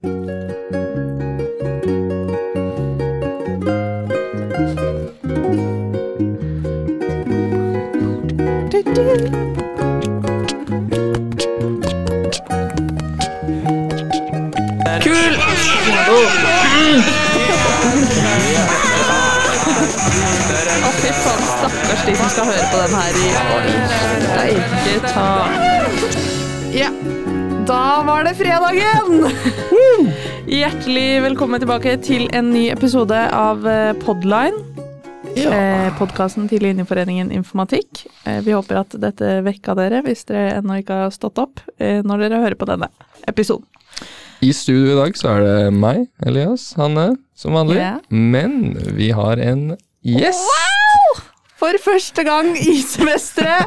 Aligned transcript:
Å, 0.00 0.57
Hjertelig 30.48 31.20
velkommen 31.20 31.60
tilbake 31.60 31.98
til 32.00 32.24
en 32.32 32.46
ny 32.54 32.70
episode 32.72 33.16
av 33.36 33.60
Podline. 34.00 34.56
Podline. 35.28 35.52
Eh, 35.52 35.88
Podkasten 35.98 36.46
til 36.48 36.62
Linjeforeningen 36.64 37.28
informatikk. 37.36 38.06
Eh, 38.24 38.40
vi 38.46 38.54
håper 38.56 38.80
at 38.80 38.96
dette 38.96 39.42
vekka 39.44 39.74
dere, 39.76 40.00
hvis 40.06 40.24
dere 40.28 40.56
ennå 40.58 40.80
ikke 40.80 41.02
har 41.02 41.12
stått 41.12 41.38
opp, 41.42 41.60
eh, 41.78 42.00
når 42.00 42.24
dere 42.24 42.40
hører 42.46 42.56
på 42.56 42.68
denne 42.70 42.88
episoden. 43.28 43.66
I 44.40 44.52
studio 44.52 44.94
i 44.94 44.98
dag 45.02 45.20
så 45.20 45.36
er 45.36 45.44
det 45.44 45.74
meg, 45.74 46.06
Elias, 46.24 46.72
Hanne, 46.78 47.18
som 47.36 47.52
vanlig. 47.52 47.76
Yeah. 47.76 48.00
Men 48.08 48.74
vi 48.96 49.10
har 49.10 49.36
en 49.36 49.76
gjest. 50.02 50.67
For 51.58 51.74
første 51.82 52.22
gang 52.22 52.52
i 52.54 52.76
semesteret, 52.86 53.66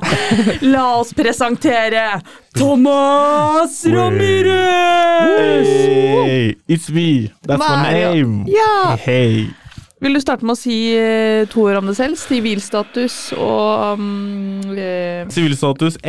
la 0.63 0.85
oss 1.01 1.11
presentere 1.11 2.21
Thomas 2.55 3.81
Ramirez! 3.91 5.67
Hey, 5.67 6.55
it's 6.71 6.87
me. 6.87 7.33
That's 7.43 7.59
my 7.59 7.91
name. 7.91 8.45
Ja. 8.47 8.95
Hey. 8.95 9.49
Vil 10.01 10.15
du 10.15 10.21
starte 10.23 10.47
med 10.47 10.55
å 10.55 10.61
si 10.61 10.95
eh, 10.95 11.43
to 11.51 11.67
ord 11.67 11.81
om 11.81 11.91
deg 11.91 11.99
selv? 11.99 12.15
Sivilstatus 12.17 13.35
og 13.35 13.99
um, 13.99 14.71
eh, 14.71 15.27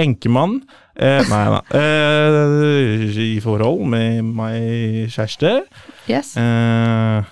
enkemann. 0.07 0.63
Eh, 0.95 1.27
nei 1.29 1.45
nei. 1.51 1.61
Eh, 1.83 3.21
I 3.27 3.41
forhold 3.43 3.83
med 3.91 4.23
meg 4.39 5.11
kjæreste. 5.13 5.59
Yes. 6.07 6.37
Eh, 6.39 7.27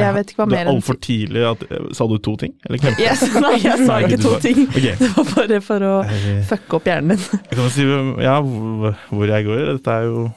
Jeg 0.00 0.14
vet 0.16 0.30
ikke 0.32 0.40
hva 0.42 0.46
mer 0.48 0.56
enn 0.56 0.66
det 0.66 0.72
er 0.72 0.76
altfor 0.76 0.96
tidlig 1.04 1.42
at 1.50 1.64
Sa 1.98 2.06
du 2.08 2.14
to 2.24 2.36
ting? 2.40 2.54
Eller 2.64 2.78
hvem? 2.80 2.94
yes. 3.02 3.22
Nei, 3.44 3.54
jeg 3.60 3.86
sa 3.86 3.98
ikke 4.00 4.18
to 4.22 4.32
ting. 4.40 4.62
Okay. 4.70 4.94
Det 5.02 5.10
var 5.16 5.26
bare 5.34 5.58
for 5.60 5.84
å 5.84 5.92
Eh, 6.08 6.42
fucke 6.48 6.78
opp 6.78 6.88
hjernen 6.88 7.16
din. 7.16 7.40
Jeg 7.50 7.58
kan 7.58 7.64
jo 7.66 7.72
si 7.74 7.84
ja, 8.24 8.36
hvor 9.12 9.26
jeg 9.34 9.44
går. 9.50 9.64
Dette 9.76 9.98
er 9.98 10.08
jo 10.08 10.30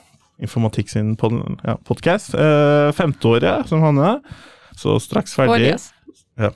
Informatikk 0.44 0.90
sin 0.92 1.14
pod, 1.16 1.32
ja, 1.64 1.78
podkast. 1.88 2.34
Eh, 2.36 2.90
Femteåret 2.92 3.70
som 3.72 3.80
Hanne. 3.86 4.18
Så 4.76 4.98
straks 5.00 5.32
ferdig. 5.38 5.54
ferdig. 5.54 5.70
Elias. 5.72 5.86
Ja, 6.36 6.52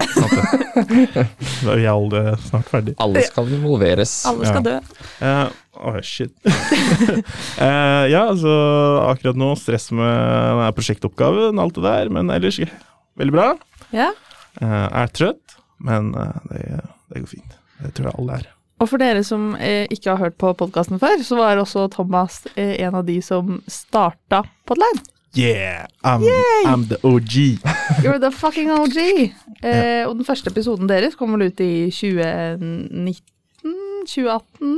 sant 0.00 0.32
det. 0.32 0.44
Da 1.64 1.74
er 1.74 1.80
vi 1.80 1.86
alle 1.90 2.22
snart 2.40 2.70
ferdig. 2.72 2.94
Alle 3.02 3.22
skal 3.26 3.50
involveres. 3.52 4.14
Alle 4.30 4.48
skal 4.48 4.64
dø. 4.64 4.76
Uh, 5.20 5.50
Åh, 5.80 5.98
shit. 6.04 6.32
uh, 6.46 8.04
ja, 8.14 8.22
altså 8.24 8.54
akkurat 9.10 9.40
nå 9.40 9.50
stress 9.60 9.90
med 9.96 10.64
prosjektoppgaven 10.78 11.58
og 11.58 11.66
alt 11.66 11.76
det 11.76 11.84
der, 11.88 12.12
men 12.16 12.32
ellers 12.32 12.60
veldig 13.20 13.36
bra. 13.36 13.50
Ja. 13.92 14.08
Uh, 14.60 14.88
er 14.88 15.12
trøtt, 15.12 15.60
men 15.84 16.14
eh, 16.14 16.40
det, 16.50 16.64
det 17.12 17.22
går 17.22 17.30
fint. 17.30 17.60
Det 17.80 17.92
tror 17.96 18.10
jeg 18.10 18.18
alle 18.20 18.40
er. 18.40 18.48
Og 18.80 18.88
for 18.88 19.00
dere 19.00 19.22
som 19.26 19.52
eh, 19.60 19.84
ikke 19.92 20.14
har 20.14 20.22
hørt 20.24 20.38
på 20.40 20.52
podkasten 20.56 21.00
før, 21.00 21.20
så 21.24 21.36
var 21.36 21.60
også 21.60 21.86
Thomas 21.92 22.42
eh, 22.54 22.78
en 22.80 22.96
av 22.96 23.04
de 23.08 23.18
som 23.24 23.58
starta 23.68 24.42
Podline. 24.68 25.04
Yeah! 25.36 25.86
I'm, 26.02 26.22
I'm 26.66 26.88
the 26.88 26.98
OG. 27.04 27.62
You're 28.02 28.18
the 28.18 28.30
fucking 28.30 28.70
OG! 28.70 28.98
Eh, 29.60 30.06
og 30.08 30.14
den 30.16 30.24
første 30.24 30.48
episoden 30.48 30.88
deres 30.88 31.12
kom 31.20 31.34
vel 31.34 31.50
ut 31.50 31.58
i 31.60 31.90
2019? 31.92 33.20
2018? 34.08 34.70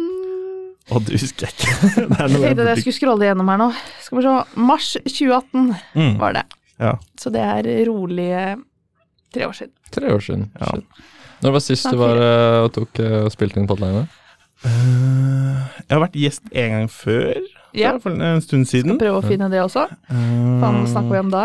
Og 0.91 1.05
du 1.07 1.13
husker 1.15 1.47
jeg 1.47 1.55
ikke. 1.55 1.77
det 2.11 2.19
er 2.19 2.33
Jeg 2.33 2.41
tenkte 2.43 2.65
at 2.65 2.71
jeg 2.73 2.83
skulle 2.83 2.97
scrolle 2.97 3.29
gjennom 3.29 3.53
her 3.53 3.61
nå. 3.61 3.69
Skal 4.03 4.19
vi 4.19 4.25
se. 4.27 4.33
Mars 4.59 4.89
2018 5.07 5.71
mm, 5.95 6.17
var 6.19 6.35
det. 6.35 6.43
Ja. 6.83 6.97
Så 7.15 7.31
det 7.31 7.45
er 7.47 7.71
rolige 7.87 8.43
tre 9.31 9.47
år 9.47 9.55
siden. 9.61 9.75
Tre 9.95 10.15
år 10.17 10.27
siden. 10.27 10.49
Ja. 10.59 10.73
Shit. 10.73 11.07
Når 11.43 11.57
var 11.57 11.65
sist 11.65 11.89
du 11.91 11.99
var 11.99 12.19
eh, 12.23 12.59
og 12.67 12.75
tok 12.75 12.99
eh, 13.03 13.21
og 13.27 13.33
spilte 13.35 13.63
inn 13.63 13.71
podline? 13.71 14.05
Eh, 14.67 15.63
jeg 15.79 15.95
har 15.95 16.03
vært 16.05 16.19
gjest 16.19 16.45
en 16.51 16.75
gang 16.77 16.91
før, 16.91 17.41
Ja. 17.75 17.99
for 17.99 18.11
en 18.13 18.41
stund 18.45 18.67
siden. 18.69 18.97
Skal 18.97 19.07
Prøve 19.07 19.23
å 19.23 19.29
finne 19.29 19.49
det 19.51 19.61
også. 19.63 19.87
Hva 20.09 20.73
snakker 20.91 21.11
vi 21.11 21.19
om 21.23 21.31
da? 21.33 21.45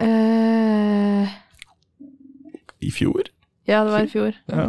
Uh, 0.00 1.26
I 2.80 2.90
fjor. 2.94 3.22
ja, 3.66 3.82
det 3.84 3.92
var 3.92 4.04
i 4.06 4.10
fjor. 4.12 4.34
Ja. 4.46 4.68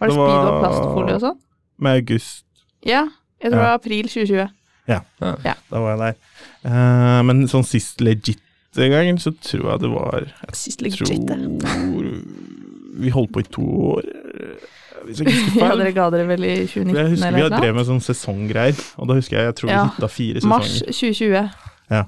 Var 0.00 0.08
det 0.08 0.14
Det 0.14 0.16
var- 0.16 0.30
speed 0.30 0.50
og 0.50 0.60
plastfolie 0.62 1.14
og 1.14 1.20
sånn? 1.20 1.38
Med 1.78 1.96
august. 2.02 2.44
Ja. 2.86 3.08
Jeg 3.40 3.50
tror 3.52 3.58
det 3.58 3.66
var 3.66 3.74
april 3.74 4.04
2020. 4.08 4.48
Ja, 4.88 5.00
Da 5.20 5.80
var 5.80 5.96
jeg 5.96 5.98
der. 5.98 6.14
Uh, 6.64 7.22
men 7.22 7.46
sånn 7.48 7.64
sist 7.64 8.00
legit 8.00 8.40
gang, 8.74 9.18
så 9.18 9.32
tror 9.40 9.70
jeg 9.72 9.80
det 9.80 9.90
var 9.90 10.32
Sist 10.52 10.80
legit. 10.80 11.06
tror 11.06 12.24
vi 13.00 13.08
holdt 13.10 13.32
på 13.32 13.40
i 13.40 13.42
to 13.50 13.62
år, 13.62 14.02
hvis 15.06 15.20
jeg 15.20 15.28
ikke 15.32 15.58
Ja, 15.64 15.70
dere 15.80 15.92
ga 15.96 16.06
dere 16.14 16.26
vel 16.28 16.44
i 16.44 16.54
2019 16.66 16.96
jeg 16.96 17.10
husker 17.14 17.36
vi 17.36 17.42
drevet 17.54 17.74
med 17.80 17.88
sånn 17.88 18.00
sesonggreier, 18.04 18.80
og 19.00 19.08
da 19.10 19.16
husker 19.18 19.36
jeg 19.38 19.50
jeg 19.50 19.56
tror 19.60 19.70
Ja. 19.72 19.82
vi 19.84 19.94
hitta 19.96 20.08
fire 20.14 20.42
Mars 20.50 20.72
2020. 20.86 21.50
Ja. 21.90 22.04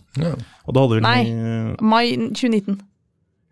Og 0.66 0.75
da 0.76 0.84
hadde 0.84 0.98
vi 0.98 1.02
Nei. 1.02 1.76
Mai 1.81 2.06
2019. 2.16 2.81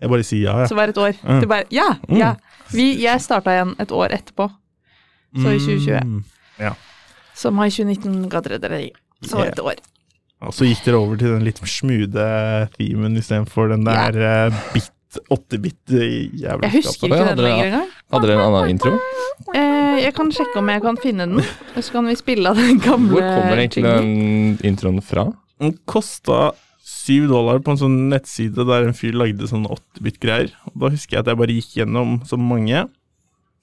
Jeg 0.00 0.08
bare 0.12 0.24
sier 0.24 0.44
ja, 0.46 0.54
ja. 0.62 0.66
Så 0.70 0.76
var 0.78 0.86
det 0.88 0.94
et 0.96 1.02
år. 1.02 1.16
Mm. 1.26 1.40
Du 1.42 1.46
bare 1.50 1.64
Ja! 1.74 1.88
Mm. 2.08 2.16
ja. 2.20 2.34
Vi, 2.72 2.86
jeg 3.02 3.20
starta 3.20 3.52
igjen 3.56 3.74
et 3.82 3.90
år 3.92 4.12
etterpå. 4.14 4.46
Så 5.36 5.50
i 5.56 5.58
2020. 5.58 6.04
Mm. 6.06 6.76
Så 7.40 7.50
mai 7.54 7.68
2019 7.70 8.28
ga 8.32 8.40
dere 8.44 8.58
dere 8.62 8.78
i. 8.86 8.90
Så 9.26 9.36
var 9.36 9.50
det 9.50 9.58
et 9.58 9.64
år. 9.64 9.80
Og 10.40 10.54
så 10.56 10.64
gikk 10.64 10.84
dere 10.86 10.96
over 11.02 11.18
til 11.20 11.34
den 11.34 11.44
litt 11.44 11.58
smoothe 11.68 12.24
themen 12.78 13.16
istedenfor 13.20 13.68
den 13.74 13.84
Ja. 13.84 14.06
der 14.10 14.46
eh, 14.48 14.60
bit, 14.72 14.88
8-bit 15.30 15.90
Jeg 15.90 16.70
husker 16.74 17.08
ikke 17.10 17.24
den 17.32 17.40
lenger 17.42 17.64
engang. 17.66 17.88
Hadde 18.14 18.28
dere 18.30 18.36
en 18.38 18.54
annen 18.54 18.70
intro? 18.76 18.92
Eh, 19.54 19.96
jeg 20.04 20.14
kan 20.14 20.30
sjekke 20.34 20.60
om 20.60 20.68
jeg 20.70 20.82
kan 20.84 20.98
finne 21.02 21.26
den. 21.26 21.42
Så 21.80 21.90
kan 21.96 22.06
vi 22.06 22.14
spille 22.18 22.50
av 22.52 22.58
den 22.60 22.78
gamle 22.82 23.16
Hvor 23.18 23.26
kommer 23.26 23.58
egentlig 23.64 23.84
den 23.86 24.58
introen 24.70 25.00
fra? 25.02 25.26
Den 25.60 25.74
kosta 25.90 26.52
syv 26.90 27.28
dollar 27.30 27.58
på 27.64 27.74
en 27.74 27.80
sånn 27.80 27.98
nettside 28.10 28.64
der 28.68 28.86
en 28.88 28.94
fyr 28.96 29.14
lagde 29.18 29.46
sånn 29.50 29.66
8-bit-greier. 29.70 30.52
Da 30.74 30.90
husker 30.92 31.16
jeg 31.18 31.24
at 31.24 31.30
jeg 31.32 31.40
bare 31.42 31.56
gikk 31.58 31.76
gjennom 31.80 32.18
så 32.28 32.38
mange 32.40 32.84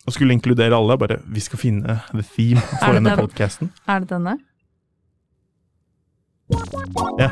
og 0.08 0.14
skulle 0.16 0.36
inkludere 0.36 0.76
alle. 0.78 0.96
Bare 1.00 1.20
vi 1.28 1.44
skal 1.44 1.60
finne 1.62 2.00
the 2.14 2.24
theme 2.24 2.64
for 2.82 2.96
denne 2.96 3.14
den? 3.16 3.24
podkasten. 3.24 3.72
Er 3.88 4.04
det 4.04 4.12
denne? 4.16 4.38
Ja. 7.20 7.32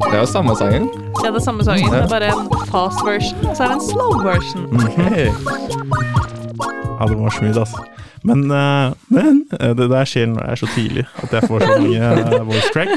Det 0.00 0.16
er 0.16 0.20
jo 0.20 0.26
samme 0.26 0.56
sangen. 0.58 0.88
Ja, 1.22 1.30
det 1.30 1.38
er 1.40 1.44
samme 1.44 1.64
sangen. 1.64 1.92
Det 1.92 2.00
er 2.02 2.08
bare 2.10 2.32
en 2.34 2.48
fast 2.70 3.00
version, 3.06 3.46
og 3.46 3.56
så 3.56 3.64
er 3.64 3.68
det 3.68 3.76
en 3.78 3.86
slow 3.88 4.12
version. 4.24 4.64
Ja, 7.00 7.06
det 7.08 7.16
var 7.16 7.30
smooth, 7.30 7.60
altså. 7.62 7.84
Men, 8.22 8.50
eh, 8.50 8.92
men 9.08 9.44
eh, 9.56 9.70
det 9.76 9.86
der 9.88 10.08
skjer 10.08 10.26
når 10.28 10.42
det 10.42 10.50
er 10.52 10.60
så 10.60 10.68
tidlig 10.74 11.04
at 11.22 11.32
jeg 11.32 11.48
får 11.48 11.64
så 11.64 11.76
mye 11.80 12.10
eh, 12.10 12.42
voice 12.50 12.72
track. 12.74 12.90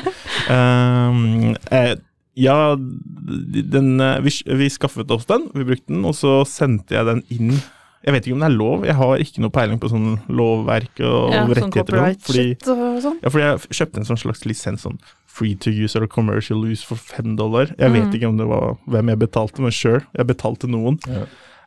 Um, 0.52 1.54
eh, 1.72 1.94
ja, 2.36 2.58
den, 2.76 3.94
vi, 4.26 4.34
vi 4.60 4.70
skaffet 4.74 5.12
oss 5.14 5.30
den, 5.30 5.48
vi 5.56 5.64
brukte 5.70 5.94
den, 5.94 6.04
og 6.10 6.18
så 6.18 6.42
sendte 6.50 6.98
jeg 6.98 7.08
den 7.08 7.24
inn. 7.32 7.56
Jeg 8.04 8.14
vet 8.14 8.26
ikke 8.28 8.36
om 8.36 8.42
det 8.44 8.50
er 8.52 8.58
lov, 8.58 8.84
jeg 8.86 8.96
har 9.00 9.22
ikke 9.24 9.40
noe 9.46 9.50
peiling 9.56 9.80
på 9.80 9.90
sånn 9.92 10.08
lovverk 10.28 11.00
og 11.08 11.32
Ja, 11.32 11.44
sånn 11.46 11.54
rettigheter. 11.56 11.96
sånn, 11.96 12.18
fordi, 12.28 12.48
og 12.68 13.02
sånn. 13.06 13.20
ja, 13.24 13.30
fordi 13.30 13.44
jeg 13.46 13.78
kjøpte 13.80 13.98
en 14.02 14.08
sånn 14.10 14.20
slags 14.20 14.44
lisens, 14.46 14.84
sånn 14.84 15.00
free 15.34 15.56
to 15.56 15.72
use 15.72 15.96
eller 15.96 16.08
commercial 16.12 16.66
use 16.68 16.84
for 16.86 16.96
fem 17.00 17.36
dollar. 17.40 17.72
Jeg 17.80 17.92
vet 17.96 18.04
Mm. 18.04 18.14
ikke 18.14 18.28
om 18.28 18.38
det 18.38 18.48
var 18.48 18.78
hvem 18.88 19.08
jeg 19.10 19.20
betalte, 19.20 19.60
men 19.62 19.72
sure, 19.72 20.02
jeg 20.16 20.28
betalte 20.28 20.68
noen. 20.70 21.00
Ja. 21.08 21.24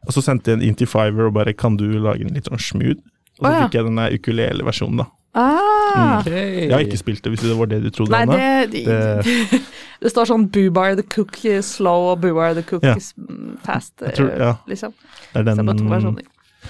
Og 0.07 0.13
så 0.13 0.23
sendte 0.23 0.53
jeg 0.53 0.61
en 0.61 0.63
inn 0.69 0.75
til 0.77 0.87
Fiverr 0.87 1.27
og 1.29 1.35
bare 1.35 1.53
kan 1.57 1.77
du 1.77 1.89
lage 1.99 2.21
en 2.21 2.35
litt 2.35 2.45
sånn 2.45 2.61
smooth? 2.61 3.01
Og 3.41 3.45
så 3.45 3.49
oh, 3.49 3.53
ja. 3.53 3.67
fikk 3.67 3.75
jeg 3.75 3.85
den 3.85 3.99
ukulele-versjonen, 4.21 4.97
da. 4.99 5.07
Ah! 5.35 6.23
Jeg 6.25 6.71
har 6.73 6.81
ikke 6.81 6.97
spilt 6.97 7.23
det, 7.23 7.33
hvis 7.35 7.43
det 7.45 7.57
var 7.59 7.67
det 7.67 7.83
du 7.83 7.91
trodde, 7.91 8.11
Nei, 8.11 8.23
Anne. 8.23 8.67
det, 8.73 8.85
det, 8.87 9.61
det 10.01 10.11
står 10.15 10.31
sånn 10.31 10.47
Boobar 10.49 10.95
the 10.97 11.03
cook 11.03 11.37
slow 11.61 12.13
og 12.13 12.21
Boobar 12.23 12.55
the 12.55 12.63
cook 12.63 12.83
Ja. 12.87 12.95
mm, 12.95 13.59
fast, 13.67 13.97
tror, 14.01 14.31
ja, 14.39 14.55
liksom. 14.69 14.95
det 15.35 15.43
er 15.43 15.55
den. 15.55 16.19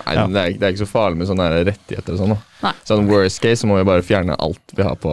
Nei, 0.04 0.14
Ja. 0.14 0.26
det, 0.26 0.42
er, 0.42 0.58
det 0.58 0.62
er 0.68 0.74
ikke 0.74 0.84
så 0.84 0.90
farlig 0.90 1.16
med 1.22 1.28
sånne 1.30 1.48
rettigheter 1.68 2.12
og 2.12 2.18
sånn. 2.20 2.36
Sånn 2.88 3.08
worst 3.10 3.40
case 3.42 3.62
så 3.62 3.70
må 3.70 3.78
vi 3.80 3.86
bare 3.88 4.02
fjerne 4.06 4.36
alt 4.38 4.74
vi 4.76 4.82
har 4.82 4.96
på 5.00 5.10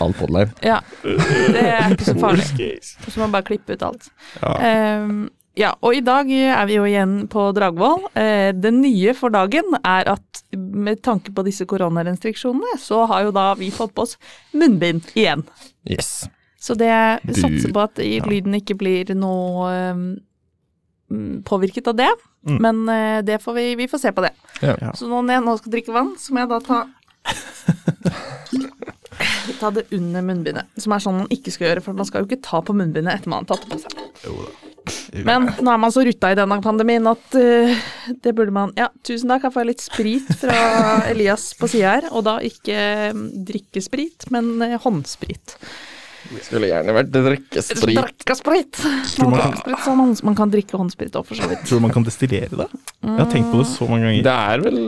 all 0.00 0.12
podline. 0.16 0.52
Ja, 0.62 0.80
det 1.02 1.66
er 1.68 1.92
ikke 1.94 2.08
så 2.12 2.16
farlig. 2.20 2.48
Så 2.88 3.16
må 3.18 3.26
man 3.26 3.32
bare 3.38 3.48
klippe 3.52 3.76
ut 3.76 3.82
alt. 3.90 4.10
Ja. 4.40 4.56
Um, 5.04 5.30
Ja, 5.54 5.74
og 5.84 5.92
i 5.92 6.00
dag 6.00 6.30
er 6.32 6.64
vi 6.64 6.78
jo 6.78 6.84
igjen 6.88 7.26
på 7.28 7.42
Dragvoll. 7.52 8.06
Eh, 8.16 8.54
det 8.56 8.70
nye 8.72 9.12
for 9.12 9.28
dagen 9.28 9.74
er 9.84 10.08
at 10.14 10.40
med 10.56 11.02
tanke 11.04 11.28
på 11.36 11.44
disse 11.44 11.66
koronarestriksjonene, 11.68 12.78
så 12.80 13.02
har 13.10 13.26
jo 13.26 13.34
da 13.36 13.50
vi 13.60 13.68
fått 13.70 13.92
på 13.92 14.06
oss 14.06 14.16
munnbind 14.56 15.10
igjen. 15.12 15.44
Yes. 15.84 16.22
Så 16.56 16.72
det 16.80 16.88
satser 17.36 17.68
på 17.68 17.82
at 17.84 18.00
i- 18.00 18.16
ja. 18.16 18.24
lyden 18.24 18.54
ikke 18.56 18.78
blir 18.80 19.12
noe 19.14 19.68
eh, 19.76 20.00
påvirket 21.48 21.90
av 21.92 21.98
det. 21.98 22.10
Mm. 22.48 22.58
Men 22.64 22.82
eh, 22.88 23.20
det 23.26 23.38
får 23.42 23.54
vi, 23.58 23.66
vi 23.78 23.88
får 23.88 24.02
se 24.02 24.12
på 24.12 24.24
det. 24.24 24.32
Ja. 24.60 24.92
Så 24.98 25.08
nå 25.10 25.22
når 25.22 25.38
jeg 25.38 25.46
nå 25.46 25.56
skal 25.60 25.76
drikke 25.76 25.94
vann, 25.94 26.12
så 26.18 26.34
må 26.34 26.44
jeg 26.44 26.52
da 26.52 26.60
ta 26.66 26.82
Ta 29.60 29.70
det 29.70 29.84
under 29.94 30.24
munnbindet, 30.26 30.66
som 30.80 30.94
er 30.94 31.02
sånn 31.02 31.20
man 31.20 31.30
ikke 31.30 31.52
skal 31.54 31.68
gjøre, 31.68 31.82
for 31.84 31.94
man 31.94 32.06
skal 32.08 32.24
jo 32.24 32.30
ikke 32.30 32.42
ta 32.42 32.58
på 32.66 32.74
munnbindet 32.74 33.14
etter 33.14 33.30
man 33.30 33.44
har 33.44 33.52
tatt 33.52 33.62
det 33.62 33.70
på 33.76 33.78
seg. 33.84 33.92
Jo 34.26 34.34
da. 34.42 34.50
Men 35.22 35.46
nå 35.62 35.70
er 35.70 35.78
man 35.78 35.92
så 35.94 36.02
rutta 36.06 36.32
i 36.32 36.36
denne 36.38 36.58
pandemien 36.64 37.06
at 37.06 37.36
uh, 37.38 37.82
det 38.24 38.32
burde 38.34 38.54
man 38.54 38.72
Ja, 38.78 38.88
tusen 39.06 39.30
takk, 39.30 39.46
her 39.46 39.54
får 39.54 39.62
jeg 39.62 39.70
litt 39.70 39.84
sprit 39.84 40.32
fra 40.40 40.58
Elias 41.12 41.52
på 41.58 41.70
sida 41.70 41.96
her, 41.96 42.08
og 42.10 42.26
da 42.26 42.38
ikke 42.42 43.12
mm, 43.14 43.24
drikkesprit, 43.46 44.26
men 44.34 44.56
eh, 44.64 44.78
håndsprit. 44.82 45.56
Skulle 46.42 46.70
gjerne 46.70 46.94
vært 46.96 47.10
drikkesprit. 47.12 47.98
Drikkesprit! 47.98 48.80
Man 49.22 49.98
man, 49.98 50.14
man 50.28 50.38
kan 50.38 50.52
drikke 50.52 50.78
håndsprit 50.78 51.16
òg, 51.18 51.26
for 51.28 51.38
så 51.38 51.48
vidt. 51.50 51.64
Tror 51.68 51.80
du 51.80 51.86
man 51.86 51.94
kan 51.94 52.06
destillere 52.06 52.50
det? 52.50 52.68
Jeg 53.02 53.18
har 53.18 53.30
tenkt 53.32 53.50
på 53.50 53.60
det 53.62 53.68
så 53.72 53.88
mange 53.90 54.06
ganger. 54.08 54.24
Det 54.26 54.36
er 54.54 54.64
vel 54.66 54.78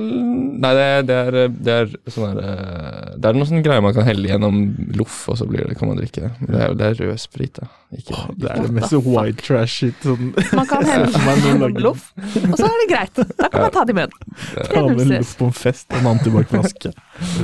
Nei, 0.55 0.71
det, 0.79 0.85
det 1.09 1.15
er, 1.19 1.37
det 1.51 1.73
er 1.75 1.89
sånn 2.15 2.37
der 2.37 2.45
eh, 2.47 3.15
Det 3.19 3.27
er 3.27 3.37
noe 3.37 3.49
sånn 3.49 3.65
greie 3.65 3.83
man 3.83 3.95
kan 3.97 4.07
helle 4.07 4.31
gjennom 4.31 4.61
loff, 4.99 5.25
og 5.33 5.39
så 5.41 5.49
blir 5.51 5.67
det, 5.67 5.75
kan 5.81 5.91
man 5.91 5.99
drikke 5.99 6.23
det. 6.23 6.31
Men 6.41 6.53
det 6.55 6.61
er, 6.63 6.77
det 6.79 6.87
er 6.87 7.01
rød 7.03 7.23
sprit, 7.23 7.59
da. 7.59 7.69
Ikke, 7.95 8.15
oh, 8.17 8.29
Det 8.39 8.51
er 8.51 8.63
det 8.65 8.75
mest 8.75 8.95
white 9.07 9.43
trash 9.43 9.81
shit. 9.81 9.99
Sånn. 10.07 10.31
Man 10.55 10.71
kan 10.71 10.87
helle 10.87 11.11
gjennom 11.49 11.81
loff, 11.83 12.09
og 12.23 12.57
så 12.59 12.69
er 12.69 12.79
det 12.85 12.89
greit. 12.93 13.23
Da 13.39 13.51
kan 13.51 13.67
man 13.67 13.75
ta 13.75 13.85
det 13.87 13.95
i 13.95 13.99
munnen. 13.99 14.37
Ta 14.71 14.85
med 14.87 15.05
en 15.05 15.13
loff 15.17 15.35
på 15.41 15.51
en 15.51 15.57
fest 15.59 15.91
og 15.91 16.01
en 16.01 16.11
antibac-flaske. 16.15 16.95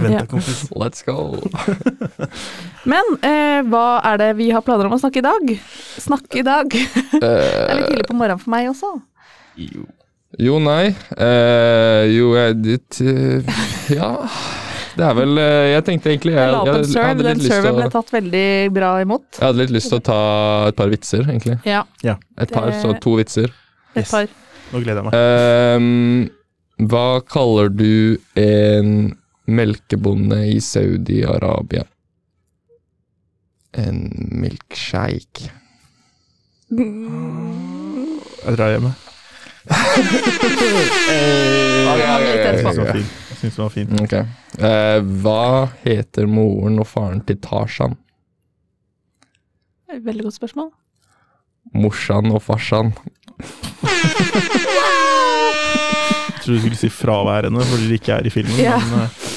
Vent 0.01 0.17
da, 0.17 0.25
kompis. 0.31 0.65
Let's 0.79 1.05
go. 1.07 1.19
Men 2.91 3.15
eh, 3.27 3.61
hva 3.71 3.80
er 4.07 4.19
det 4.21 4.31
vi 4.39 4.51
har 4.55 4.63
planer 4.67 4.89
om 4.89 4.95
å 4.97 5.01
snakke 5.01 5.21
i 5.23 5.27
dag? 5.27 5.51
Snakke 6.01 6.41
i 6.41 6.47
dag. 6.47 6.69
Det 7.21 7.21
er 7.21 7.77
litt 7.77 7.87
Eh, 7.87 7.89
tidlig 7.91 8.07
på 8.09 8.17
morgenen 8.19 8.41
for 8.43 8.53
meg 8.55 8.69
også. 8.71 8.91
Jo. 9.61 9.85
jo, 10.41 10.59
nei. 10.63 10.93
Uh, 11.19 12.05
jo, 12.09 12.31
jeg 12.39 12.59
dit, 12.65 13.01
eh, 13.05 13.55
Ja. 13.99 14.11
Det 14.99 15.05
er 15.07 15.15
vel 15.15 15.39
eh, 15.39 15.69
Jeg 15.71 15.85
tenkte 15.87 16.11
egentlig 16.11 16.33
jeg, 16.35 16.49
Jeg 16.51 16.81
jeg, 16.91 17.05
hadde 17.07 17.23
den 17.23 17.39
litt 17.39 17.45
lyst 17.45 17.53
til 17.55 17.69
å 17.71 17.75
ble 17.77 17.89
tatt 17.95 18.09
veldig 18.13 18.47
bra 18.75 18.89
imot. 19.05 19.27
Jeg 19.39 19.45
hadde 19.47 19.63
litt 19.63 19.75
lyst 19.77 19.93
til 19.93 20.01
å 20.01 20.05
ta 20.11 20.19
et 20.69 20.77
par 20.81 20.91
vitser, 20.93 21.23
egentlig. 21.31 21.57
Ja, 21.69 21.85
Et 22.43 22.51
par, 22.53 22.69
så 22.83 22.93
to 23.01 23.15
vitser. 23.21 23.53
et 23.95 24.03
Yes. 24.03 24.11
par. 24.11 24.27
Nå 24.73 24.83
gleder 24.83 25.01
jeg 25.01 25.07
meg. 25.07 25.15
Ehm, 25.15 26.29
hva 26.91 27.07
kaller 27.27 27.71
du 27.71 28.19
en 28.39 28.93
melkebonde 29.51 30.43
i 30.51 30.59
Saudi-Arabia? 30.63 31.87
En 33.79 34.11
milkshake. 34.43 35.51
Jeg 36.71 38.57
drar 38.57 38.71
hjemme. 38.75 38.95
Jeg 43.31 43.39
syns 43.41 43.57
den 43.57 43.63
var 43.63 43.73
fin. 43.73 43.89
Okay. 44.03 44.25
Eh, 44.59 44.99
hva 45.23 45.71
heter 45.85 46.27
moren 46.29 46.79
og 46.83 46.87
faren 46.89 47.21
til 47.27 47.39
Tarzan? 47.43 47.97
Veldig 49.91 50.25
godt 50.29 50.37
spørsmål. 50.39 50.71
Morsan 51.75 52.31
og 52.35 52.43
farsan. 52.43 52.93
Jeg 56.31 56.45
tror 56.45 56.55
du 56.55 56.61
skulle 56.61 56.77
si 56.79 56.89
fraværende 56.89 57.65
fordi 57.69 57.89
de 57.89 57.99
ikke 58.01 58.13
er 58.13 58.27
i 58.27 58.31
filmen. 58.33 58.59
Ja. 58.61 58.79
Men 58.81 59.03
eh, 59.05 59.30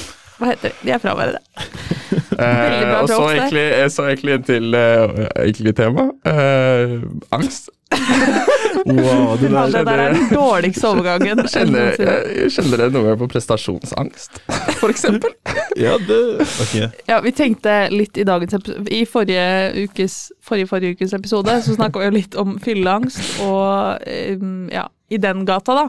Hva 0.44 0.50
heter 0.51 0.74
det? 0.74 0.75
De 0.84 0.92
er 0.92 1.00
fraværende. 1.00 1.40
Veldig 2.34 2.81
Eh, 2.84 2.90
bra 2.90 2.98
og 3.01 3.07
så 3.07 3.13
jokes 3.13 3.30
der. 3.30 3.44
egentlig, 3.45 3.92
så 3.92 4.07
egentlig 4.10 4.36
til 4.45 4.75
uh, 4.75 5.24
egentlig 5.40 5.75
tema. 5.78 6.10
Eh, 6.28 7.00
angst. 7.31 7.69
wow, 8.86 9.38
det 9.38 9.51
Ja, 9.51 9.66
det 9.66 9.86
der 9.86 10.01
er 10.01 10.13
den 10.13 10.30
dårligste 10.34 10.88
overgangen. 10.88 11.44
Kjenner, 11.54 11.94
jeg 12.00 12.51
kjenner 12.51 12.81
det 12.84 12.90
noe 12.95 13.06
mer 13.06 13.19
på 13.22 13.28
prestasjonsangst, 13.31 14.42
eksempel? 14.90 15.36
ja, 15.80 15.95
det 16.07 16.19
Ok. 16.42 16.74
Ja, 17.07 17.22
vi 17.24 17.31
tenkte 17.38 17.78
litt 17.94 18.18
i 18.18 18.25
dagens 18.28 18.57
episode 18.57 18.92
I 18.92 19.04
forrige 19.06 19.86
ukes, 19.86 20.18
forrige, 20.44 20.68
forrige 20.74 20.98
ukes 20.98 21.13
episode 21.16 21.56
så 21.63 21.78
snakka 21.78 22.01
vi 22.01 22.12
litt 22.18 22.36
om 22.36 22.57
fylleangst 22.63 23.40
og 23.45 24.04
um, 24.42 24.68
ja, 24.74 24.88
i 25.13 25.22
den 25.22 25.45
gata, 25.45 25.84
da. 25.84 25.88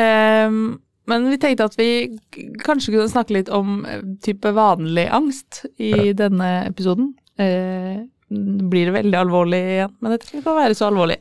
Em, 0.00 0.62
men 1.20 1.30
vi 1.32 1.38
tenkte 1.42 1.66
at 1.68 1.76
vi 1.78 1.88
kanskje 2.64 2.92
kunne 2.94 3.10
snakke 3.12 3.34
litt 3.36 3.50
om 3.52 3.82
eh, 3.88 4.00
type 4.24 4.48
vanlig 4.56 5.06
angst 5.12 5.64
i 5.82 6.12
denne 6.18 6.50
episoden. 6.68 7.06
Eh, 7.40 8.04
blir 8.32 8.84
det 8.88 8.94
veldig 9.00 9.18
alvorlig 9.18 9.60
igjen, 9.74 9.92
men 10.00 10.08
det 10.14 10.22
trenger 10.22 10.40
ikke 10.44 10.54
å 10.54 10.60
være 10.62 10.76
så 10.78 10.84
alvorlig. 10.88 11.18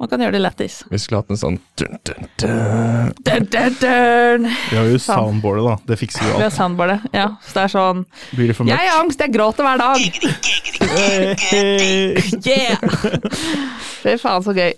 Man 0.00 0.08
kan 0.08 0.22
gjøre 0.24 0.32
det 0.32 0.40
lættis. 0.40 0.78
Vi 0.88 0.96
skulle 0.96 1.18
hatt 1.20 1.28
en 1.34 1.36
sånn 1.36 1.56
dun, 1.76 1.98
dun, 2.08 2.22
dun. 2.40 3.10
Dun, 3.26 3.44
dun, 3.52 3.74
dun. 3.82 4.46
Vi 4.70 4.76
har 4.78 4.86
jo 4.88 4.96
soundboardet, 5.04 5.64
da. 5.66 5.74
Det 5.90 5.98
fikser 6.00 6.24
jo 6.24 6.30
Vi 6.30 6.38
har 6.40 6.46
alt. 6.48 6.56
soundboardet. 6.56 7.00
Ja, 7.12 7.26
så 7.44 7.52
det 7.58 7.64
er 7.66 7.72
sånn 7.74 8.00
Blir 8.32 8.48
det 8.48 8.56
for 8.56 8.64
Jeg 8.70 8.80
har 8.88 8.96
angst, 9.02 9.20
jeg 9.20 9.28
gråter 9.34 9.60
hver 9.66 9.76
dag. 9.82 10.00
Yeah! 12.46 12.80
Fy 14.00 14.16
faen, 14.22 14.40
så 14.46 14.52
gøy. 14.56 14.72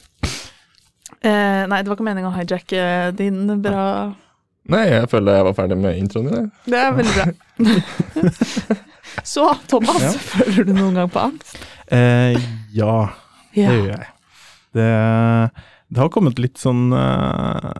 Eh, 1.23 1.63
nei, 1.71 1.79
det 1.79 1.87
var 1.87 1.95
ikke 1.95 2.09
meningen 2.09 2.33
å 2.33 2.35
hijacke 2.35 2.83
din 3.15 3.47
bra 3.63 3.85
Nei, 4.71 4.85
jeg 4.93 5.09
føler 5.11 5.35
jeg 5.41 5.45
var 5.49 5.55
ferdig 5.59 5.77
med 5.83 5.97
introen 5.99 6.29
din. 6.31 6.51
Det 6.71 6.79
er 6.79 6.93
veldig 6.95 7.15
bra. 7.17 7.27
så, 9.33 9.49
Thomas, 9.69 10.03
Ja. 10.03 10.13
føler 10.15 10.65
du 10.69 10.73
noen 10.77 10.95
gang 11.01 11.11
på 11.11 11.23
angst? 11.27 11.57
Eh, 11.93 12.39
ja, 12.73 12.95
det 13.55 13.63
Ja. 13.65 13.71
gjør 13.75 13.89
jeg. 13.91 14.07
Det, 14.73 14.89
det 15.93 16.01
har 16.01 16.09
kommet 16.15 16.39
litt 16.41 16.57
sånn 16.57 16.87
eh, 16.97 17.73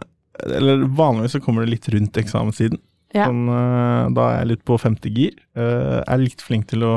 Eller 0.53 0.83
vanligvis 0.85 1.33
så 1.33 1.41
kommer 1.41 1.65
det 1.65 1.71
litt 1.77 1.89
rundt 1.95 2.19
eksamenstiden. 2.21 2.81
Ja. 3.15 3.29
Sånn, 3.31 3.47
eh, 3.49 4.11
da 4.17 4.27
er 4.33 4.39
jeg 4.43 4.51
litt 4.57 4.65
på 4.69 4.79
femte 4.81 5.09
gir. 5.13 5.37
Jeg 5.55 6.03
er 6.09 6.19
litt 6.21 6.43
flink 6.43 6.67
til 6.73 6.83
å, 6.83 6.93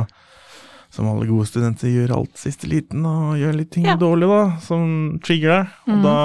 som 0.90 1.08
alle 1.12 1.28
gode 1.30 1.46
studenter, 1.48 1.92
gjøre 1.94 2.16
alt 2.18 2.40
siste 2.42 2.68
liten 2.72 3.06
og 3.06 3.36
gjøre 3.38 3.60
litt 3.62 3.72
ting 3.76 3.86
Ja. 3.86 3.96
dårlig, 4.00 4.28
da, 4.32 4.58
som 4.66 5.20
trigger 5.24 5.50
deg. 5.62 5.68
Og 5.88 5.98
mm. 6.00 6.04
da, 6.04 6.18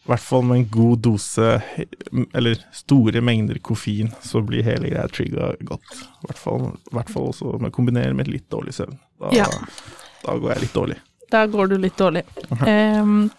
i 0.00 0.08
hvert 0.08 0.22
fall 0.24 0.42
med 0.48 0.56
en 0.56 0.68
god 0.72 1.02
dose, 1.04 1.48
eller 2.34 2.62
store 2.72 3.20
mengder 3.20 3.58
koffein, 3.62 4.08
så 4.24 4.40
blir 4.42 4.64
hele 4.64 4.88
greia 4.88 5.08
trigga 5.12 5.52
godt. 5.68 5.92
I 6.22 6.30
hvert 6.30 6.40
fall, 6.40 6.64
hvert 6.90 7.12
fall 7.12 7.28
også 7.30 7.58
med 7.60 7.72
kombinere 7.76 8.14
med 8.16 8.30
litt 8.32 8.48
dårlig 8.50 8.74
søvn. 8.74 8.96
Da, 9.20 9.30
Ja. 9.36 9.46
da 10.24 10.38
går 10.38 10.54
jeg 10.54 10.60
litt 10.64 10.72
dårlig. 10.74 10.96
Da 11.30 11.44
går 11.46 11.68
du 11.68 11.76
litt 11.78 11.96
dårlig. 12.00 12.24
Um, 12.50 13.30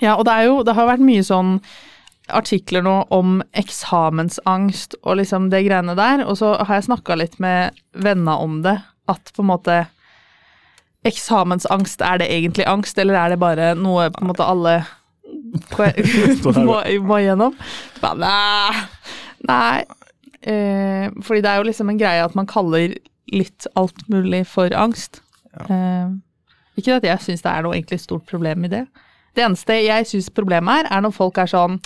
ja, 0.00 0.14
og 0.16 0.24
det 0.24 0.44
jo 0.46 0.62
Det 0.62 0.74
har 0.74 0.86
vært 0.88 1.04
mye 1.04 1.24
sånn 1.26 1.60
artikler 2.28 2.82
nå 2.82 3.06
om 3.10 3.42
eksamensangst 3.54 4.96
og 5.02 5.16
liksom 5.20 5.50
det 5.50 5.64
greiene 5.66 5.94
der, 5.98 6.24
og 6.26 6.38
så 6.38 6.54
har 6.64 6.74
jeg 6.80 6.88
snakka 6.88 7.16
litt 7.18 7.38
med 7.38 7.76
venner 7.92 8.40
om 8.42 8.62
det, 8.62 8.78
at 9.08 9.32
på 9.34 9.42
en 9.42 9.50
måte 9.52 9.86
Eksamensangst, 11.06 12.00
er 12.02 12.18
det 12.18 12.26
egentlig 12.34 12.64
angst, 12.66 12.98
eller 12.98 13.14
er 13.14 13.28
det 13.30 13.38
bare 13.38 13.74
noe 13.78 14.08
på 14.10 14.24
en 14.24 14.26
måte 14.32 14.42
alle 14.42 14.80
må, 16.62 16.80
må 17.10 17.20
gjennom. 17.22 17.56
Bare, 18.02 18.16
nei. 18.22 18.84
nei. 19.48 19.84
Eh, 20.46 21.08
fordi 21.26 21.42
det 21.42 21.50
er 21.50 21.60
jo 21.60 21.68
liksom 21.68 21.90
en 21.90 22.00
greie 22.00 22.22
at 22.24 22.36
man 22.38 22.48
kaller 22.50 22.94
litt 23.32 23.66
alt 23.74 24.06
mulig 24.12 24.44
for 24.50 24.70
angst. 24.78 25.20
Eh, 25.66 26.08
ikke 26.78 26.98
at 27.00 27.06
jeg 27.08 27.24
syns 27.24 27.44
det 27.44 27.52
er 27.52 27.64
noe 27.66 27.76
egentlig 27.76 28.00
stort 28.04 28.26
problem 28.28 28.66
i 28.68 28.72
det. 28.72 28.84
Det 29.36 29.44
eneste 29.44 29.80
jeg 29.84 30.08
syns 30.08 30.32
problemet 30.32 30.84
er, 30.84 30.90
er 30.96 31.04
når 31.04 31.16
folk 31.16 31.40
er 31.42 31.50
sånn 31.50 31.80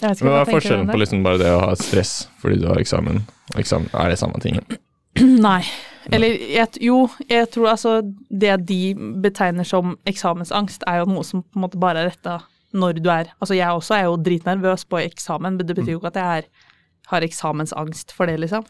Hva 0.00 0.40
er 0.40 0.50
forskjellen 0.50 0.90
på 0.90 0.98
liksom 1.00 1.24
bare 1.26 1.40
det 1.40 1.50
å 1.54 1.62
ha 1.66 1.72
stress 1.78 2.28
fordi 2.42 2.60
du 2.62 2.68
har 2.70 2.80
eksamen, 2.80 3.24
eksamen 3.58 3.90
er 3.98 4.12
det 4.12 4.20
samme 4.20 4.40
tingen? 4.42 4.78
Nei. 5.48 5.62
Eller 6.14 6.38
jeg, 6.40 6.78
jo, 6.80 7.02
jeg 7.28 7.50
tror 7.52 7.72
altså 7.74 7.98
det 8.30 8.54
de 8.68 8.94
betegner 9.22 9.66
som 9.66 9.96
eksamensangst, 10.08 10.86
er 10.88 11.02
jo 11.02 11.10
noe 11.10 11.26
som 11.26 11.42
på 11.42 11.58
en 11.58 11.66
måte 11.66 11.80
bare 11.80 12.04
er 12.04 12.12
retta 12.12 12.38
når 12.76 13.00
du 13.00 13.08
er 13.12 13.30
Altså 13.40 13.56
jeg 13.56 13.72
også 13.72 13.96
er 13.96 14.06
jo 14.06 14.16
dritnervøs 14.20 14.84
på 14.88 15.00
eksamen, 15.00 15.56
men 15.56 15.68
det 15.68 15.76
betyr 15.76 15.94
jo 15.94 16.00
ikke 16.00 16.12
at 16.12 16.20
jeg 16.20 16.42
er, 16.42 16.48
har 17.12 17.24
eksamensangst 17.24 18.12
for 18.16 18.28
det, 18.28 18.38
liksom. 18.44 18.66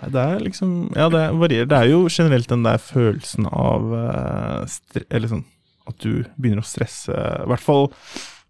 Det 0.00 0.20
er 0.20 0.40
liksom 0.40 0.90
Ja, 0.96 1.10
det 1.12 1.22
varierer. 1.36 1.68
Det 1.68 1.76
er 1.78 1.90
jo 1.90 2.04
generelt 2.08 2.48
den 2.48 2.64
der 2.64 2.78
følelsen 2.80 3.46
av 3.46 3.90
eh, 3.98 4.60
stre 4.70 5.04
Eller 5.10 5.28
sånn 5.28 5.46
at 5.90 5.98
du 6.04 6.22
begynner 6.38 6.62
å 6.62 6.68
stresse. 6.68 7.10
I 7.10 7.48
hvert 7.50 7.64
fall 7.64 7.88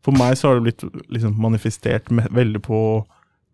for 0.02 0.12
meg 0.16 0.37
så 0.38 0.49
har 0.49 0.61
det 0.61 0.62
blitt 0.69 0.85
liksom 1.12 1.35
manifestert 1.40 2.11
med, 2.11 2.28
veldig 2.33 2.62
på 2.62 2.80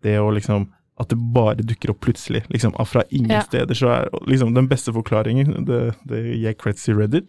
det 0.03 0.17
å 0.21 0.29
liksom 0.33 0.69
at 0.99 1.09
det 1.11 1.17
bare 1.33 1.61
dukker 1.61 1.91
opp 1.91 1.99
plutselig. 2.01 2.43
liksom 2.49 2.73
Fra 2.87 3.03
ingen 3.11 3.29
Ja. 3.29 3.41
steder. 3.43 3.75
så 3.75 3.87
er 3.93 4.09
liksom 4.27 4.53
Den 4.55 4.67
beste 4.67 4.91
forklaringen, 4.91 5.65
det, 5.65 5.93
det 6.07 6.21
gir 6.39 6.53
creds 6.53 6.87
i 6.89 6.93
Reddit, 6.93 7.27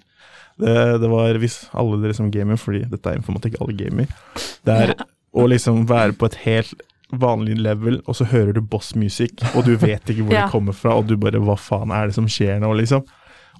det, 0.58 1.00
det 1.00 1.08
var 1.10 1.34
hvis 1.38 1.68
alle 1.74 2.00
dere 2.02 2.14
som 2.14 2.30
gamer, 2.30 2.56
fordi 2.56 2.88
dette 2.90 3.06
er 3.10 3.18
informatikk, 3.20 3.56
alle 3.60 3.74
gamer, 3.76 4.06
det 4.64 4.74
er 4.74 4.94
Ja. 4.96 5.04
å 5.34 5.46
liksom 5.48 5.86
være 5.86 6.12
på 6.16 6.26
et 6.26 6.34
helt 6.46 6.80
vanlig 7.12 7.58
level, 7.58 8.00
og 8.06 8.14
så 8.16 8.24
hører 8.26 8.52
du 8.54 8.60
boss-musikk, 8.60 9.40
og 9.54 9.64
du 9.64 9.76
vet 9.76 10.02
ikke 10.08 10.24
hvor 10.24 10.32
Ja. 10.38 10.46
det 10.46 10.52
kommer 10.52 10.72
fra, 10.74 10.94
og 10.96 11.06
du 11.06 11.16
bare 11.16 11.38
Hva 11.40 11.56
faen 11.58 11.90
er 11.92 12.06
det 12.06 12.14
som 12.14 12.26
skjer 12.26 12.58
nå, 12.60 12.72
liksom? 12.76 13.04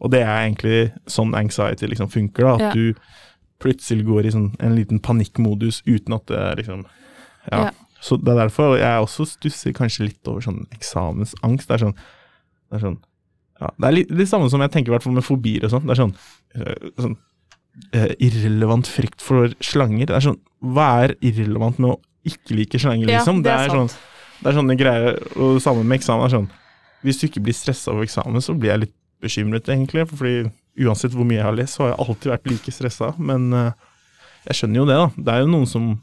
Og 0.01 0.11
det 0.11 0.21
er 0.23 0.49
egentlig 0.49 0.93
sånn 1.07 1.35
anxiety 1.35 1.87
liksom 1.87 2.09
funker, 2.09 2.43
da. 2.45 2.55
At 2.55 2.61
Ja. 2.61 2.73
du 2.73 2.95
plutselig 3.63 4.07
går 4.07 4.27
i 4.29 4.33
sånn 4.35 4.49
en 4.63 4.77
liten 4.79 5.01
panikkmodus 5.03 5.83
uten 5.87 6.15
at 6.15 6.27
det 6.31 6.39
er 6.39 6.57
liksom 6.63 6.87
Ja. 7.51 7.59
Ja. 7.69 7.71
Så 8.01 8.17
det 8.23 8.31
er 8.31 8.45
derfor 8.45 8.77
jeg 8.79 9.03
også 9.03 9.25
stusser 9.27 9.73
kanskje 9.75 10.05
litt 10.07 10.29
over 10.31 10.41
sånn 10.45 10.67
eksamensangst. 10.71 11.67
Det 11.67 11.75
er 11.75 11.83
sånn, 11.83 11.95
det 12.71 12.77
er 12.79 12.85
sånn 12.85 12.99
ja, 13.59 13.71
Det 13.75 13.89
er 13.89 13.97
litt 13.97 14.13
det 14.21 14.29
samme 14.31 14.51
som 14.53 14.63
jeg 14.63 14.71
tenker 14.71 14.93
i 14.93 14.95
hvert 14.95 15.03
fall 15.03 15.17
med 15.17 15.27
fobier 15.27 15.65
og 15.67 15.73
sånn. 15.73 15.89
Det 15.89 15.97
er 15.97 16.01
sånn, 16.05 16.13
øh, 16.61 16.93
sånn 17.03 17.17
øh, 17.99 18.13
irrelevant 18.23 18.87
frykt 18.87 19.25
for 19.25 19.51
slanger. 19.65 20.07
Det 20.07 20.15
er 20.15 20.27
sånn 20.29 20.39
Hva 20.63 20.87
er 21.09 21.17
irrelevant 21.19 21.81
med 21.83 21.97
å 21.97 21.99
ikke 22.29 22.55
like 22.55 22.79
slanger, 22.79 23.09
Ja, 23.09 23.19
liksom? 23.19 23.43
det 23.43 23.51
er 23.51 23.73
sånn, 23.73 23.91
det 24.43 24.51
er 24.51 24.57
sånne 24.59 24.77
greier, 24.79 25.19
og 25.39 25.59
det 25.59 25.63
samme 25.65 25.83
med 25.83 25.99
eksamen. 25.99 26.27
er 26.27 26.35
sånn, 26.37 26.49
Hvis 27.03 27.19
du 27.21 27.27
ikke 27.29 27.43
blir 27.43 27.55
stressa 27.55 27.93
over 27.93 28.05
eksamen, 28.07 28.43
så 28.43 28.55
blir 28.59 28.71
jeg 28.75 28.81
litt 28.87 28.95
bekymret, 29.23 29.67
egentlig. 29.71 30.07
Fordi 30.11 30.51
uansett 30.87 31.13
hvor 31.15 31.25
mye 31.27 31.39
jeg 31.41 31.45
har 31.49 31.57
lest, 31.57 31.75
så 31.77 31.85
har 31.87 31.95
jeg 31.95 32.01
alltid 32.09 32.33
vært 32.33 32.47
like 32.53 32.73
stressa. 32.73 33.15
Men 33.19 33.53
øh, 33.53 33.73
jeg 34.47 34.55
skjønner 34.61 34.77
jo 34.83 34.87
det, 34.87 34.97
da. 35.01 35.09
Det 35.17 35.35
er 35.35 35.41
jo 35.45 35.51
noen 35.55 35.67
som 35.67 36.03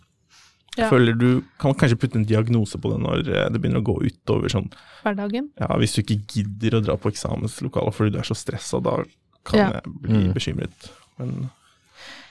Ja. 0.77 0.89
føler 0.91 1.15
du 1.17 1.41
kan 1.57 1.71
kanskje 1.73 1.95
putte 1.95 2.17
en 2.19 2.25
diagnose 2.27 2.75
på 2.77 2.89
det 2.91 2.97
når 2.99 3.21
øh, 3.31 3.49
det 3.53 3.61
begynner 3.63 3.79
å 3.79 3.85
gå 3.87 3.93
utover 4.09 4.49
sånn 4.51 4.65
Hverdagen. 5.05 5.45
ja, 5.57 5.67
Hvis 5.79 5.93
du 5.95 6.01
ikke 6.01 6.17
gidder 6.27 6.75
å 6.75 6.81
dra 6.83 6.97
på 6.99 7.07
eksamenslokalet 7.13 7.93
fordi 7.95 8.11
du 8.11 8.17
er 8.19 8.27
så 8.27 8.35
stressa, 8.35 8.81
da 8.83 8.97
kan 9.45 9.59
Ja. 9.59 9.69
jeg 9.71 9.83
bli 10.01 10.11
Mm. 10.27 10.33
bekymret. 10.33 10.89
Men 11.17 11.49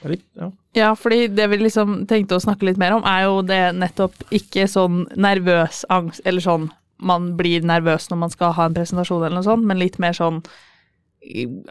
litt, 0.05 0.25
ja. 0.37 0.51
Ja, 0.75 0.95
fordi 0.95 1.29
det 1.35 1.49
vi 1.49 1.57
liksom 1.57 2.07
tenkte 2.07 2.37
å 2.37 2.43
snakke 2.45 2.67
litt 2.69 2.77
mer 2.77 2.93
om, 2.93 3.03
er 3.09 3.23
jo 3.25 3.41
det 3.43 3.75
nettopp 3.75 4.13
ikke 4.31 4.67
sånn 4.69 5.07
nervøs 5.17 5.85
angst, 5.89 6.21
eller 6.27 6.41
sånn 6.45 6.71
man 7.01 7.37
blir 7.39 7.63
nervøs 7.63 8.11
når 8.11 8.19
man 8.19 8.31
skal 8.31 8.53
ha 8.53 8.67
en 8.67 8.75
presentasjon 8.75 9.25
eller 9.25 9.35
noe 9.41 9.43
sånt, 9.49 9.65
men 9.65 9.79
litt 9.79 9.99
mer 9.99 10.13
sånn 10.13 10.45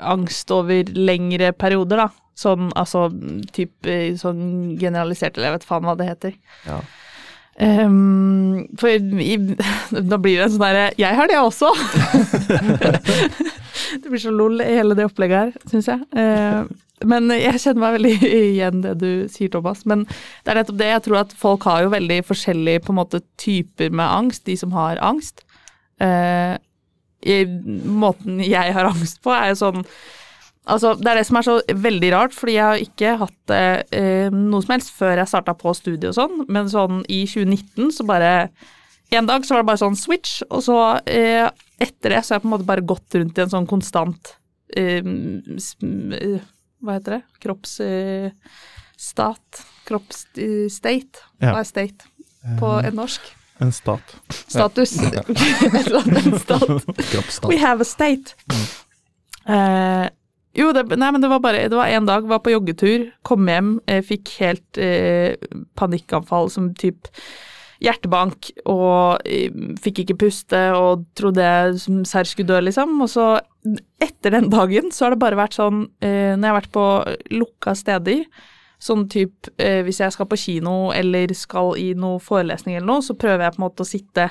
angst 0.02 0.52
over 0.54 0.90
lengre 0.98 1.54
perioder, 1.56 2.06
da. 2.06 2.10
Sånn 2.34 2.72
altså 2.80 3.08
type 3.54 3.98
sånn 4.18 4.76
generalisert, 4.82 5.38
eller 5.38 5.52
jeg 5.52 5.60
vet 5.60 5.68
faen 5.70 5.86
hva 5.86 5.98
det 6.00 6.10
heter. 6.10 6.38
Ja. 6.66 6.82
Um, 7.54 8.64
for 8.82 8.90
i, 8.90 9.36
da 10.12 10.18
blir 10.18 10.40
det 10.40 10.48
en 10.48 10.54
sånn 10.56 10.64
derre 10.64 10.86
Jeg 10.98 11.14
har 11.14 11.30
det 11.30 11.36
også! 11.38 11.68
det 14.02 14.10
blir 14.10 14.24
så 14.24 14.34
lol 14.34 14.58
i 14.64 14.72
hele 14.80 14.98
det 14.98 15.06
opplegget 15.06 15.38
her, 15.38 15.70
syns 15.70 15.92
jeg. 15.92 16.02
Uh, 16.18 16.66
men 17.08 17.30
jeg 17.36 17.62
kjenner 17.62 17.84
meg 17.84 17.96
veldig 17.98 18.14
igjen 18.40 18.84
det 18.84 18.94
du 19.02 19.10
sier, 19.32 19.52
Thomas. 19.54 19.84
Men 19.90 20.08
det 20.08 20.54
er 20.54 20.62
nettopp 20.62 20.80
det. 20.82 20.92
Jeg 20.92 21.06
tror 21.08 21.20
at 21.24 21.36
folk 21.40 21.68
har 21.70 21.86
jo 21.86 21.94
veldig 21.94 22.20
forskjellige 22.28 22.84
på 22.86 22.94
en 22.94 23.00
måte, 23.02 23.24
typer 23.42 23.94
med 23.94 24.08
angst, 24.08 24.46
de 24.50 24.58
som 24.60 24.74
har 24.76 25.02
angst. 25.04 25.44
Eh, 26.02 26.56
i, 27.26 27.46
måten 27.86 28.42
jeg 28.44 28.76
har 28.76 28.90
angst 28.92 29.22
på, 29.24 29.34
er 29.36 29.54
jo 29.54 29.62
sånn 29.66 29.88
Altså, 30.64 30.94
det 30.96 31.10
er 31.12 31.18
det 31.20 31.26
som 31.28 31.36
er 31.36 31.44
så 31.44 31.54
veldig 31.76 32.10
rart, 32.14 32.32
fordi 32.32 32.54
jeg 32.56 32.64
har 32.64 32.80
ikke 32.80 33.10
hatt 33.20 33.52
eh, 33.52 34.32
noe 34.32 34.64
som 34.64 34.72
helst 34.72 34.94
før 34.96 35.20
jeg 35.20 35.28
starta 35.28 35.52
på 35.60 35.74
studiet 35.76 36.14
og 36.14 36.16
sånn, 36.16 36.46
men 36.48 36.70
sånn 36.72 37.02
i 37.12 37.26
2019 37.28 37.92
så 37.98 38.06
bare 38.08 38.30
En 39.14 39.28
dag 39.28 39.44
så 39.46 39.54
var 39.54 39.62
det 39.62 39.68
bare 39.68 39.82
sånn 39.82 40.00
switch, 40.00 40.40
og 40.48 40.64
så 40.66 40.78
eh, 41.04 41.52
etter 41.84 42.16
det 42.16 42.22
så 42.24 42.32
har 42.32 42.40
jeg 42.40 42.46
på 42.46 42.48
en 42.48 42.54
måte 42.56 42.70
bare 42.72 42.88
gått 42.94 43.20
rundt 43.20 43.38
i 43.38 43.44
en 43.44 43.52
sånn 43.52 43.68
konstant 43.70 44.32
eh, 44.74 45.04
eh, 45.04 46.40
Hva 46.80 46.96
heter 46.96 47.12
det? 47.18 47.22
Kroppsstat. 47.44 48.32
Kroppsstate. 49.86 51.28
Ja. 51.44 51.52
Hva 51.52 51.60
er 51.60 51.68
state 51.68 52.02
på 52.58 52.70
en 52.80 52.96
norsk? 53.04 53.24
En 53.62 53.72
stat. 53.72 54.16
Status. 54.48 54.96
Ja. 55.14 55.24
en 56.26 56.40
stat. 56.40 56.68
Kroppsstand. 57.12 57.54
We 57.54 57.60
have 57.62 57.82
a 57.82 57.88
state. 57.88 58.36
Eh, 59.46 60.08
jo, 60.54 60.70
det, 60.76 60.86
nei, 60.96 61.10
men 61.12 61.22
det 61.22 61.30
var 61.32 61.42
bare 61.44 61.66
Det 61.68 61.76
var 61.76 61.92
en 61.92 62.06
dag, 62.08 62.28
var 62.30 62.44
på 62.46 62.54
joggetur, 62.54 63.10
kom 63.26 63.50
hjem, 63.50 63.76
eh, 63.90 64.04
fikk 64.06 64.36
helt 64.40 64.78
eh, 64.78 65.34
panikkanfall 65.80 66.52
som 66.54 66.70
typ 66.78 67.10
hjertebank, 67.84 68.52
og 68.70 69.26
eh, 69.28 69.52
fikk 69.84 70.04
ikke 70.04 70.20
puste 70.26 70.62
og 70.78 71.08
trodde 71.18 71.44
jeg 71.44 71.82
som 71.84 72.04
serr 72.08 72.30
skulle 72.30 72.54
dø, 72.54 72.62
liksom. 72.64 72.96
Og 73.04 73.12
så, 73.12 73.28
etter 74.04 74.38
den 74.38 74.50
dagen, 74.54 74.92
så 74.94 75.08
har 75.08 75.16
det 75.16 75.24
bare 75.24 75.40
vært 75.40 75.58
sånn 75.58 75.88
eh, 76.04 76.34
Når 76.38 76.46
jeg 76.46 76.52
har 76.52 76.60
vært 76.62 76.76
på 76.78 76.88
lukka 77.42 77.76
steder, 77.80 78.24
sånn 78.84 79.08
typ 79.12 79.48
eh, 79.62 79.82
hvis 79.86 80.02
jeg 80.04 80.14
skal 80.16 80.28
på 80.30 80.40
kino 80.40 80.92
eller 80.96 81.32
skal 81.38 81.78
i 81.80 81.94
noe 81.96 82.20
forelesning 82.24 82.78
eller 82.78 82.90
noe, 82.90 83.06
så 83.06 83.16
prøver 83.16 83.46
jeg 83.46 83.56
på 83.56 83.62
en 83.62 83.68
måte 83.68 83.86
å 83.86 83.90
sitte 83.90 84.30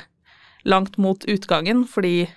langt 0.69 0.99
mot 1.01 1.25
utgangen, 1.31 1.87
fordi 1.89 2.29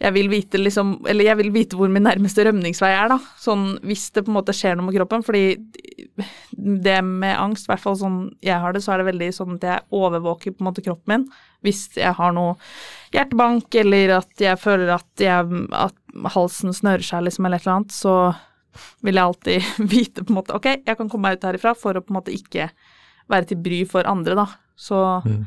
jeg 0.00 0.14
vil 0.16 0.30
vite 0.32 0.56
liksom 0.56 0.94
Eller 1.08 1.26
jeg 1.28 1.38
vil 1.42 1.50
vite 1.52 1.76
hvor 1.76 1.90
min 1.92 2.06
nærmeste 2.06 2.46
rømningsvei 2.46 2.88
er, 2.96 3.10
da. 3.12 3.18
Sånn 3.40 3.74
hvis 3.84 4.06
det 4.14 4.24
på 4.24 4.32
en 4.32 4.38
måte 4.38 4.54
skjer 4.56 4.78
noe 4.78 4.86
med 4.86 4.96
kroppen. 4.96 5.24
Fordi 5.26 5.60
det 6.56 6.96
med 7.04 7.36
angst, 7.36 7.66
i 7.66 7.72
hvert 7.72 7.82
fall 7.84 7.98
sånn 8.00 8.18
jeg 8.44 8.56
har 8.62 8.72
det, 8.72 8.80
så 8.84 8.94
er 8.94 9.02
det 9.02 9.10
veldig 9.10 9.28
sånn 9.36 9.58
at 9.58 9.66
jeg 9.68 9.86
overvåker 10.00 10.54
på 10.54 10.64
en 10.64 10.70
måte 10.70 10.84
kroppen 10.86 11.12
min. 11.12 11.26
Hvis 11.66 11.82
jeg 12.00 12.16
har 12.16 12.32
noe 12.32 12.56
hjertebank, 13.12 13.68
eller 13.82 14.16
at 14.22 14.40
jeg 14.40 14.60
føler 14.62 14.94
at, 14.96 15.10
jeg, 15.20 15.66
at 15.76 16.32
halsen 16.32 16.72
snører 16.76 17.04
seg, 17.04 17.26
liksom, 17.28 17.44
eller 17.44 17.60
et 17.60 17.66
eller 17.66 17.76
annet, 17.76 17.96
så 17.96 18.14
vil 19.02 19.14
jeg 19.18 19.24
alltid 19.24 19.70
vite 19.94 20.24
på 20.24 20.30
en 20.32 20.38
måte 20.40 20.54
Ok, 20.56 20.66
jeg 20.86 20.96
kan 20.96 21.08
komme 21.08 21.28
meg 21.28 21.38
ut 21.38 21.46
herifra 21.50 21.74
for 21.78 21.94
å 21.98 22.02
på 22.04 22.12
en 22.14 22.18
måte 22.20 22.34
ikke 22.34 22.70
være 23.30 23.46
til 23.52 23.58
bry 23.62 23.84
for 23.86 24.06
andre, 24.10 24.34
da. 24.34 24.46
Så 24.76 24.96
Mm. 25.24 25.46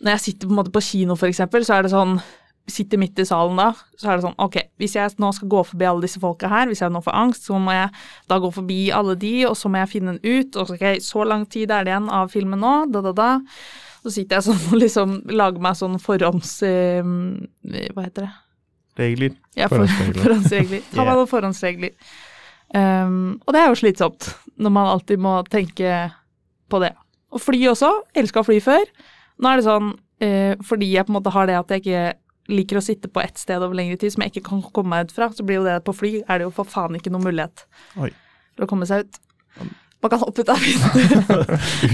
når 0.00 0.10
jeg 0.16 0.20
sitter 0.20 0.46
på 0.48 0.52
en 0.52 0.58
måte 0.62 0.72
på 0.74 0.80
kino, 0.84 1.14
for 1.16 1.26
eksempel, 1.28 1.64
så 1.64 1.78
er 1.78 1.82
det 1.86 1.90
sånn 1.94 2.18
Sitter 2.66 2.98
midt 2.98 3.14
i 3.22 3.24
salen 3.24 3.54
da, 3.60 3.68
så 3.94 4.08
er 4.10 4.16
det 4.18 4.24
sånn 4.24 4.34
Ok, 4.42 4.56
hvis 4.82 4.96
jeg 4.96 5.12
nå 5.22 5.28
skal 5.36 5.48
gå 5.52 5.60
forbi 5.68 5.84
alle 5.86 6.02
disse 6.02 6.18
folka 6.18 6.48
her, 6.50 6.66
hvis 6.66 6.80
jeg 6.82 6.90
nå 6.90 6.98
får 7.04 7.14
angst, 7.14 7.44
så 7.46 7.60
må 7.62 7.70
jeg 7.70 7.92
da 8.26 8.38
gå 8.42 8.50
forbi 8.56 8.78
alle 8.90 9.14
de, 9.22 9.44
og 9.46 9.54
så 9.54 9.70
må 9.70 9.78
jeg 9.84 9.92
finne 9.92 10.16
en 10.16 10.18
ut, 10.24 10.56
og 10.58 10.66
så 10.66 10.74
ok, 10.74 10.82
så 11.00 11.22
lang 11.30 11.44
tid 11.46 11.70
er 11.70 11.84
det 11.86 11.92
igjen 11.94 12.08
av 12.10 12.32
filmen 12.34 12.58
nå, 12.58 12.72
da, 12.90 13.04
da, 13.06 13.12
da. 13.14 13.28
Så 14.02 14.10
sitter 14.16 14.40
jeg 14.40 14.48
sånn 14.48 14.64
og 14.72 14.80
liksom 14.82 15.14
lager 15.30 15.62
meg 15.62 15.78
sånn 15.78 15.94
forhånds... 16.02 16.56
eh, 16.66 17.06
hva 17.94 18.08
heter 18.08 18.26
det? 18.26 18.32
Regler. 18.98 19.36
Ja, 19.54 19.68
for, 19.70 19.84
Forhåndsregler. 19.86 20.22
forhåndsregler. 20.24 20.82
Ta 20.90 21.04
meg 21.06 21.14
noen 21.20 21.30
forhåndsregler. 21.36 21.94
Um, 22.74 23.38
og 23.46 23.54
det 23.54 23.62
er 23.62 23.70
jo 23.70 23.78
slitsomt, 23.78 24.30
når 24.58 24.72
man 24.74 24.90
alltid 24.90 25.20
må 25.22 25.38
tenke 25.50 26.10
på 26.70 26.80
det. 26.82 26.92
Og 27.34 27.42
fly 27.42 27.60
også. 27.70 27.92
Elska 28.16 28.42
å 28.42 28.48
fly 28.48 28.58
før. 28.64 28.86
Nå 29.38 29.50
er 29.50 29.60
det 29.60 29.66
sånn, 29.68 29.92
uh, 29.94 30.54
fordi 30.66 30.92
jeg 30.94 31.06
på 31.06 31.14
en 31.14 31.18
måte 31.20 31.34
har 31.34 31.50
det 31.50 31.58
at 31.60 31.74
jeg 31.74 31.84
ikke 31.84 32.06
liker 32.52 32.78
å 32.78 32.84
sitte 32.84 33.10
på 33.10 33.22
ett 33.22 33.38
sted 33.40 33.62
over 33.62 33.74
lengre 33.74 33.98
tid 34.00 34.14
som 34.14 34.22
jeg 34.22 34.34
ikke 34.34 34.48
kan 34.50 34.62
komme 34.74 34.94
meg 34.94 35.08
ut 35.08 35.16
fra, 35.16 35.30
så 35.34 35.46
blir 35.46 35.60
jo 35.60 35.66
det 35.66 35.80
på 35.86 35.94
fly 35.96 36.12
er 36.22 36.38
det 36.38 36.46
jo 36.46 36.52
for 36.54 36.68
faen 36.68 36.94
ikke 36.98 37.10
noen 37.10 37.26
mulighet 37.26 37.64
Oi. 37.98 38.12
til 38.54 38.66
å 38.66 38.70
komme 38.70 38.86
seg 38.86 39.02
ut. 39.06 39.18
Man 40.04 40.12
kan 40.12 40.20
hoppe 40.20 40.44
ut 40.44 40.50
av 40.52 40.60
vinduet. 40.60 41.48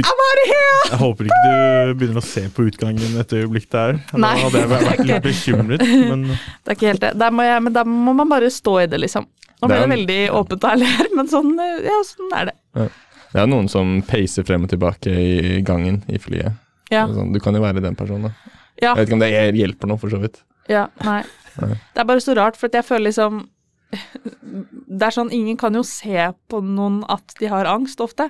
I'm 0.05 0.23
out 0.27 0.41
of 0.43 0.49
here! 0.51 0.73
Jeg 0.91 0.99
håper 1.01 1.29
ikke 1.29 1.43
du 1.47 1.93
begynner 1.97 2.21
å 2.21 2.25
se 2.27 2.43
på 2.53 2.67
utgangen 2.69 3.15
et 3.23 3.35
øyeblikk 3.39 3.71
der. 3.73 4.01
Da 4.11 4.33
hadde 4.37 4.61
jeg 4.61 4.71
vært 4.73 5.05
litt 5.09 5.25
bekymret, 5.25 5.85
men 6.11 6.27
Det 6.35 6.75
er 6.75 6.77
ikke 6.77 6.91
helt 6.91 7.05
det. 7.05 7.13
Der 7.23 7.33
må 7.33 7.47
jeg, 7.47 7.63
men 7.65 7.77
da 7.77 7.87
må 7.89 8.13
man 8.19 8.29
bare 8.29 8.51
stå 8.53 8.83
i 8.83 8.89
det, 8.91 9.01
liksom. 9.01 9.29
Nå 9.63 9.69
Det 9.71 9.77
ble 9.77 9.79
er 9.79 9.87
det 9.87 9.95
veldig 9.95 10.21
åpent 10.35 10.65
og 10.65 10.73
ærlig 10.73 10.91
her, 10.91 11.09
men 11.15 11.29
sånn, 11.31 11.53
eh, 11.63 11.85
ja, 11.87 11.99
sånn 12.07 12.33
er 12.35 12.49
det. 12.51 12.87
Det 13.33 13.41
er 13.41 13.49
noen 13.49 13.69
som 13.71 13.93
peiser 14.09 14.45
frem 14.45 14.67
og 14.67 14.73
tilbake 14.73 15.13
i 15.13 15.61
gangen 15.65 16.03
i 16.11 16.19
flyet. 16.21 16.59
Ja. 16.93 17.07
Sånn, 17.09 17.31
du 17.33 17.39
kan 17.41 17.55
jo 17.57 17.63
være 17.63 17.81
den 17.85 17.95
personen, 17.97 18.29
da. 18.29 18.59
Ja. 18.83 18.91
Jeg 18.93 19.05
vet 19.05 19.09
ikke 19.09 19.19
om 19.21 19.23
det 19.23 19.31
hjelper 19.61 19.93
noe, 19.93 20.01
for 20.03 20.13
så 20.13 20.19
vidt. 20.21 20.43
Ja, 20.71 20.89
nei. 21.07 21.23
Nei. 21.63 21.77
Det 21.95 22.03
er 22.03 22.09
bare 22.09 22.25
så 22.25 22.35
rart, 22.37 22.59
for 22.59 22.73
jeg 22.73 22.87
føler 22.87 23.11
liksom 23.11 23.45
Det 24.93 25.05
er 25.05 25.15
sånn, 25.15 25.31
ingen 25.37 25.59
kan 25.61 25.75
jo 25.77 25.83
se 25.87 26.31
på 26.49 26.61
noen 26.65 27.03
at 27.13 27.35
de 27.39 27.49
har 27.53 27.69
angst, 27.69 28.01
ofte. 28.05 28.29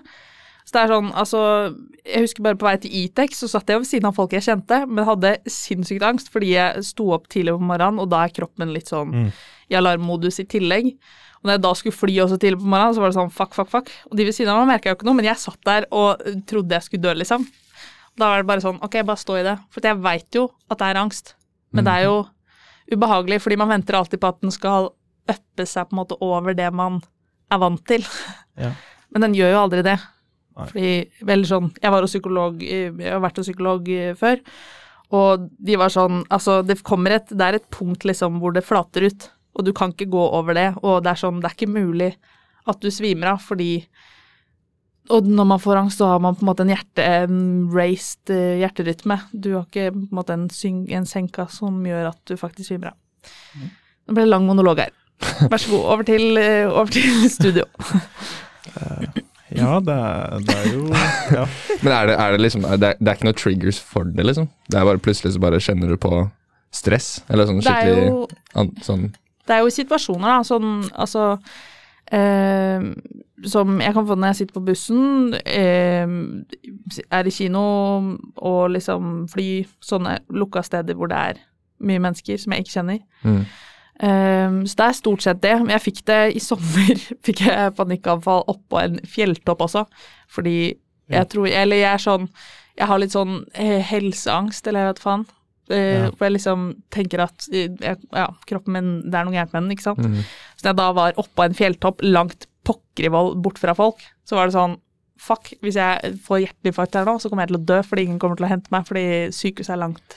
Så 0.72 0.78
det 0.78 0.82
er 0.86 0.92
sånn, 0.94 1.08
altså 1.12 1.40
Jeg 2.02 2.22
husker 2.24 2.42
bare 2.42 2.56
på 2.56 2.64
vei 2.64 2.76
til 2.80 2.90
Itex, 3.04 3.42
så 3.42 3.48
satt 3.52 3.68
jeg 3.68 3.78
ved 3.78 3.86
siden 3.86 4.06
av 4.08 4.14
folk 4.16 4.32
jeg 4.32 4.42
kjente, 4.42 4.78
men 4.88 5.04
hadde 5.04 5.34
sinnssykt 5.46 6.02
angst 6.02 6.30
fordi 6.32 6.54
jeg 6.54 6.82
sto 6.88 7.10
opp 7.12 7.28
tidlig 7.28 7.52
på 7.54 7.60
morgenen, 7.68 8.00
og 8.00 8.08
da 8.10 8.24
er 8.24 8.32
kroppen 8.34 8.72
litt 8.72 8.88
sånn 8.88 9.12
Mm. 9.12 9.28
i 9.70 9.74
alarmmodus 9.76 10.40
i 10.40 10.44
tillegg. 10.48 10.88
Og 11.42 11.44
når 11.44 11.52
jeg 11.54 11.62
da 11.62 11.72
skulle 11.74 11.94
fly 11.94 12.16
også 12.24 12.38
tidlig 12.40 12.58
på 12.58 12.66
morgenen, 12.72 12.94
så 12.96 13.00
var 13.04 13.10
det 13.12 13.18
sånn 13.20 13.30
fuck, 13.30 13.54
fuck, 13.54 13.68
fuck. 13.70 13.90
Og 14.10 14.16
de 14.16 14.24
ved 14.24 14.34
siden 14.34 14.48
av 14.50 14.64
meg 14.66 14.80
merka 14.80 14.90
jo 14.90 14.96
ikke 14.96 15.04
noe, 15.06 15.14
men 15.14 15.24
jeg 15.28 15.36
satt 15.36 15.60
der 15.64 15.86
og 15.92 16.18
trodde 16.46 16.70
jeg 16.74 16.82
skulle 16.88 17.02
dø, 17.02 17.14
liksom. 17.14 17.46
Da 18.18 18.26
var 18.32 18.38
det 18.42 18.46
bare 18.46 18.60
sånn, 18.64 18.82
ok, 18.82 19.02
bare 19.04 19.16
stå 19.22 19.38
i 19.40 19.42
det. 19.46 19.58
For 19.70 19.80
jeg 19.84 20.00
veit 20.02 20.30
jo 20.34 20.50
at 20.70 20.78
det 20.78 20.86
er 20.90 21.00
angst, 21.02 21.34
men 21.72 21.84
det 21.84 21.92
er 21.92 22.04
jo 22.08 22.26
ubehagelig, 22.92 23.40
fordi 23.42 23.56
man 23.58 23.68
venter 23.68 23.94
alltid 23.94 24.20
på 24.20 24.28
at 24.28 24.40
den 24.40 24.50
skal 24.50 24.90
uppe 25.28 25.66
seg 25.66 25.88
på 25.88 25.94
en 25.94 26.00
måte 26.02 26.18
over 26.20 26.54
det 26.54 26.72
man 26.74 27.00
er 27.50 27.58
vant 27.62 27.84
til. 27.86 28.02
Ja. 28.58 28.72
Men 29.12 29.22
den 29.22 29.34
gjør 29.34 29.52
jo 29.54 29.62
aldri 29.62 29.82
det. 29.82 29.98
Nei. 30.52 30.68
Fordi, 30.68 30.92
vel 31.28 31.44
sånn, 31.48 31.70
jeg 31.80 31.92
var 31.94 32.04
jo 32.04 32.10
psykolog, 32.10 32.62
jeg 32.62 32.92
har 33.08 33.22
vært 33.24 33.38
hos 33.40 33.48
psykolog 33.48 33.88
eh, 33.88 34.12
før, 34.18 34.42
Og 35.16 35.46
de 35.56 35.76
var 35.80 35.92
sånn 35.92 36.22
Altså, 36.28 36.60
det 36.66 36.82
kommer 36.84 37.16
et 37.16 37.32
Det 37.32 37.46
er 37.46 37.56
et 37.56 37.68
punkt 37.72 38.04
liksom 38.08 38.36
hvor 38.42 38.52
det 38.52 38.64
flater 38.66 39.06
ut, 39.08 39.30
og 39.56 39.64
du 39.64 39.72
kan 39.76 39.94
ikke 39.94 40.10
gå 40.12 40.24
over 40.38 40.56
det, 40.58 40.68
og 40.82 41.02
det 41.04 41.14
er 41.14 41.22
sånn 41.22 41.40
Det 41.40 41.48
er 41.48 41.56
ikke 41.56 41.72
mulig 41.72 42.10
at 42.68 42.78
du 42.84 42.90
svimer 42.94 43.32
av, 43.32 43.40
fordi 43.42 43.86
Og 45.10 45.26
når 45.26 45.48
man 45.54 45.62
får 45.62 45.80
angst, 45.80 45.98
så 45.98 46.12
har 46.12 46.20
man 46.22 46.36
på 46.36 46.44
en 46.44 46.50
måte 46.52 46.66
en 46.66 46.70
hjerte, 46.70 47.06
raised 47.74 48.30
eh, 48.30 48.60
hjerterytme. 48.60 49.16
Du 49.32 49.54
har 49.56 49.64
ikke 49.66 49.88
på 49.90 50.04
en 50.04 50.14
måte 50.14 50.36
en, 50.36 50.46
syng, 50.52 50.84
en 50.94 51.08
senka 51.08 51.48
som 51.50 51.80
gjør 51.82 52.12
at 52.12 52.20
du 52.30 52.36
faktisk 52.38 52.70
svimer 52.70 52.92
av. 52.92 52.98
Nå 54.06 54.14
ble 54.14 54.28
det 54.28 54.30
lang 54.30 54.46
monolog 54.46 54.84
her. 54.84 54.94
Vær 55.50 55.58
så 55.58 55.74
god, 55.74 55.84
over 55.96 56.06
til, 56.06 56.38
eh, 56.38 56.70
over 56.70 56.94
til 56.94 57.26
studio. 57.30 57.66
Ja, 59.56 59.78
det 59.84 59.94
er, 59.94 60.44
det 60.46 60.56
er 60.58 60.68
jo 60.72 60.84
Ja. 61.38 61.46
Men 61.82 61.92
er 61.92 62.10
det, 62.10 62.14
er 62.18 62.36
det 62.36 62.44
liksom 62.44 62.64
er 62.68 62.78
det, 62.80 62.92
det 63.00 63.10
er 63.10 63.18
ikke 63.18 63.28
noe 63.28 63.38
triggers 63.38 63.80
for 63.80 64.08
det, 64.08 64.24
liksom? 64.26 64.48
Det 64.68 64.78
er 64.78 64.88
bare 64.88 65.02
plutselig 65.02 65.34
så 65.34 65.42
bare 65.42 65.60
kjenner 65.62 65.92
du 65.92 65.98
på 66.00 66.12
stress? 66.72 67.10
Eller 67.28 67.48
sånn 67.48 67.60
Det 67.60 67.68
skikkelig 67.68 68.06
jo 68.08 68.22
an, 68.58 68.72
sånn 68.84 69.06
Det 69.46 69.56
er 69.56 69.64
jo 69.64 69.74
situasjoner, 69.74 70.28
da, 70.28 70.38
sånn 70.46 70.70
altså 70.92 71.26
eh, 72.12 72.86
Som 73.54 73.80
jeg 73.84 73.96
kan 73.96 74.08
få 74.08 74.16
når 74.16 74.32
jeg 74.32 74.40
sitter 74.42 74.58
på 74.58 74.64
bussen, 74.70 75.34
eh, 75.42 76.16
er 77.10 77.28
i 77.28 77.34
kino 77.34 77.64
og 78.36 78.62
liksom 78.76 79.26
fly, 79.32 79.48
sånne 79.82 80.20
lukka 80.30 80.64
steder 80.66 80.98
hvor 80.98 81.10
det 81.12 81.20
er 81.32 81.42
mye 81.82 82.02
mennesker 82.02 82.38
som 82.38 82.54
jeg 82.54 82.64
ikke 82.64 82.76
kjenner. 82.78 83.04
mm. 83.26 83.44
Eh, 84.00 84.54
så 84.64 84.78
det 84.78 84.86
er 84.86 84.96
stort 84.98 85.24
sett 85.24 85.42
det. 85.44 85.56
Men 85.60 85.74
jeg 85.76 85.86
fikk 85.88 86.00
det 86.08 86.20
i 86.38 86.42
sommer, 86.42 87.04
fikk 87.26 87.44
jeg 87.46 87.76
panikkanfall 87.78 88.46
oppå 88.52 88.80
en 88.82 88.98
fjelltopp 89.08 89.66
også, 89.68 89.86
fordi 90.32 90.56
jeg 91.12 91.28
tror 91.28 91.48
Eller 91.50 91.76
jeg 91.82 91.90
er 91.90 92.00
sånn 92.00 92.28
Jeg 92.78 92.86
har 92.88 93.00
litt 93.02 93.12
sånn 93.12 93.42
eh, 93.58 93.82
helseangst, 93.84 94.66
eller 94.66 94.86
jeg 94.86 94.92
vet 94.92 95.02
faen. 95.02 95.24
Uh, 95.70 95.76
Ja. 95.76 96.06
Hvor 96.10 96.26
jeg 96.26 96.34
liksom 96.34 96.62
tenker 96.92 97.22
at 97.22 97.44
eh, 97.52 97.68
jeg, 97.70 97.98
ja, 98.12 98.28
kroppen 98.48 98.74
min 98.74 98.88
Det 99.06 99.18
er 99.18 99.28
noe 99.28 99.36
gærent 99.36 99.52
med 99.54 99.62
den, 99.62 99.74
ikke 99.76 99.86
sant. 99.90 100.00
Mm. 100.02 100.22
Så 100.56 100.64
da 100.64 100.72
jeg 100.72 100.80
da 100.80 100.88
var 100.96 101.20
oppå 101.20 101.44
en 101.44 101.54
fjelltopp 101.56 102.02
langt 102.04 102.48
pokker 102.66 103.06
i 103.06 103.12
vold 103.12 103.38
bort 103.44 103.60
fra 103.62 103.74
folk, 103.76 104.02
så 104.26 104.38
var 104.38 104.48
det 104.48 104.56
sånn 104.56 104.78
Fuck, 105.22 105.52
hvis 105.62 105.76
jeg 105.78 106.16
får 106.24 106.40
hjerteinfarkt 106.42 106.96
her 106.98 107.06
nå, 107.06 107.12
så 107.22 107.28
kommer 107.30 107.44
jeg 107.44 107.52
til 107.52 107.60
å 107.60 107.66
dø 107.68 107.76
fordi 107.86 108.06
ingen 108.08 108.18
kommer 108.18 108.40
til 108.40 108.48
å 108.48 108.50
hente 108.50 108.72
meg 108.74 108.88
fordi 108.88 109.04
sykehuset 109.30 109.76
er 109.76 109.78
langt 109.84 110.16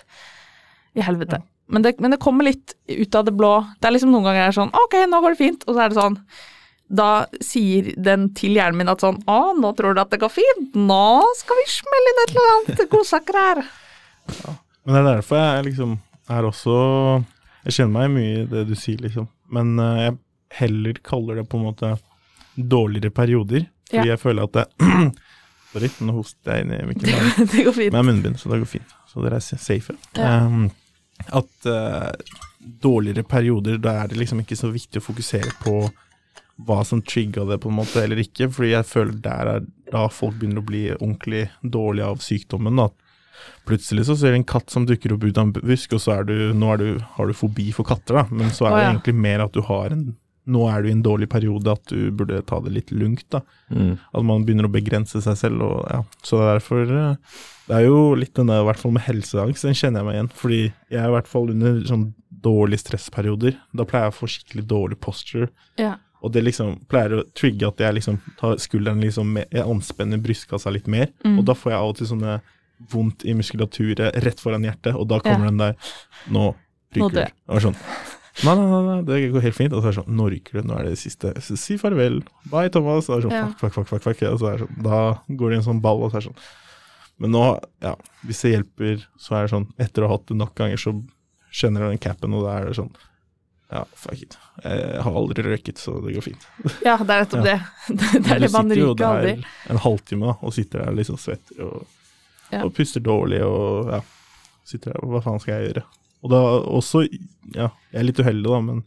i 0.97 1.03
helvete. 1.05 1.43
Men, 1.67 1.81
det, 1.81 1.95
men 1.99 2.11
det 2.13 2.19
kommer 2.21 2.45
litt 2.45 2.75
ut 2.87 3.15
av 3.17 3.25
det 3.25 3.33
blå. 3.33 3.53
Det 3.81 3.87
er 3.89 3.95
liksom 3.95 4.11
noen 4.13 4.27
ganger 4.27 4.47
er 4.47 4.53
sånn 4.53 4.69
Ok, 4.77 4.93
nå 5.09 5.17
går 5.23 5.33
det 5.33 5.39
fint. 5.39 5.63
Og 5.65 5.73
så 5.73 5.81
er 5.85 5.89
det 5.89 5.97
sånn 5.97 6.17
Da 7.01 7.07
sier 7.41 7.87
den 8.05 8.27
til 8.37 8.53
hjernen 8.59 8.77
min 8.83 8.91
at 8.93 9.01
sånn 9.01 9.17
Å, 9.25 9.39
nå 9.57 9.71
tror 9.77 9.95
du 9.97 10.01
at 10.03 10.11
det 10.13 10.19
går 10.21 10.29
fint. 10.35 10.75
Nå 10.77 11.23
skal 11.39 11.57
vi 11.63 11.65
smelle 11.73 12.11
inn 12.13 12.21
et 12.25 12.35
eller 12.35 12.51
annet 12.53 12.83
godsaker 12.91 13.39
her. 13.41 13.63
Men 14.85 14.93
det 14.93 14.99
er 15.01 15.09
derfor 15.09 15.41
jeg 15.41 15.65
liksom 15.71 15.95
er 16.35 16.45
også 16.51 16.75
Jeg 17.65 17.77
kjenner 17.79 17.95
meg 17.97 18.13
mye 18.13 18.37
i 18.43 18.45
det 18.53 18.63
du 18.69 18.75
sier, 18.77 19.01
liksom. 19.01 19.25
Men 19.49 19.73
eh, 19.81 20.03
jeg 20.05 20.17
heller 20.61 21.01
kaller 21.05 21.41
det 21.41 21.47
på 21.49 21.57
en 21.57 21.65
måte 21.71 21.95
dårligere 22.55 23.09
perioder. 23.13 23.65
Fordi 23.89 24.05
Ja. 24.05 24.13
jeg 24.13 24.21
føler 24.21 24.45
at 24.45 24.53
det 24.53 24.65
Sorry, 25.75 25.89
nå 26.07 26.13
hoster 26.15 26.55
jeg 26.55 26.63
inn 26.63 26.71
i 26.77 26.85
mikken. 26.87 27.09
det 27.51 27.65
går 27.65 27.73
fint. 27.75 27.89
Men 27.91 27.97
jeg 27.97 27.99
har 27.99 28.05
munnbind, 28.13 28.37
så 28.39 28.53
det 28.53 28.61
går 28.61 28.69
fint. 28.77 28.93
Så 29.11 29.25
dere 29.25 29.41
er 29.41 29.43
safe. 29.59 29.95
Ja. 30.15 30.45
Um, 30.45 30.69
at 31.25 31.69
uh, 31.69 32.11
dårligere 32.59 33.25
perioder, 33.27 33.79
da 33.81 34.01
er 34.01 34.11
det 34.11 34.19
liksom 34.19 34.41
ikke 34.43 34.57
så 34.59 34.71
viktig 34.73 35.01
å 35.01 35.05
fokusere 35.05 35.53
på 35.61 35.77
hva 36.65 36.81
som 36.87 37.01
trigga 37.03 37.43
det, 37.49 37.59
på 37.63 37.71
en 37.71 37.79
måte, 37.81 38.03
eller 38.03 38.21
ikke. 38.21 38.47
Fordi 38.53 38.71
jeg 38.71 38.87
føler 38.87 39.17
der 39.23 39.51
er 39.55 39.65
da 39.91 40.05
folk 40.11 40.37
begynner 40.39 40.63
å 40.63 40.69
bli 40.69 40.85
ordentlig 40.95 41.47
dårlige 41.61 42.13
av 42.13 42.23
sykdommen. 42.23 42.79
At 42.83 42.95
Plutselig 43.65 44.05
så 44.05 44.15
ser 44.17 44.33
du 44.33 44.39
en 44.39 44.47
katt 44.47 44.69
som 44.69 44.85
dukker 44.85 45.15
opp 45.15 45.23
ut 45.25 45.37
av 45.37 45.47
en 45.47 45.55
busk, 45.55 45.95
og 45.97 46.01
så 46.03 46.19
er 46.19 46.27
du, 46.29 46.35
nå 46.57 46.69
er 46.73 46.81
du, 46.81 46.89
har 47.17 47.29
du 47.29 47.33
fobi 47.37 47.71
for 47.75 47.87
katter, 47.87 48.19
da. 48.21 48.25
Men 48.29 48.53
så 48.53 48.67
er 48.67 48.75
det 48.75 48.83
ja. 48.83 48.91
egentlig 48.93 49.15
mer 49.25 49.45
at 49.47 49.57
du 49.57 49.65
har 49.65 49.95
en 49.95 50.13
Nå 50.45 50.67
er 50.69 50.83
du 50.83 50.91
i 50.91 50.93
en 50.93 50.99
dårlig 51.01 51.25
periode, 51.25 51.73
at 51.73 51.89
du 51.89 52.11
burde 52.13 52.37
ta 52.45 52.59
det 52.61 52.69
litt 52.69 52.91
lugnt, 52.93 53.23
da. 53.33 53.39
Mm. 53.73 53.95
At 53.97 54.25
man 54.29 54.43
begynner 54.45 54.67
å 54.67 54.69
begrense 54.75 55.17
seg 55.25 55.39
selv. 55.39 55.63
Og, 55.65 55.79
ja. 55.89 56.03
Så 56.21 56.37
det 56.37 56.43
er 56.45 56.59
derfor 56.59 56.91
eh, 56.99 57.39
Det 57.65 57.73
er 57.79 57.85
jo 57.87 58.13
litt 58.13 58.33
den 58.37 58.51
der, 58.51 58.61
i 58.61 58.67
hvert 58.67 58.81
fall 58.81 58.93
med 58.93 59.05
helseangst, 59.07 59.65
den 59.65 59.73
kjenner 59.77 60.01
jeg 60.03 60.05
meg 60.07 60.17
igjen. 60.19 60.31
Fordi 60.37 60.59
jeg 60.93 60.99
er 61.01 61.07
i 61.09 61.15
hvert 61.15 61.29
fall 61.29 61.49
under 61.49 61.79
sånn 61.89 62.07
dårlige 62.45 62.83
stressperioder. 62.83 63.55
Da 63.73 63.85
pleier 63.89 64.05
jeg 64.09 64.13
å 64.13 64.17
få 64.19 64.29
skikkelig 64.29 64.65
dårlig 64.69 64.99
posture. 65.01 65.47
Ja. 65.81 65.95
Og 66.25 66.33
det 66.33 66.43
liksom 66.45 66.75
pleier 66.89 67.19
å 67.19 67.23
trigge 67.37 67.67
at 67.69 67.81
jeg 67.81 67.97
liksom 67.97 68.19
tar 68.39 68.57
skulderen 68.61 69.01
liksom 69.01 69.31
med, 69.37 69.47
Jeg 69.53 69.65
anspenner 69.65 70.21
brystkassa 70.21 70.71
litt 70.73 70.87
mer. 70.89 71.09
Mm. 71.25 71.39
Og 71.39 71.45
da 71.49 71.53
får 71.57 71.73
jeg 71.73 71.79
av 71.79 71.89
og 71.89 71.97
til 71.99 72.09
sånne 72.13 72.35
vondt 72.91 73.25
i 73.25 73.33
muskulaturet 73.37 74.17
rett 74.25 74.41
foran 74.43 74.65
hjertet, 74.67 74.95
og 74.95 75.07
da 75.07 75.19
kommer 75.23 75.45
Ja. 75.45 75.51
den 75.51 75.57
der 75.57 75.75
Nå 76.27 76.55
ryker 76.93 77.13
du. 77.13 77.33
Og 77.49 77.61
sånn. 77.61 77.77
Nei, 78.43 78.53
nei, 78.59 78.81
nei, 78.83 79.01
det 79.07 79.31
går 79.31 79.41
helt 79.41 79.55
fint. 79.55 79.73
Og 79.73 79.81
så 79.81 79.87
er 79.87 79.93
det 79.93 80.03
sånn 80.03 80.15
Nå 80.17 80.29
ryker 80.29 80.61
du, 80.61 80.67
nå 80.67 80.77
er 80.77 80.83
det 80.83 80.95
det 80.97 80.99
siste. 80.99 81.33
Så 81.41 81.57
si 81.57 81.77
farvel. 81.77 82.21
Bye, 82.51 82.69
Thomas. 82.69 83.07
Og 83.09 83.09
så 83.09 83.15
er 83.15 83.21
det 83.21 83.29
sånn 83.31 83.55
fuck, 83.55 83.73
fuck, 83.73 83.87
fuck, 83.87 84.03
fuck, 84.03 84.03
fuck. 84.03 84.23
Og 84.33 84.39
så 84.41 84.49
er 84.51 84.57
det 84.57 84.67
sånn, 84.67 84.83
da 84.83 85.01
går 85.29 85.49
det 85.49 85.55
i 85.55 85.61
en 85.61 85.67
sånn 85.69 85.81
ball, 85.81 86.03
og 86.03 86.11
så 86.11 86.17
er 86.19 86.25
det 86.25 86.29
sånn 86.33 86.43
Men 87.19 87.31
nå, 87.31 87.41
ja, 87.81 87.93
hvis 88.27 88.41
det 88.43 88.51
hjelper, 88.55 89.03
så 89.17 89.35
er 89.37 89.45
det 89.45 89.51
sånn 89.53 89.67
Etter 89.79 90.03
å 90.03 90.07
ha 90.09 90.17
hatt 90.17 90.25
det 90.27 90.35
nok 90.35 90.55
ganger, 90.57 90.77
så 90.81 90.91
kjenner 91.55 91.85
jeg 91.85 91.95
den 91.95 92.01
capen, 92.03 92.33
og 92.35 92.43
da 92.43 92.57
er 92.59 92.65
det 92.67 92.75
sånn 92.75 92.89
Ja, 93.71 93.83
fuck 93.97 94.21
it. 94.21 94.35
Jeg 94.63 95.01
har 95.05 95.15
aldri 95.17 95.43
røyket, 95.45 95.79
så 95.81 95.95
det 96.05 96.13
går 96.17 96.25
fint. 96.27 96.43
ja, 96.85 96.97
det 96.99 97.15
er 97.15 97.23
nettopp 97.23 97.45
det. 97.47 97.55
Det 97.95 98.19
Men 98.19 98.31
er 98.35 98.39
du 98.39 98.45
det 98.45 98.51
man 98.53 98.69
sitter 98.69 98.81
jo 98.81 98.93
der 98.99 99.29
en 99.73 99.79
halvtime 99.85 100.27
da, 100.29 100.35
og 100.45 100.53
sitter 100.53 100.83
der 100.85 100.97
liksom 100.99 101.17
svetter 101.17 101.63
og, 101.69 101.85
Ja. 102.51 102.61
og 102.65 102.73
puster 102.77 103.01
dårlig 103.01 103.39
og 103.47 103.89
ja, 103.95 104.01
sitter 104.67 104.91
der 104.93 105.01
og 105.03 105.15
hva 105.15 105.23
faen 105.25 105.39
skal 105.41 105.55
jeg 105.57 105.71
gjøre? 105.71 105.85
Og 106.25 106.29
da 106.35 106.41
også, 106.77 107.05
ja, 107.55 107.69
jeg 107.91 107.99
er 108.01 108.05
litt 108.05 108.19
uheldig 108.21 108.51
da, 108.51 108.59
men 108.67 108.83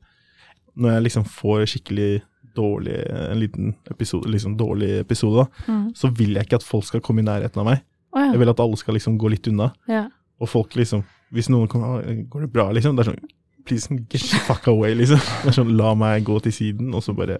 når 0.78 0.92
jeg 0.94 1.02
liksom 1.08 1.24
får 1.26 1.64
skikkelig 1.72 2.10
dårlig, 2.54 2.94
en 3.10 3.38
liten 3.40 3.74
episode, 3.90 4.30
liksom 4.30 4.56
dårlig 4.58 4.92
episode 5.00 5.42
da, 5.42 5.64
Mm. 5.72 5.84
så 5.94 6.10
vil 6.14 6.34
jeg 6.38 6.46
ikke 6.46 6.58
at 6.60 6.66
folk 6.66 6.84
skal 6.86 7.00
komme 7.00 7.22
i 7.22 7.26
nærheten 7.26 7.58
av 7.62 7.66
meg. 7.72 7.82
Å 8.14 8.22
ja. 8.24 8.32
Jeg 8.32 8.40
vil 8.40 8.52
at 8.54 8.60
alle 8.64 8.76
skal 8.80 8.94
liksom 8.96 9.18
gå 9.20 9.28
litt 9.34 9.46
unna, 9.50 9.70
ja. 9.90 10.06
og 10.40 10.48
folk 10.48 10.74
liksom, 10.78 11.02
hvis 11.34 11.50
noen 11.52 11.68
kommer, 11.68 12.04
går 12.32 12.46
det 12.46 12.52
bra 12.54 12.70
liksom, 12.72 12.96
det 12.96 13.04
er 13.04 13.10
sånn, 13.12 13.32
please 13.68 13.88
get 14.08 14.22
the 14.30 14.40
fuck 14.48 14.66
away 14.72 14.94
liksom. 14.96 15.20
Det 15.42 15.50
er 15.52 15.56
sånn, 15.58 15.74
la 15.76 15.94
meg 15.98 16.24
gå 16.24 16.38
til 16.46 16.52
siden, 16.56 16.92
og 16.94 17.04
så 17.04 17.14
bare 17.16 17.38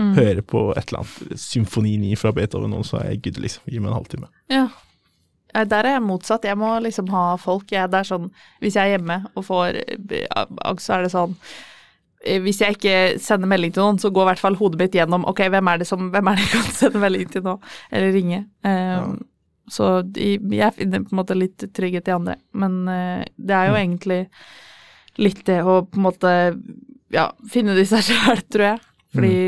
Mm. 0.00 0.14
høre 0.16 0.40
på 0.42 0.60
et 0.72 0.88
eller 0.88 1.02
annet 1.02 1.38
symfoni 1.38 1.90
9 2.00 2.14
fra 2.16 2.30
Beethoven, 2.32 2.72
og 2.72 2.84
så 2.88 2.96
er 3.02 3.10
jeg 3.10 3.18
good, 3.26 3.36
liksom. 3.44 3.62
Gi 3.68 3.78
meg 3.78 3.90
en 3.90 3.96
halvtime. 3.98 4.28
Ja. 4.50 4.62
Ja, 5.52 5.64
Der 5.68 5.84
er 5.84 5.92
jeg 5.98 6.02
motsatt. 6.02 6.46
Jeg 6.48 6.56
må 6.56 6.70
liksom 6.80 7.10
ha 7.12 7.36
folk. 7.36 7.66
Jeg, 7.70 7.90
det 7.92 7.98
er 8.00 8.08
sånn, 8.08 8.30
hvis 8.64 8.74
jeg 8.80 8.88
er 8.88 8.94
hjemme 8.96 9.18
og 9.36 9.44
får 9.44 9.76
eh, 9.84 10.24
angst, 10.64 10.86
så 10.88 10.94
er 10.96 11.02
det 11.04 11.12
sånn 11.12 11.36
eh, 12.24 12.40
Hvis 12.40 12.62
jeg 12.64 12.78
ikke 12.78 12.96
sender 13.20 13.46
melding 13.52 13.74
til 13.76 13.84
noen, 13.84 14.00
så 14.00 14.08
går 14.10 14.24
i 14.24 14.30
hvert 14.32 14.42
fall 14.46 14.56
hodet 14.56 14.80
mitt 14.80 14.96
gjennom 14.96 15.28
Ok, 15.28 15.44
hvem 15.52 15.68
er 15.74 15.82
det 15.84 15.86
som 15.92 16.08
hvem 16.10 16.32
er 16.32 16.40
det 16.40 16.46
jeg 16.48 16.54
kan 16.56 16.72
sende 16.80 17.02
melding 17.04 17.28
til 17.36 17.44
nå? 17.44 17.58
Eller 17.92 18.12
ringe. 18.16 18.40
Um, 18.64 19.18
Så 19.72 19.88
jeg 20.20 20.76
finner 20.76 21.04
på 21.04 21.14
en 21.14 21.20
måte 21.22 21.36
litt 21.38 21.64
trygghet 21.72 22.10
i 22.10 22.16
andre. 22.16 22.38
Men 22.52 22.80
eh, 22.92 23.22
det 23.36 23.56
er 23.56 23.70
jo 23.70 23.78
egentlig 23.80 24.22
litt 25.20 25.44
det 25.48 25.60
å 25.64 25.82
på 25.84 26.00
en 26.00 26.06
måte 26.06 26.32
ja, 27.12 27.28
finne 27.52 27.76
det 27.76 27.86
i 27.86 27.92
seg 27.92 28.04
sjøl, 28.08 28.42
tror 28.52 28.68
jeg. 28.72 28.82
Fordi 29.12 29.38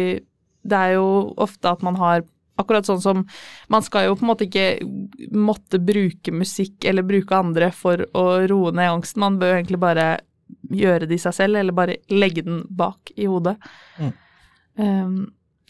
det 0.64 0.78
er 0.86 0.96
jo 0.96 1.08
ofte 1.40 1.72
at 1.72 1.84
man 1.84 2.00
har 2.00 2.24
Akkurat 2.54 2.86
sånn 2.86 3.00
som 3.02 3.22
man 3.66 3.82
skal 3.82 4.04
jo 4.06 4.12
på 4.14 4.22
en 4.22 4.28
måte 4.28 4.44
ikke 4.46 4.86
måtte 5.34 5.80
bruke 5.82 6.30
musikk 6.30 6.84
eller 6.86 7.02
bruke 7.02 7.34
andre 7.34 7.72
for 7.74 8.04
å 8.14 8.24
roe 8.46 8.70
ned 8.70 8.92
angsten. 8.92 9.24
Man 9.24 9.40
bør 9.40 9.50
jo 9.50 9.56
egentlig 9.56 9.80
bare 9.82 10.04
gjøre 10.70 11.08
det 11.10 11.18
i 11.18 11.24
seg 11.24 11.34
selv, 11.34 11.58
eller 11.58 11.74
bare 11.74 11.96
legge 12.14 12.44
den 12.46 12.60
bak 12.70 13.10
i 13.18 13.26
hodet. 13.26 13.56
Mm. 13.98 14.12
Um, 14.78 15.16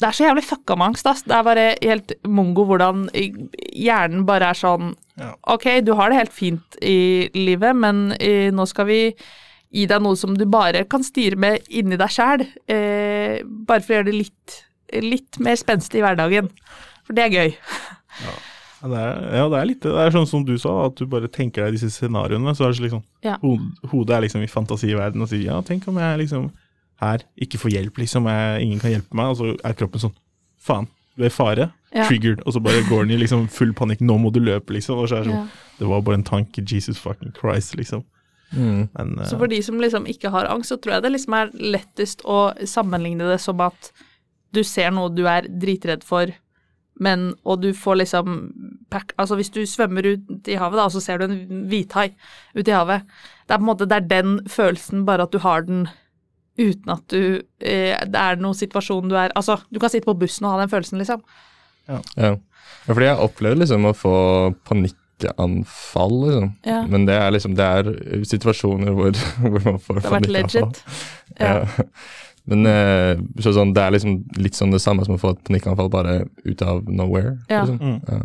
det 0.00 0.08
er 0.08 0.16
så 0.16 0.24
jævlig 0.26 0.42
fucka 0.44 0.74
med 0.76 0.88
angst, 0.90 1.06
ass. 1.06 1.22
Det 1.22 1.34
er 1.36 1.46
bare 1.46 1.66
helt 1.82 2.12
mongo 2.26 2.64
hvordan 2.66 3.06
hjernen 3.14 4.24
bare 4.26 4.50
er 4.52 4.58
sånn 4.58 4.92
Ja. 5.14 5.28
Ok, 5.46 5.68
du 5.86 5.92
har 5.94 6.10
det 6.10 6.18
helt 6.18 6.32
fint 6.34 6.78
i 6.82 7.28
livet, 7.38 7.76
men 7.78 8.08
eh, 8.18 8.48
nå 8.50 8.64
skal 8.66 8.88
vi 8.88 8.98
gi 9.74 9.84
deg 9.90 10.02
noe 10.02 10.18
som 10.18 10.34
du 10.38 10.42
bare 10.50 10.84
kan 10.90 11.04
styre 11.06 11.38
med 11.38 11.68
inni 11.70 11.94
deg 11.98 12.10
sjæl. 12.10 12.42
Eh, 12.66 13.38
bare 13.44 13.82
for 13.84 13.94
å 13.94 13.96
gjøre 14.00 14.08
det 14.10 14.16
litt, 14.18 14.56
litt 15.02 15.38
mer 15.42 15.58
spenstig 15.58 16.00
i 16.00 16.02
hverdagen. 16.02 16.50
For 17.06 17.14
det 17.14 17.28
er 17.28 17.34
gøy. 17.36 17.54
Ja, 18.24 18.34
det 18.90 18.98
er, 19.00 19.22
ja, 19.38 19.46
det 19.52 19.60
er 19.60 19.70
litt 19.70 19.80
det. 19.86 19.94
Er 20.02 20.12
sånn 20.14 20.28
som 20.30 20.42
du 20.46 20.56
sa, 20.58 20.74
at 20.88 20.98
du 20.98 21.06
bare 21.10 21.30
tenker 21.32 21.64
deg 21.68 21.78
disse 21.78 21.90
scenarioene. 21.94 22.54
Så 22.58 22.66
er 22.66 22.74
det 22.74 22.84
liksom 22.88 23.04
Ja. 23.24 23.38
Hodet 23.92 24.16
er 24.18 24.26
liksom 24.26 24.42
i 24.42 24.50
fantasiverdenen 24.50 25.24
og 25.24 25.30
sier 25.30 25.46
ja, 25.46 25.60
tenk 25.62 25.86
om 25.88 26.02
jeg 26.02 26.24
liksom 26.26 26.50
her 27.02 27.24
ikke 27.40 27.60
få 27.60 27.72
hjelp, 27.72 27.98
liksom. 28.02 28.28
Jeg, 28.30 28.62
ingen 28.66 28.82
kan 28.82 28.94
hjelpe 28.94 29.18
meg. 29.18 29.32
Og 29.32 29.40
så 29.40 29.52
er 29.64 29.78
kroppen 29.78 30.02
sånn 30.06 30.14
faen, 30.64 30.88
du 31.16 31.24
er 31.24 31.30
i 31.30 31.34
fare. 31.34 31.68
Ja. 31.94 32.08
Triggered. 32.08 32.42
Og 32.46 32.56
så 32.56 32.62
bare 32.62 32.82
går 32.88 33.04
den 33.04 33.16
i 33.16 33.20
liksom 33.22 33.46
full 33.52 33.74
panikk. 33.76 34.02
Nå 34.02 34.16
må 34.18 34.32
du 34.34 34.40
løpe, 34.42 34.74
liksom. 34.74 34.98
Og 34.98 35.10
så 35.10 35.20
er 35.20 35.24
det 35.24 35.32
sånn 35.32 35.44
Ja. 35.44 35.62
Det 35.78 35.88
var 35.90 36.04
bare 36.06 36.20
en 36.20 36.26
tanke. 36.26 36.62
Jesus 36.62 36.98
fucking 37.02 37.34
Christ, 37.34 37.74
liksom. 37.74 38.04
Mm. 38.54 38.88
Men 38.94 39.26
Så 39.26 39.34
eh, 39.34 39.38
for 39.38 39.50
de 39.50 39.62
som 39.62 39.80
liksom 39.80 40.06
ikke 40.06 40.30
har 40.30 40.46
angst, 40.50 40.70
så 40.70 40.78
tror 40.78 40.96
jeg 40.96 41.02
det 41.02 41.12
liksom 41.16 41.34
er 41.34 41.52
lettest 41.58 42.22
å 42.24 42.54
sammenligne 42.68 43.26
det 43.26 43.40
som 43.42 43.60
at 43.64 43.90
du 44.54 44.62
ser 44.62 44.92
noe 44.94 45.10
du 45.10 45.24
er 45.26 45.48
dritredd 45.50 46.04
for, 46.06 46.30
men 47.00 47.32
Og 47.42 47.60
du 47.60 47.72
får 47.74 47.96
liksom 48.04 48.36
pack, 48.90 49.12
altså 49.18 49.34
hvis 49.34 49.50
du 49.50 49.64
svømmer 49.66 50.06
ut 50.06 50.48
i 50.48 50.54
havet, 50.54 50.78
da, 50.78 50.84
og 50.84 50.92
så 50.94 51.00
ser 51.02 51.18
du 51.18 51.24
en 51.24 51.66
hvithai 51.66 52.12
ute 52.54 52.70
i 52.70 52.74
havet. 52.74 53.02
Det 53.48 53.54
er 53.54 53.58
på 53.58 53.64
en 53.64 53.66
måte 53.66 53.88
det 53.90 53.96
er 53.96 54.06
den 54.12 54.36
følelsen, 54.46 55.02
bare 55.04 55.26
at 55.26 55.32
du 55.32 55.40
har 55.42 55.66
den 55.66 55.88
uten 56.58 56.92
at 56.94 57.02
du 57.10 57.42
eh, 57.60 57.96
Det 58.06 58.20
er 58.20 58.36
noen 58.38 58.54
situasjon 58.54 59.08
du 59.10 59.16
er 59.18 59.32
Altså, 59.34 59.56
du 59.72 59.80
kan 59.82 59.90
sitte 59.90 60.06
på 60.06 60.14
bussen 60.18 60.46
og 60.46 60.52
ha 60.54 60.60
den 60.62 60.70
følelsen, 60.72 60.98
liksom. 61.02 61.22
Ja. 61.88 61.98
ja, 62.16 62.34
fordi 62.86 63.08
jeg 63.10 63.18
opplevde 63.20 63.60
liksom 63.64 63.84
å 63.90 63.94
få 63.96 64.12
panikkanfall, 64.68 66.14
liksom. 66.26 66.52
Ja. 66.64 66.82
Men 66.88 67.06
det 67.08 67.16
er 67.20 67.34
liksom 67.34 67.56
Det 67.58 67.64
er 67.64 67.90
situasjoner 68.24 68.94
hvor, 68.96 69.10
hvor 69.50 69.64
man 69.66 69.80
får 69.82 69.98
Det 70.00 70.04
har 70.06 70.14
vært 70.18 70.28
panikkanfall. 70.30 70.70
legit. 70.70 70.84
Ja. 71.40 71.56
Ja. 71.64 71.88
Men 72.50 72.66
eh, 72.68 73.18
så 73.40 73.54
sånn, 73.56 73.70
det 73.72 73.80
er 73.80 73.94
liksom 73.94 74.18
litt 74.36 74.52
sånn 74.58 74.70
det 74.74 74.82
samme 74.84 75.04
som 75.06 75.14
å 75.16 75.20
få 75.20 75.30
et 75.32 75.38
panikkanfall 75.48 75.88
bare 75.88 76.16
ut 76.44 76.60
av 76.64 76.82
nowhere. 76.92 77.38
Ja. 77.48 77.62
Liksom. 77.64 77.78
Mm. 77.80 78.00
Ja. 78.04 78.24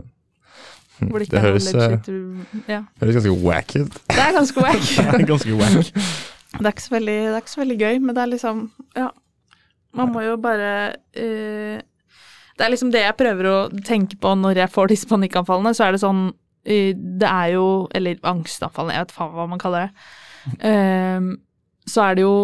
Hvor 1.00 1.24
det 1.24 1.30
Det 1.32 1.38
er 1.40 1.46
høres, 1.46 1.70
eh, 1.72 1.94
legit 1.94 2.68
Ja. 2.68 2.82
høres 3.00 3.16
ganske 3.16 3.36
wack 3.46 3.72
ut. 3.80 3.94
Det 4.12 4.20
er 4.26 4.34
ganske 4.36 4.60
wack. 4.66 4.90
Det 5.00 5.22
er 5.22 5.26
ganske 5.30 5.56
wack. 5.62 5.94
Det 6.58 6.66
er, 6.66 6.78
veldig, 6.92 7.18
det 7.30 7.34
er 7.36 7.44
ikke 7.44 7.54
så 7.54 7.62
veldig 7.62 7.80
gøy, 7.80 8.00
men 8.04 8.16
det 8.16 8.24
er 8.24 8.34
liksom 8.34 8.64
Ja. 8.98 9.10
Man 9.98 10.12
må 10.14 10.22
jo 10.22 10.36
bare 10.38 10.72
uh, 11.18 11.78
Det 11.80 12.66
er 12.66 12.70
liksom 12.70 12.92
det 12.94 13.02
jeg 13.02 13.18
prøver 13.18 13.50
å 13.50 13.58
tenke 13.86 14.20
på 14.22 14.36
når 14.38 14.64
jeg 14.64 14.74
får 14.74 14.92
disse 14.92 15.10
panikkanfallene. 15.10 15.74
Så 15.74 15.88
er 15.88 15.96
det 15.96 16.02
sånn 16.04 16.24
uh, 16.30 16.92
Det 16.94 17.30
er 17.30 17.54
jo 17.56 17.68
Eller 17.98 18.22
angstanfallene, 18.22 18.98
jeg 18.98 19.08
vet 19.08 19.16
faen 19.18 19.36
hva 19.38 19.48
man 19.50 19.62
kaller 19.62 19.88
det. 19.88 20.10
Uh, 20.62 21.38
så 21.90 22.06
er 22.06 22.20
det 22.20 22.26
jo 22.28 22.36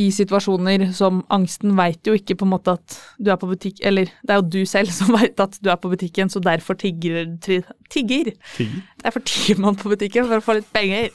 i 0.00 0.06
situasjoner 0.14 0.86
som 0.96 1.18
angsten 1.32 1.74
veit 1.76 2.06
jo 2.08 2.14
ikke 2.16 2.38
på 2.40 2.46
en 2.46 2.52
måte 2.54 2.72
at 2.78 2.94
du 3.20 3.28
er 3.28 3.36
på 3.36 3.48
butikk 3.50 3.82
Eller 3.84 4.08
det 4.24 4.32
er 4.32 4.38
jo 4.40 4.46
du 4.54 4.62
selv 4.68 4.92
som 4.94 5.12
veit 5.12 5.40
at 5.42 5.58
du 5.60 5.68
er 5.68 5.76
på 5.80 5.90
butikken, 5.92 6.30
så 6.32 6.40
derfor 6.40 6.78
tigger 6.80 7.26
tri, 7.44 7.60
Tigger! 7.92 8.32
Tigger. 8.56 8.80
Derfor 9.04 9.20
tigger 9.20 9.60
man 9.60 9.76
på 9.76 9.92
butikken 9.92 10.24
for 10.30 10.40
å 10.40 10.44
få 10.44 10.56
litt 10.56 10.70
penger. 10.72 11.10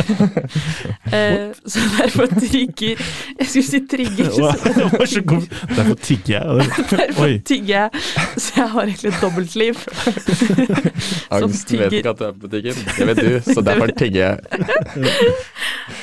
Eh, 1.12 1.50
så 1.72 1.80
derfor 1.98 2.26
trigger 2.26 3.00
Jeg 3.38 3.46
skulle 3.46 3.66
si 3.66 3.80
trigger. 3.90 4.30
Så 4.30 4.52
så. 4.58 5.40
Derfor 5.76 5.94
tigger 5.94 6.34
jeg. 6.36 6.68
Derfor 6.90 7.26
tigger 7.46 7.74
jeg. 7.74 7.90
Så 8.36 8.52
jeg 8.56 8.68
har 8.70 8.82
egentlig 8.82 9.12
et 9.12 9.22
dobbeltliv. 9.22 9.74
Som 11.30 11.42
Angst 11.42 11.72
vet 11.72 11.92
ikke 11.92 12.14
at 12.14 12.18
du 12.18 12.24
er 12.24 12.32
på 12.32 12.46
butikken. 12.46 12.78
Det 12.98 13.06
vet 13.10 13.20
du, 13.24 13.52
så 13.54 13.60
derfor 13.64 13.92
tigger 13.96 14.20
jeg. 14.20 14.38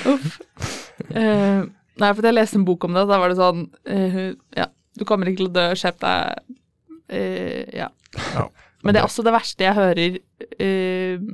Uff. 0.08 0.38
Eh, 1.12 1.64
nei, 2.02 2.12
for 2.12 2.26
jeg 2.26 2.36
leste 2.36 2.60
en 2.60 2.66
bok 2.68 2.88
om 2.88 2.96
det, 2.96 3.04
og 3.06 3.12
da 3.12 3.20
var 3.22 3.32
det 3.32 3.38
sånn 3.40 3.66
eh, 3.86 4.22
Ja, 4.58 4.70
du 4.98 5.06
kommer 5.08 5.30
ikke 5.30 5.44
til 5.44 5.52
å 5.52 5.56
dø, 5.58 5.66
skjerp 5.78 6.00
deg. 6.04 6.56
Eh, 7.08 7.64
ja. 7.76 7.90
Ja. 8.34 8.48
Men 8.84 8.96
det 8.96 9.02
er 9.02 9.10
også 9.10 9.26
det 9.26 9.36
verste 9.36 9.68
jeg 9.68 9.78
hører, 9.78 10.18
eh, 10.64 11.28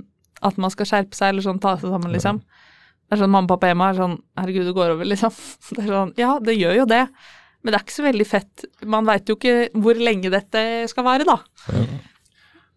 at 0.43 0.59
man 0.59 0.73
skal 0.73 0.89
skjerpe 0.89 1.17
seg, 1.17 1.33
eller 1.33 1.45
sånn 1.45 1.61
ta 1.63 1.75
seg 1.79 1.93
sammen, 1.93 2.13
liksom. 2.15 2.41
Det 3.03 3.17
er 3.17 3.21
sånn 3.23 3.33
mamma 3.33 3.45
og 3.45 3.53
pappa 3.53 3.69
hjemme 3.69 3.87
er 3.91 3.97
sånn 3.99 4.15
Herregud, 4.39 4.65
det 4.69 4.75
går 4.77 4.93
over, 4.95 5.07
liksom. 5.09 5.33
Det 5.75 5.83
er 5.83 5.91
sånn 5.91 6.13
Ja, 6.19 6.37
det 6.41 6.55
gjør 6.57 6.79
jo 6.81 6.85
det. 6.89 7.03
Men 7.63 7.71
det 7.71 7.77
er 7.79 7.85
ikke 7.85 7.95
så 7.95 8.07
veldig 8.07 8.25
fett. 8.27 8.65
Man 8.91 9.07
veit 9.07 9.29
jo 9.29 9.37
ikke 9.37 9.69
hvor 9.79 9.99
lenge 9.99 10.31
dette 10.33 10.63
skal 10.91 11.05
vare, 11.07 11.27
da. 11.27 11.37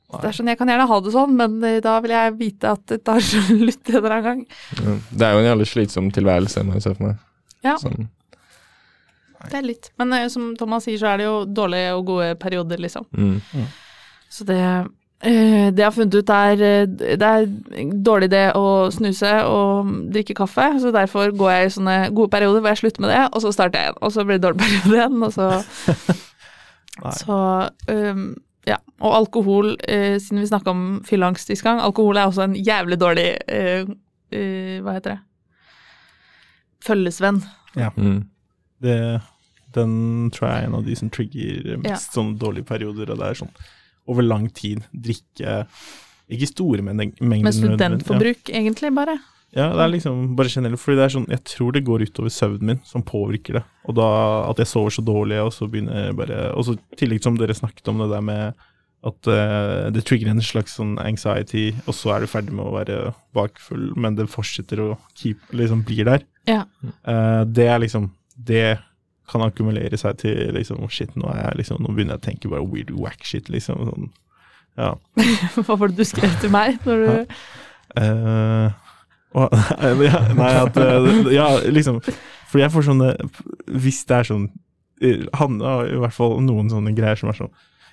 Det 0.06 0.28
er 0.28 0.36
sånn, 0.36 0.50
Jeg 0.52 0.58
kan 0.60 0.70
gjerne 0.70 0.86
ha 0.86 0.98
det 1.02 1.12
sånn, 1.14 1.32
men 1.38 1.56
eh, 1.66 1.80
da 1.82 1.96
vil 2.04 2.12
jeg 2.14 2.34
vite 2.38 2.74
at 2.76 2.84
det 2.92 3.00
tar 3.06 3.24
slutt 3.26 3.90
en 3.90 3.96
eller 3.98 4.14
annen 4.14 4.26
gang. 4.28 4.44
Ja. 4.78 4.98
Det 5.10 5.26
er 5.26 5.34
jo 5.34 5.40
en 5.40 5.48
jævlig 5.48 5.66
slitsom 5.72 6.12
tilværelse, 6.14 6.62
må 6.66 6.76
jeg 6.76 6.84
se 6.86 6.92
for 6.94 7.08
meg. 7.08 7.24
Ja. 7.66 7.74
Sånn. 7.82 8.06
Det 9.46 9.58
er 9.58 9.66
litt. 9.66 9.90
Men 9.98 10.14
eh, 10.14 10.28
som 10.32 10.52
Thomas 10.58 10.86
sier, 10.86 11.00
så 11.02 11.10
er 11.10 11.20
det 11.20 11.26
jo 11.26 11.40
dårlige 11.50 11.96
og 11.98 12.06
gode 12.12 12.30
perioder, 12.42 12.82
liksom. 12.86 13.08
Mm. 13.10 13.66
Så 14.32 14.46
det 14.46 14.60
Det 15.24 15.80
jeg 15.80 15.86
har 15.86 15.94
funnet 15.94 16.14
ut, 16.14 16.28
er 16.30 16.60
eh, 16.62 16.86
Det 16.86 17.24
er 17.24 17.46
en 17.80 17.92
dårlig 18.04 18.28
idé 18.28 18.42
å 18.54 18.90
snuse 18.92 19.30
og 19.48 19.88
drikke 20.12 20.36
kaffe, 20.36 20.66
så 20.82 20.92
derfor 20.94 21.32
går 21.32 21.50
jeg 21.54 21.66
i 21.66 21.74
sånne 21.78 21.96
gode 22.14 22.30
perioder 22.34 22.60
hvor 22.60 22.74
jeg 22.74 22.82
slutter 22.82 23.04
med 23.06 23.14
det, 23.14 23.22
og 23.32 23.42
så 23.42 23.52
starter 23.54 23.80
jeg 23.80 23.88
igjen. 23.88 24.02
Og 24.02 24.12
så 24.12 24.24
blir 24.24 24.38
det 24.38 24.44
dårlig 24.44 24.60
periode 24.66 24.98
igjen, 25.00 25.22
og 25.22 25.32
så 25.32 25.50
Så 27.12 27.68
um, 27.92 28.36
ja. 28.66 28.76
Og 29.04 29.16
alkohol, 29.16 29.74
uh, 29.76 30.16
siden 30.20 30.40
vi 30.40 30.48
snakka 30.48 30.72
om 30.72 30.84
fylleangst 31.04 31.50
sist 31.50 31.64
gang, 31.64 31.80
alkohol 31.80 32.16
er 32.16 32.30
også 32.30 32.46
en 32.46 32.56
jævlig 32.56 33.00
dårlig 33.00 33.28
uh, 33.52 33.88
uh, 34.32 34.76
Hva 34.82 34.96
heter 34.96 35.16
det? 35.16 35.20
Følgesvenn. 36.86 37.42
Mm. 37.76 38.28
Det, 38.82 38.98
den 39.74 40.30
tror 40.30 40.48
jeg 40.48 40.62
er 40.62 40.68
en 40.68 40.78
av 40.78 40.84
de 40.86 40.96
som 40.96 41.10
trigger 41.10 41.76
mest 41.82 42.14
sånne 42.14 42.38
dårlige 42.40 42.68
perioder. 42.68 43.10
Og 43.12 43.20
det 43.20 43.30
er 43.30 43.40
sånn 43.42 43.52
over 44.06 44.26
lang 44.26 44.50
tid 44.54 44.84
drikke 44.92 45.62
Ikke 46.26 46.48
store 46.50 46.82
mengder. 46.82 47.22
Med 47.22 47.54
studentforbruk, 47.54 47.76
studentforbruk, 47.78 48.50
egentlig, 48.50 48.90
bare. 48.94 49.18
Ja. 49.54 49.68
ja, 49.68 49.74
det 49.76 49.82
er 49.84 49.92
liksom 49.94 50.22
bare 50.36 50.50
generelt. 50.50 50.80
Fordi 50.82 50.98
det 50.98 51.04
er 51.04 51.12
sånn 51.14 51.28
Jeg 51.30 51.42
tror 51.46 51.76
det 51.76 51.84
går 51.86 52.06
utover 52.08 52.32
søvnen 52.34 52.72
min, 52.72 52.80
som 52.84 53.04
påvirker 53.06 53.60
det. 53.60 53.62
Og 53.86 53.98
da 53.98 54.08
at 54.50 54.62
jeg 54.62 54.72
sover 54.72 54.96
så 54.96 55.04
dårlig, 55.06 55.38
og 55.42 55.52
så 55.54 55.68
begynner 55.70 56.08
jeg 56.08 56.16
bare 56.18 56.40
Og 56.58 56.66
så 56.66 56.74
i 56.74 56.98
tillegg 56.98 57.22
som 57.22 57.38
dere 57.38 57.54
snakket 57.56 57.92
om 57.92 58.02
det 58.02 58.10
der 58.14 58.26
med 58.26 58.66
at 59.06 59.28
uh, 59.30 59.86
det 59.94 60.02
trigger 60.08 60.32
en 60.32 60.42
slags 60.42 60.76
sånn 60.78 60.96
anxiety, 60.98 61.68
og 61.86 61.94
så 61.94 62.14
er 62.14 62.24
du 62.24 62.30
ferdig 62.30 62.54
med 62.56 62.64
å 62.64 62.74
være 62.74 62.96
bakfull, 63.36 63.90
men 63.94 64.16
det 64.18 64.26
fortsetter 64.32 64.82
å 64.82 64.88
keep, 65.14 65.44
liksom 65.54 65.84
blir 65.86 66.08
der. 66.08 66.24
Ja. 66.48 66.64
Uh, 67.06 67.44
det 67.46 67.68
er 67.70 67.82
liksom 67.82 68.10
Det 68.36 68.76
kan 69.30 69.42
akkumulere 69.42 69.98
seg 69.98 70.18
til 70.22 70.54
liksom 70.54 70.84
Shit, 70.92 71.14
nå 71.18 71.30
jeg 71.34 71.58
liksom 71.62 71.82
Nå 71.82 71.92
begynner 71.94 72.16
jeg 72.16 72.22
å 72.22 72.26
tenke 72.28 72.50
bare 72.52 72.66
weird 72.66 72.90
whack 72.94 73.24
shit, 73.26 73.48
liksom. 73.52 73.88
Sånn. 73.90 74.10
Ja. 74.78 74.94
Hva 75.56 75.76
var 75.76 75.88
det 75.90 75.96
du 75.98 76.04
skrev 76.08 76.34
til 76.42 76.52
meg 76.54 76.82
når 76.86 77.06
du 77.06 77.38
Eh, 77.96 78.66
uh, 79.36 79.68
ja, 80.02 80.20
nei, 80.40 80.48
at 80.58 80.76
eh, 80.76 81.06
Ja, 81.32 81.46
liksom 81.70 82.00
For 82.50 82.58
jeg 82.60 82.72
får 82.74 82.88
sånne 82.88 83.12
Hvis 83.78 84.02
det 84.08 84.16
er 84.18 84.28
sånn 84.28 84.48
Han 85.38 85.60
har 85.62 85.86
i 85.86 86.00
hvert 86.02 86.16
fall 86.16 86.34
noen 86.44 86.68
sånne 86.72 86.92
greier 86.96 87.16
som 87.20 87.30
er 87.30 87.38
sånn 87.38 87.52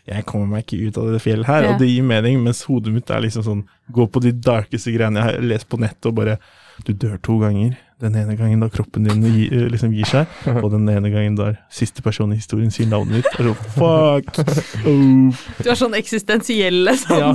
Jeg 0.10 0.26
kommer 0.28 0.50
meg 0.50 0.66
ikke 0.66 0.90
ut 0.90 1.00
av 1.00 1.12
det 1.14 1.22
fjellet 1.24 1.48
her, 1.48 1.68
Ja. 1.68 1.72
og 1.76 1.80
det 1.84 1.92
gir 1.92 2.04
mening, 2.10 2.42
mens 2.44 2.66
hodet 2.68 2.92
mitt 2.96 3.14
er 3.14 3.24
liksom 3.24 3.46
sånn 3.46 3.64
Gå 3.94 4.10
på 4.12 4.24
de 4.26 4.34
darkeste 4.34 4.92
greiene 4.96 5.22
jeg 5.22 5.30
har 5.30 5.48
lest 5.54 5.70
på 5.72 5.80
nettet, 5.80 6.10
og 6.10 6.18
bare 6.20 6.40
Du 6.84 6.92
dør 6.98 7.22
to 7.22 7.38
ganger. 7.40 7.78
Den 8.02 8.16
ene 8.20 8.34
gangen 8.36 8.60
da 8.60 8.68
kroppen 8.74 9.06
din 9.06 9.22
gi, 9.24 9.46
eh, 9.54 9.68
liksom 9.72 9.94
gir 9.96 10.08
seg, 10.10 10.32
og 10.64 10.72
den 10.74 10.88
ene 10.90 11.12
gangen 11.14 11.36
da 11.38 11.52
siste 11.72 12.02
person 12.04 12.34
i 12.34 12.40
historien 12.40 12.72
sier 12.74 12.90
navnet 12.90 13.22
ditt. 13.22 13.40
Er 13.40 13.52
så, 13.52 13.54
fuck! 13.78 14.32
Oh, 14.90 15.44
Du 15.64 15.70
er 15.72 15.78
sånn 15.80 15.94
eksistensielle 15.96 16.96
sånn. 17.00 17.20
ja. 17.22 17.32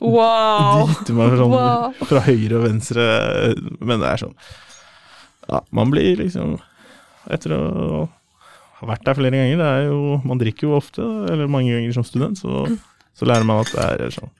Wow! 0.00 0.86
dytter 0.92 1.14
meg 1.18 1.36
sånn 1.38 1.50
Wow. 1.52 1.92
fra 2.06 2.20
høyre 2.26 2.58
og 2.60 2.64
venstre, 2.68 3.04
men 3.82 3.98
det 4.02 4.12
er 4.12 4.20
sånn 4.22 4.34
Ja, 5.48 5.60
man 5.74 5.90
blir 5.90 6.16
liksom 6.20 6.56
Etter 7.28 7.54
å 7.56 7.62
ha 8.78 8.86
vært 8.92 9.02
der 9.08 9.16
flere 9.18 9.34
ganger, 9.40 9.58
det 9.58 9.70
er 9.74 9.88
jo 9.90 10.20
Man 10.24 10.38
drikker 10.38 10.68
jo 10.68 10.76
ofte, 10.78 11.02
eller 11.32 11.50
mange 11.50 11.74
ganger 11.74 11.96
som 11.98 12.06
student, 12.06 12.38
så, 12.38 12.62
så 13.18 13.26
lærer 13.26 13.46
man 13.48 13.64
at 13.64 13.72
det 13.74 13.86
er 14.06 14.14
sånn 14.20 14.30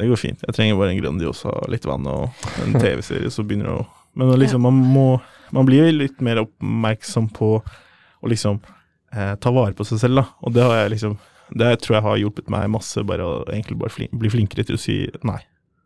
Det 0.00 0.08
går 0.08 0.20
fint. 0.22 0.40
Jeg 0.48 0.56
trenger 0.56 0.78
bare 0.80 0.94
en 0.94 1.02
Grandiosa, 1.02 1.52
litt 1.68 1.84
vann 1.84 2.08
og 2.08 2.46
en 2.64 2.78
TV-serie, 2.80 3.28
så 3.30 3.44
begynner 3.44 3.68
det 3.68 3.74
å 3.82 3.88
Men 4.18 4.32
liksom, 4.36 4.62
man 4.62 4.76
må 4.76 5.06
Man 5.52 5.66
blir 5.68 5.84
jo 5.84 5.92
litt 5.92 6.20
mer 6.24 6.38
oppmerksom 6.40 7.26
på 7.36 7.48
å 7.60 8.28
liksom 8.30 8.56
eh, 9.12 9.34
ta 9.36 9.50
vare 9.52 9.76
på 9.76 9.84
seg 9.84 9.98
selv, 10.00 10.22
da. 10.22 10.24
Og 10.40 10.54
det 10.56 10.62
har 10.64 10.78
jeg 10.78 10.94
liksom 10.94 11.18
det 11.52 11.74
tror 11.82 11.96
jeg 11.98 12.04
har 12.06 12.20
hjulpet 12.20 12.50
meg 12.52 12.70
masse, 12.72 13.02
bare 13.04 13.26
å 13.26 13.32
egentlig 13.50 13.76
bare 13.80 13.92
flin 13.92 14.12
bli 14.16 14.30
flinkere 14.32 14.64
til 14.64 14.78
å 14.78 14.80
si 14.80 14.96
nei. 15.28 15.40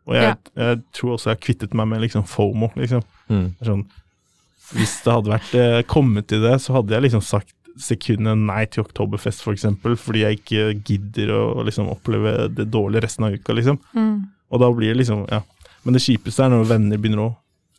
Og 0.07 0.15
jeg, 0.15 0.37
jeg 0.55 0.79
tror 0.95 1.15
også 1.17 1.31
jeg 1.31 1.35
har 1.35 1.43
kvittet 1.43 1.73
meg 1.75 1.89
med 1.91 2.03
liksom 2.05 2.23
FOMO, 2.29 2.69
liksom. 2.79 3.03
Mm. 3.27 3.47
Sånn, 3.67 3.83
hvis 4.71 4.93
det 5.03 5.15
hadde 5.17 5.33
vært 5.33 5.57
eh, 5.59 5.81
kommet 5.89 6.29
til 6.31 6.43
det, 6.45 6.55
så 6.63 6.77
hadde 6.77 6.95
jeg 6.95 7.07
liksom 7.09 7.23
sagt 7.25 7.53
sekundet 7.77 8.39
nei 8.39 8.63
til 8.71 8.85
Oktoberfest, 8.85 9.43
for 9.43 9.53
eksempel, 9.53 9.97
fordi 9.99 10.23
jeg 10.23 10.39
ikke 10.39 10.63
gidder 10.87 11.33
å, 11.35 11.41
liksom 11.67 11.91
oppleve 11.91 12.47
det 12.55 12.69
dårlige 12.73 13.03
resten 13.05 13.27
av 13.27 13.35
uka, 13.35 13.55
liksom. 13.57 13.81
Mm. 13.93 14.15
Og 14.47 14.63
da 14.63 14.71
blir 14.73 14.93
det 14.93 15.01
liksom, 15.01 15.27
ja. 15.29 15.43
Men 15.83 15.97
det 15.97 16.03
kjipeste 16.03 16.45
er 16.45 16.55
når 16.55 16.71
venner 16.71 16.99
begynner 17.01 17.25
å 17.25 17.33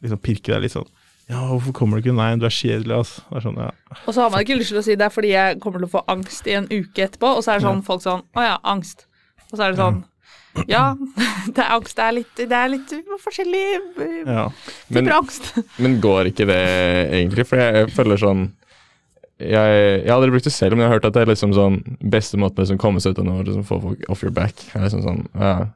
liksom 0.04 0.20
pirke 0.22 0.52
deg 0.54 0.64
litt 0.64 0.74
sånn. 0.74 0.88
Ja, 1.28 1.42
hvorfor 1.50 1.74
kommer 1.76 1.98
du 1.98 2.06
ikke? 2.06 2.16
Nei, 2.16 2.30
du 2.40 2.46
er 2.48 2.54
kjedelig, 2.54 2.94
altså. 2.96 3.24
Det 3.28 3.36
er 3.36 3.44
sånn, 3.44 3.58
ja. 3.60 3.96
Og 4.06 4.14
så 4.16 4.22
har 4.22 4.30
man 4.32 4.44
ikke 4.44 4.56
lyst 4.56 4.72
til 4.72 4.80
å 4.80 4.84
si 4.86 4.94
det 4.96 5.04
er 5.04 5.12
fordi 5.12 5.32
jeg 5.34 5.58
kommer 5.60 5.82
til 5.82 5.88
å 5.90 5.92
få 5.98 6.04
angst 6.08 6.46
i 6.48 6.54
en 6.56 6.68
uke 6.70 7.04
etterpå, 7.04 7.34
og 7.36 7.42
så 7.44 7.52
er 7.52 7.60
det 7.60 7.66
sånn 7.68 7.82
Ja. 7.82 7.86
folk 7.88 8.04
sånn 8.04 8.22
Å 8.32 8.46
ja, 8.46 8.54
angst. 8.64 9.04
Og 9.50 9.58
så 9.58 9.66
er 9.66 9.74
det 9.74 9.82
sånn 9.82 10.04
Ja, 10.66 10.84
det 11.54 11.64
er 11.64 11.74
angst. 11.76 11.96
Det 11.98 12.06
er 12.06 12.14
litt, 12.16 12.32
det 12.40 12.56
er 12.56 12.72
litt 12.72 12.94
forskjellige 13.20 13.82
uh, 13.98 14.06
ja. 14.24 14.46
typer 14.88 15.02
Men, 15.02 15.12
angst. 15.18 15.52
men 15.84 16.00
går 16.00 16.32
ikke 16.32 16.48
det 16.48 16.62
egentlig? 17.20 17.44
For 17.50 17.60
jeg, 17.60 17.76
jeg 17.76 17.92
føler 17.98 18.24
sånn 18.24 18.48
jeg, 19.38 19.52
jeg 19.52 20.08
har 20.08 20.16
aldri 20.16 20.32
brukt 20.34 20.48
det 20.48 20.52
selv, 20.52 20.74
men 20.74 20.82
jeg 20.82 20.90
har 20.90 20.96
hørt 20.96 21.04
at 21.06 21.14
det 21.14 21.20
er 21.22 21.30
liksom 21.30 21.52
sånn 21.54 21.76
beste 22.10 22.40
måten 22.40 22.58
å 22.58 22.64
liksom 22.64 22.80
komme 22.82 22.98
seg 23.04 23.14
ut 23.14 23.20
av 23.22 23.28
noe, 23.28 23.44
liksom 23.46 23.66
få 23.68 23.78
folk 23.84 24.08
off 24.10 24.24
your 24.24 24.34
back. 24.34 24.64
Er 24.72 24.82
liksom 24.82 25.04
sånn, 25.04 25.20
ja, 25.38 25.68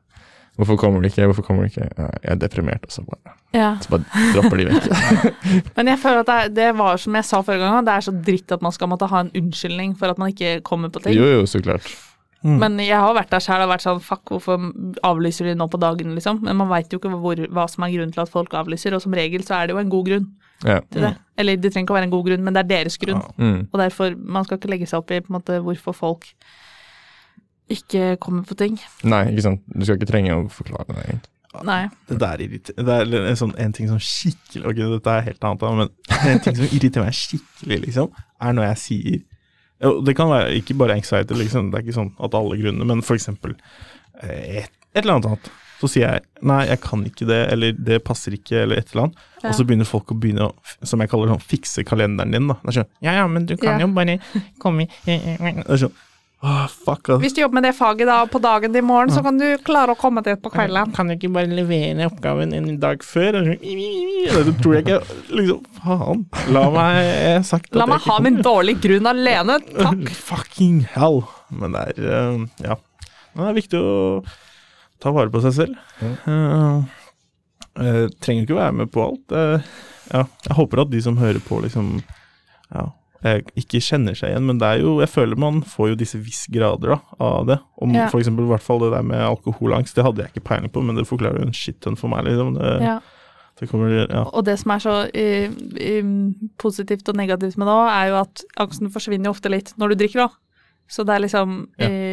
Hvorfor 0.61 0.77
kommer 0.77 1.01
de 1.01 1.09
ikke? 1.09 1.25
Hvorfor 1.31 1.43
kommer 1.47 1.65
de 1.65 1.71
ikke? 1.73 1.87
Jeg 1.97 2.29
er 2.35 2.35
deprimert, 2.37 2.85
og 2.85 2.93
så 2.93 3.03
bare, 3.09 3.35
Ja. 3.57 3.71
så 3.81 3.89
bare 3.89 4.05
dropper 4.35 4.61
de 4.61 4.67
vekk. 4.69 4.87
Men 5.79 5.89
jeg 5.89 5.99
føler 6.03 6.21
at 6.21 6.27
det, 6.29 6.35
er, 6.45 6.49
det 6.59 6.67
var 6.79 6.97
som 7.01 7.15
jeg 7.17 7.25
sa 7.25 7.41
forrige 7.41 7.65
gang, 7.65 7.87
det 7.87 7.95
er 7.95 8.01
så 8.05 8.13
dritt 8.29 8.53
at 8.53 8.63
man 8.63 8.73
skal 8.77 8.89
måtte 8.93 9.09
ha 9.09 9.21
en 9.25 9.31
unnskyldning 9.39 9.95
for 9.99 10.13
at 10.13 10.19
man 10.21 10.29
ikke 10.35 10.59
kommer 10.67 10.93
på 10.93 11.01
ting. 11.07 11.17
Jo, 11.17 11.25
jo, 11.39 11.47
så 11.49 11.63
klart. 11.65 11.89
Mm. 12.45 12.57
Men 12.59 12.77
jeg 12.83 12.99
har 12.99 13.15
vært 13.15 13.31
der 13.31 13.41
sjøl 13.45 13.63
og 13.65 13.71
vært 13.71 13.85
sånn 13.87 14.01
fuck, 14.03 14.25
hvorfor 14.29 14.61
avlyser 15.07 15.47
de 15.47 15.55
nå 15.57 15.69
på 15.71 15.79
dagen, 15.81 16.13
liksom? 16.19 16.41
Men 16.43 16.57
man 16.59 16.69
veit 16.73 16.91
jo 16.93 16.99
ikke 16.99 17.13
hvor, 17.23 17.39
hva 17.55 17.67
som 17.71 17.85
er 17.87 17.93
grunnen 17.95 18.13
til 18.13 18.25
at 18.25 18.33
folk 18.33 18.53
avlyser, 18.59 18.97
og 18.97 19.01
som 19.05 19.15
regel 19.15 19.45
så 19.47 19.61
er 19.61 19.71
det 19.71 19.77
jo 19.77 19.81
en 19.83 19.93
god 19.93 20.09
grunn 20.11 20.27
Ja. 20.67 20.81
til 20.93 21.03
det. 21.07 21.15
Eller 21.39 21.57
det 21.57 21.73
trenger 21.73 21.87
ikke 21.89 21.95
å 21.95 21.99
være 22.01 22.09
en 22.11 22.17
god 22.17 22.27
grunn, 22.29 22.43
men 22.45 22.55
det 22.55 22.61
er 22.65 22.69
deres 22.77 22.99
grunn. 22.99 23.23
Ja. 23.23 23.33
Mm. 23.39 23.61
Og 23.73 23.79
derfor, 23.81 24.13
man 24.19 24.45
skal 24.45 24.59
ikke 24.59 24.71
legge 24.75 24.87
seg 24.91 24.99
opp 25.01 25.11
i 25.15 25.21
på 25.23 25.31
en 25.33 25.39
måte 25.41 25.57
hvorfor 25.65 25.95
folk 25.97 26.27
ikke 27.77 28.17
kommer 28.23 28.45
på 28.49 28.57
ting. 28.59 28.79
Nei, 29.05 29.25
ikke 29.33 29.45
sant. 29.49 29.63
Du 29.69 29.85
skal 29.87 29.99
ikke 30.01 30.11
trenge 30.13 30.35
å 30.37 30.49
forklare 30.53 30.89
det. 30.93 31.05
egentlig. 31.09 31.29
Nei. 31.69 31.83
Det 32.09 32.17
der 32.17 32.41
irriterer 32.41 32.85
Det 32.89 32.95
er 33.13 33.27
en, 33.29 33.37
sånn, 33.37 33.51
en 33.61 33.73
ting 33.77 33.85
som 33.91 33.99
skikkelig 34.01 34.71
Ok, 34.71 34.79
dette 34.95 35.13
er 35.19 35.27
helt 35.27 35.43
annet, 35.45 35.65
men 35.77 35.91
en 36.33 36.39
ting 36.41 36.55
som 36.57 36.65
irriterer 36.65 37.05
meg 37.05 37.13
skikkelig, 37.19 37.77
liksom, 37.83 38.07
er 38.41 38.55
når 38.57 38.65
jeg 38.71 38.79
sier 38.87 39.99
Det 40.07 40.15
kan 40.17 40.31
være 40.33 40.55
ikke 40.57 40.79
bare 40.81 40.97
anxiety, 40.97 41.37
liksom, 41.37 41.69
det 41.69 41.77
er 41.77 41.85
ikke 41.85 41.99
sånn 41.99 42.09
at 42.25 42.39
alle 42.39 42.57
grunner, 42.57 42.89
men 42.89 43.03
for 43.05 43.19
eksempel 43.21 43.53
eh, 44.23 44.63
et, 44.63 44.71
et 44.95 45.03
eller 45.03 45.19
annet 45.19 45.29
annet. 45.35 45.51
Så 45.83 45.91
sier 45.91 46.07
jeg 46.07 46.23
nei, 46.47 46.61
jeg 46.71 46.81
kan 46.87 47.01
ikke 47.09 47.27
det, 47.29 47.41
eller 47.53 47.73
det 47.91 47.99
passer 48.07 48.37
ikke, 48.37 48.61
eller 48.63 48.79
et 48.81 48.93
eller 48.95 49.09
annet. 49.09 49.17
Ja. 49.43 49.49
Og 49.51 49.57
så 49.59 49.65
begynner 49.67 49.89
folk 49.89 50.13
å 50.15 50.17
begynne 50.23 50.47
å, 50.47 50.53
som 50.87 51.03
jeg 51.03 51.11
kaller 51.11 51.33
sånn, 51.35 51.43
fikse 51.53 51.83
kalenderen 51.89 52.33
din. 52.37 52.47
da. 52.49 52.55
Det 52.63 52.71
er 52.73 52.77
sånn, 52.79 52.91
ja, 53.03 53.15
ja, 53.19 53.27
men 53.29 53.49
du 53.51 53.57
kan 53.59 53.77
Ja. 53.81 53.85
jo 53.85 53.91
bare 53.97 54.17
komme 54.63 54.87
i 54.87 54.89
Det 55.05 55.67
er 55.67 55.83
sånn, 55.83 55.97
fuck. 56.73 57.07
Hvis 57.23 57.35
du 57.37 57.41
jobber 57.43 57.61
med 57.61 57.65
det 57.69 57.75
faget 57.79 58.09
da 58.09 58.17
på 58.27 58.41
dagen 58.43 58.73
til 58.75 58.83
i 58.83 58.87
morgen, 58.87 59.13
så 59.15 59.23
kan 59.23 59.37
du 59.39 59.45
klare 59.63 59.95
å 59.95 59.99
komme 59.99 60.23
dit 60.27 60.41
på 60.43 60.51
kvelden. 60.51 60.91
Kan 60.97 61.07
du 61.07 61.15
ikke 61.15 61.31
bare 61.33 61.47
levere 61.47 62.09
oppgaven 62.11 62.53
en 62.57 62.79
dag 62.83 63.05
før? 63.07 63.39
Eller 63.39 63.59
så- 64.33 64.45
Det 64.49 64.55
tror 64.63 64.75
jeg 64.75 64.85
ikke 64.87 65.03
Liksom, 65.31 65.61
faen. 65.83 66.25
La 66.53 66.65
meg 66.71 67.45
sagt 67.47 67.75
La 67.75 67.87
meg 67.87 68.01
ha 68.01 68.19
min 68.21 68.41
dårlige 68.43 68.81
grunn 68.89 69.07
alene, 69.07 69.61
takk. 69.79 70.09
Fucking 70.33 70.81
hell. 70.97 71.23
Men 71.51 71.73
det 71.73 71.99
er 71.99 72.11
eh, 72.11 72.47
Ja. 72.69 72.77
Det 73.35 73.47
er 73.49 73.55
viktig 73.55 73.79
å 73.81 74.25
ta 75.01 75.11
vare 75.15 75.31
på 75.31 75.41
seg 75.43 75.53
selv. 75.53 75.77
Eh, 76.03 76.83
eh, 77.81 78.09
trenger 78.21 78.43
ikke 78.47 78.59
være 78.59 78.75
med 78.83 78.91
på 78.93 79.07
alt. 79.07 79.33
Eh, 79.33 79.63
ja. 80.13 80.25
Jeg 80.49 80.57
håper 80.59 80.83
at 80.83 80.91
de 80.91 81.01
som 81.01 81.17
hører 81.17 81.41
på, 81.41 81.63
liksom 81.63 82.03
ja, 82.75 82.89
ikke 83.23 83.81
kjenner 83.81 84.15
seg 84.19 84.31
igjen, 84.33 84.47
men 84.47 84.59
det 84.59 84.67
er 84.67 84.81
jo 84.83 84.99
Jeg 85.01 85.09
føler 85.09 85.37
man 85.39 85.63
får 85.63 85.89
jo 85.93 85.95
disse 86.01 86.19
visse 86.19 86.51
grader 86.51 86.97
da, 86.97 87.01
av 87.21 87.47
det. 87.47 87.59
Om 87.81 87.95
Ja. 87.95 88.09
eksempel 88.09 88.45
i 88.45 88.51
hvert 88.53 88.63
fall 88.67 88.81
det 88.81 88.91
der 88.93 89.03
med 89.03 89.21
alkoholangst, 89.21 89.95
det 89.95 90.05
hadde 90.05 90.23
jeg 90.25 90.33
ikke 90.35 90.49
peiling 90.49 90.71
på, 90.73 90.83
men 90.83 90.97
det 90.97 91.07
forklarer 91.07 91.39
jo 91.39 91.47
en 91.47 91.53
shit-ton 91.53 91.97
for 91.97 92.09
meg, 92.09 92.25
liksom. 92.25 92.55
Det, 92.59 92.83
Ja. 92.83 92.99
det 93.61 93.69
kommer, 93.71 93.89
ja. 94.11 94.25
Og 94.33 94.45
det 94.45 94.59
som 94.59 94.71
er 94.73 94.79
så 94.79 94.95
eh, 95.15 95.51
eh, 95.79 96.05
positivt 96.59 97.09
og 97.09 97.15
negativt 97.17 97.57
med 97.57 97.67
det 97.67 97.75
òg, 97.79 97.89
er 97.91 98.09
jo 98.11 98.17
at 98.21 98.45
angsten 98.59 98.91
forsvinner 98.91 99.25
jo 99.31 99.35
ofte 99.37 99.51
litt 99.51 99.73
når 99.79 99.89
du 99.91 99.95
drikker 100.05 100.27
òg. 100.27 100.31
Så 100.89 101.07
det 101.07 101.15
er 101.15 101.21
liksom 101.25 101.69
Ja. 101.79 101.87
eh, 101.87 102.12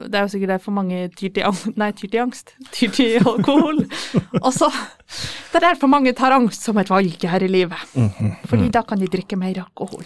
Det 0.00 0.16
er 0.16 0.24
jo 0.24 0.30
sikkert 0.32 0.48
derfor 0.54 0.72
mange 0.72 1.02
tyr 1.12 1.28
til 1.36 1.44
angst 1.44 1.66
Nei, 1.76 1.90
tyr 1.92 2.08
til 2.08 2.22
angst. 2.22 2.54
Tyr 2.72 2.92
til 2.96 3.18
alkohol. 3.20 3.82
Og 4.46 4.52
så 4.56 4.70
Det 4.72 5.58
er 5.60 5.66
derfor 5.68 5.90
mange 5.92 6.14
tar 6.16 6.32
angst 6.36 6.64
som 6.64 6.78
et 6.80 6.88
valg 6.90 7.20
her 7.28 7.44
i 7.44 7.48
livet. 7.50 7.82
Mhm. 7.94 8.32
Fordi 8.48 8.68
da 8.72 8.82
kan 8.82 8.98
de 9.02 9.08
drikke 9.12 9.36
mer 9.36 9.60
alkohol. 9.64 10.04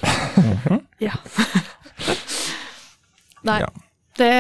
Ja. 1.00 1.14
Nei, 3.44 3.61
Ja. 3.61 3.68
det 4.18 4.33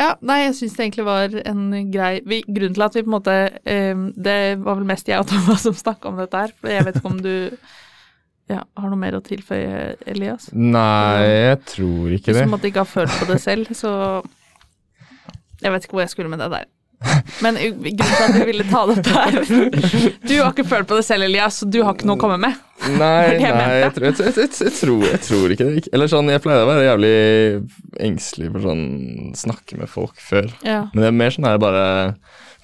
Ja, 0.00 0.08
nei, 0.26 0.40
jeg 0.42 0.54
syns 0.58 0.72
det 0.74 0.82
egentlig 0.88 1.04
var 1.06 1.34
en 1.46 1.68
grei 1.94 2.16
vi, 2.26 2.40
Grunnen 2.42 2.74
til 2.74 2.82
at 2.82 2.96
vi 2.96 3.02
på 3.06 3.12
en 3.12 3.14
måte 3.14 3.34
um, 3.94 4.08
Det 4.18 4.34
var 4.64 4.74
vel 4.80 4.88
mest 4.88 5.06
jeg 5.08 5.20
og 5.22 5.28
Thomas 5.30 5.62
som 5.62 5.76
snakka 5.78 6.10
om 6.10 6.18
dette 6.18 6.40
her. 6.42 6.50
For 6.60 6.68
jeg 6.72 6.84
vet 6.88 6.96
ikke 6.98 7.12
om 7.12 7.20
du 7.22 7.30
ja, 8.50 8.58
har 8.76 8.90
noe 8.90 8.98
mer 9.00 9.14
å 9.16 9.22
tilføye, 9.24 9.94
Elias? 10.10 10.50
Nei, 10.52 11.22
jeg 11.24 11.60
tror 11.70 12.10
ikke 12.12 12.26
Du 12.26 12.34
det. 12.36 12.42
som 12.42 12.50
måtte 12.52 12.68
ikke 12.68 12.82
ha 12.82 12.90
følt 12.90 13.14
på 13.22 13.28
det 13.30 13.38
selv, 13.40 13.70
så 13.78 13.92
Jeg 15.64 15.72
vet 15.72 15.86
ikke 15.86 15.96
hvor 15.96 16.04
jeg 16.04 16.12
skulle 16.12 16.32
med 16.32 16.42
det 16.44 16.50
der. 16.52 16.70
Men 17.44 17.58
grunnen 17.58 17.98
til 17.98 18.22
at 18.24 18.34
vi 18.36 18.44
ville 18.48 18.64
ta 18.68 18.84
det 18.88 18.94
opp 18.94 19.08
her 19.12 19.34
Du 20.24 20.32
har 20.38 20.52
ikke 20.52 20.64
følt 20.64 20.88
på 20.88 20.96
det 20.96 21.04
selv, 21.04 21.26
Elias, 21.26 21.58
så 21.60 21.66
du 21.68 21.80
har 21.84 21.96
ikke 21.96 22.08
noe 22.08 22.16
å 22.16 22.22
komme 22.22 22.38
med. 22.40 22.60
Nei, 22.94 23.10
jeg 23.42 23.50
nei 23.52 23.80
jeg, 23.82 23.90
tror, 23.96 24.06
jeg, 24.06 24.16
jeg, 24.20 24.36
jeg, 24.38 24.52
jeg, 24.60 24.74
tror, 24.78 25.04
jeg 25.08 25.20
tror 25.26 25.54
ikke 25.56 25.66
det. 25.68 25.82
Eller 25.96 26.12
sånn, 26.12 26.30
jeg 26.32 26.42
pleide 26.44 26.64
å 26.64 26.70
være 26.70 26.86
jævlig 26.86 27.14
engstelig 28.08 28.52
for 28.54 28.68
sånn 28.68 28.86
snakke 29.40 29.80
med 29.80 29.92
folk 29.92 30.22
før. 30.22 30.48
Ja. 30.64 30.84
Men 30.94 31.04
det 31.04 31.10
er 31.10 31.18
mer 31.18 31.34
sånn 31.34 31.48
her 31.48 31.60
bare 31.62 31.84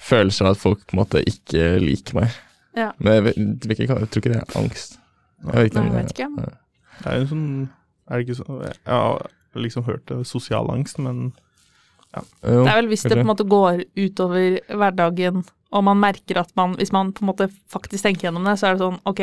følelser 0.01 0.49
av 0.49 0.55
at 0.55 0.63
folk 0.63 0.81
på 0.87 0.95
en 0.95 1.03
måte 1.03 1.21
ikke 1.29 1.75
liker 1.83 2.17
meg. 2.23 2.39
Ja. 2.77 2.89
Men 2.97 3.19
jeg, 3.19 3.27
vet, 3.27 3.37
jeg, 3.67 3.89
jeg 3.91 4.09
tror 4.09 4.23
ikke 4.23 4.33
det 4.33 4.41
er 4.41 4.57
angst. 4.61 4.97
Jeg 5.41 5.53
vet 5.57 5.71
ikke 5.71 5.85
Nei, 5.85 5.91
jeg 5.91 5.97
vet 5.99 6.15
ikke. 6.15 6.49
Det 7.01 7.09
er 7.09 7.15
jo 7.17 7.29
sånn 7.31 7.45
Er 8.05 8.19
det 8.19 8.25
ikke 8.27 8.35
sånn 8.37 8.59
Jeg 8.61 8.75
har 8.85 9.23
liksom 9.57 9.85
hørt 9.87 10.03
det, 10.11 10.19
sosial 10.29 10.69
angst, 10.69 10.99
men 11.01 11.31
Jo, 12.15 12.21
Det 12.65 12.71
er 12.71 12.77
vel 12.81 12.87
hvis 12.91 13.03
det 13.07 13.15
på 13.15 13.23
en 13.23 13.29
måte 13.29 13.47
går 13.47 13.83
utover 13.95 14.59
hverdagen, 14.67 15.43
og 15.71 15.83
man 15.87 15.97
merker 16.01 16.41
at 16.41 16.49
man 16.59 16.73
Hvis 16.75 16.91
man 16.91 17.13
på 17.15 17.23
en 17.23 17.29
måte 17.29 17.45
faktisk 17.71 18.03
tenker 18.03 18.27
gjennom 18.27 18.43
det, 18.43 18.57
så 18.59 18.67
er 18.67 18.73
det 18.75 18.81
sånn 18.83 18.97
ok, 19.07 19.21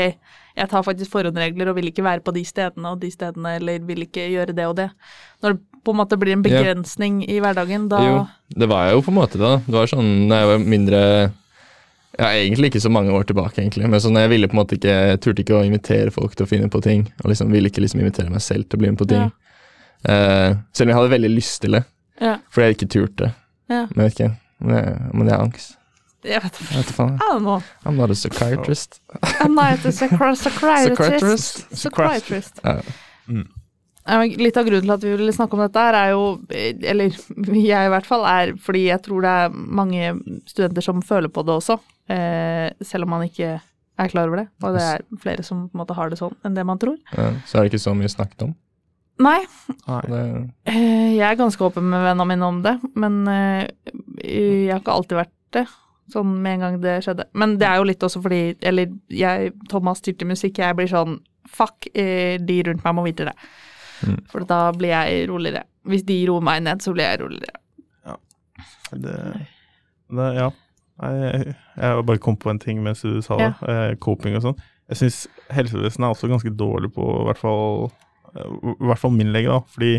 jeg 0.57 0.69
tar 0.71 0.83
faktisk 0.87 1.11
forhåndsregler 1.13 1.69
og 1.69 1.77
vil 1.77 1.91
ikke 1.91 2.03
være 2.07 2.25
på 2.25 2.33
de 2.33 2.45
stedene 2.49 2.95
og 2.95 3.01
de 3.03 3.11
stedene, 3.13 3.57
eller 3.61 3.79
vil 3.85 4.07
ikke 4.07 4.25
gjøre 4.33 4.55
det 4.57 4.67
og 4.67 4.77
det. 4.77 4.89
Når 5.43 5.53
det 5.53 5.61
på 5.85 5.93
en 5.93 6.01
måte 6.01 6.17
blir 6.19 6.33
en 6.33 6.43
Ja. 6.43 6.49
begrensning 6.63 7.21
i 7.29 7.39
hverdagen, 7.41 7.89
da 7.89 8.01
Jo, 8.01 8.27
det 8.57 8.69
var 8.69 8.87
jeg 8.89 8.95
jo 8.97 9.03
på 9.03 9.09
en 9.13 9.21
måte 9.21 9.39
da. 9.39 9.57
Det 9.59 9.77
var 9.77 9.87
sånn 9.87 10.29
da 10.29 10.41
jeg 10.41 10.49
var 10.49 10.59
mindre 10.65 11.33
Ja, 12.19 12.33
egentlig 12.35 12.73
ikke 12.73 12.81
så 12.83 12.91
mange 12.91 13.13
år 13.13 13.25
tilbake, 13.29 13.61
egentlig. 13.63 13.87
Men 13.89 14.01
sånn, 14.01 14.17
jeg 14.19 14.31
ville 14.31 14.49
på 14.49 14.57
en 14.57 14.65
måte 14.65 14.75
ikke 14.75 14.89
Jeg 14.91 15.21
turte 15.21 15.45
ikke 15.45 15.55
å 15.61 15.65
invitere 15.65 16.11
folk 16.11 16.35
til 16.35 16.47
å 16.47 16.49
finne 16.49 16.69
på 16.69 16.81
ting. 16.83 17.05
Og 17.23 17.31
liksom 17.31 17.53
ville 17.53 17.69
ikke 17.71 17.81
liksom 17.85 18.01
invitere 18.01 18.31
meg 18.31 18.41
selv 18.41 18.65
til 18.69 18.79
å 18.79 18.81
bli 18.81 18.91
med 18.91 18.99
på 18.99 19.07
ting. 19.07 19.31
Eh, 20.05 20.55
selv 20.73 20.89
om 20.89 20.89
jeg 20.89 20.97
hadde 20.97 21.13
veldig 21.15 21.31
lyst 21.37 21.61
til 21.61 21.73
det, 21.73 21.85
Ja. 22.21 22.39
fordi 22.51 22.65
jeg 22.67 22.77
ikke 22.77 22.89
turte. 22.95 23.33
Ja. 23.69 23.85
Men 23.95 24.05
jeg 24.05 24.05
vet 24.05 24.21
ikke. 24.21 24.31
Men 24.59 25.27
det, 25.27 25.33
er 25.33 25.39
angst. 25.39 25.77
Jeg 26.27 26.43
vet 26.43 26.57
ikke. 26.61 26.71
Jeg 26.73 26.81
vet 26.81 26.89
ikke 26.89 26.97
faen. 26.97 27.15
I. 27.23 27.61
I'm 27.87 27.95
not 27.99 28.11
a 28.11 28.17
psychiatrist. 28.17 29.01
I'm 29.43 29.55
not 29.55 29.87
a 29.87 29.93
psychiatrist. 29.93 31.69
Psychiatrist. 31.71 32.61
Ja, 32.65 34.23
Litt 34.25 34.57
av 34.57 34.65
grunnen 34.65 34.87
til 34.87 34.95
at 34.95 35.05
vi 35.05 35.15
ville 35.19 35.35
snakke 35.37 35.57
om 35.57 35.61
dette, 35.61 35.83
her 35.85 35.97
er 35.99 36.13
jo 36.15 36.23
Eller 36.49 37.13
jeg 37.13 37.89
i 37.89 37.91
hvert 37.93 38.07
fall, 38.09 38.25
er 38.25 38.55
fordi 38.57 38.87
jeg 38.87 39.03
tror 39.05 39.25
det 39.25 39.33
er 39.43 39.53
mange 39.53 40.15
studenter 40.49 40.85
som 40.87 41.03
føler 41.05 41.29
på 41.29 41.45
det 41.45 41.59
også. 41.59 41.77
Eh, 42.09 42.71
selv 42.81 43.05
om 43.05 43.13
man 43.19 43.27
ikke 43.27 43.59
er 43.99 44.09
klar 44.09 44.31
over 44.31 44.43
det. 44.43 44.47
Og 44.63 44.79
det 44.79 44.87
er 44.87 45.05
flere 45.21 45.45
som 45.45 45.67
på 45.69 45.77
en 45.77 45.83
måte 45.83 45.97
har 45.99 46.09
det 46.09 46.21
sånn 46.21 46.37
enn 46.47 46.57
det 46.57 46.65
man 46.67 46.81
tror. 46.81 46.97
Ja, 47.13 47.35
så 47.45 47.59
er 47.59 47.67
det 47.67 47.75
ikke 47.75 47.85
så 47.85 47.95
mye 47.99 48.11
snakket 48.13 48.49
om. 48.49 48.57
Nei, 49.19 49.41
Nei. 49.89 50.27
Eh, 50.69 51.17
jeg 51.17 51.27
er 51.27 51.39
ganske 51.39 51.65
åpen 51.67 51.89
med 51.91 52.05
vennene 52.05 52.27
mine 52.31 52.49
om 52.49 52.61
det, 52.63 52.75
men 52.99 53.21
eh, 53.33 53.65
jeg 54.23 54.71
har 54.71 54.83
ikke 54.83 54.95
alltid 54.95 55.19
vært 55.19 55.35
det. 55.57 55.65
Sånn 56.13 56.37
med 56.43 56.55
en 56.57 56.63
gang 56.65 56.77
det 56.83 56.95
skjedde. 57.05 57.27
Men 57.37 57.57
det 57.61 57.67
er 57.69 57.81
jo 57.81 57.89
litt 57.89 58.05
også 58.05 58.23
fordi 58.25 58.55
Eller 58.65 58.95
jeg, 59.13 59.51
Thomas 59.69 60.01
styrte 60.01 60.25
musikk, 60.25 60.57
jeg 60.63 60.77
blir 60.79 60.89
sånn 60.89 61.19
Fuck, 61.53 61.91
eh, 61.93 62.39
de 62.41 62.57
rundt 62.65 62.85
meg 62.85 62.97
må 62.97 63.05
vite 63.05 63.27
det. 63.29 63.35
Mm. 64.05 64.17
For 64.31 64.45
da 64.49 64.61
blir 64.77 64.93
jeg 64.93 65.27
roligere. 65.31 65.65
Hvis 65.89 66.05
de 66.09 66.17
roer 66.29 66.45
meg 66.45 66.63
ned, 66.65 66.85
så 66.85 66.93
blir 66.93 67.09
jeg 67.09 67.21
roligere. 67.25 68.17
det, 68.93 69.19
det 70.13 70.33
Ja. 70.39 70.51
Jeg, 70.99 71.55
jeg 71.79 72.05
bare 72.09 72.19
kom 72.19 72.37
på 72.37 72.51
en 72.51 72.59
ting 72.59 72.81
mens 72.83 73.05
du 73.07 73.21
sa 73.23 73.37
det. 73.39 73.53
Ja. 73.63 73.95
coping 74.03 74.37
og 74.37 74.45
sånn. 74.45 74.61
Jeg 74.91 75.01
syns 75.03 75.19
helsevesenet 75.55 76.07
er 76.07 76.15
også 76.15 76.31
ganske 76.31 76.53
dårlig 76.57 76.91
på 76.97 77.05
i 77.05 77.27
hvert 77.29 77.41
fall 77.41 77.91
I 78.37 78.75
hvert 78.89 78.99
fall 79.01 79.13
min 79.15 79.33
lege, 79.33 79.49
da. 79.49 79.61
Fordi 79.75 79.93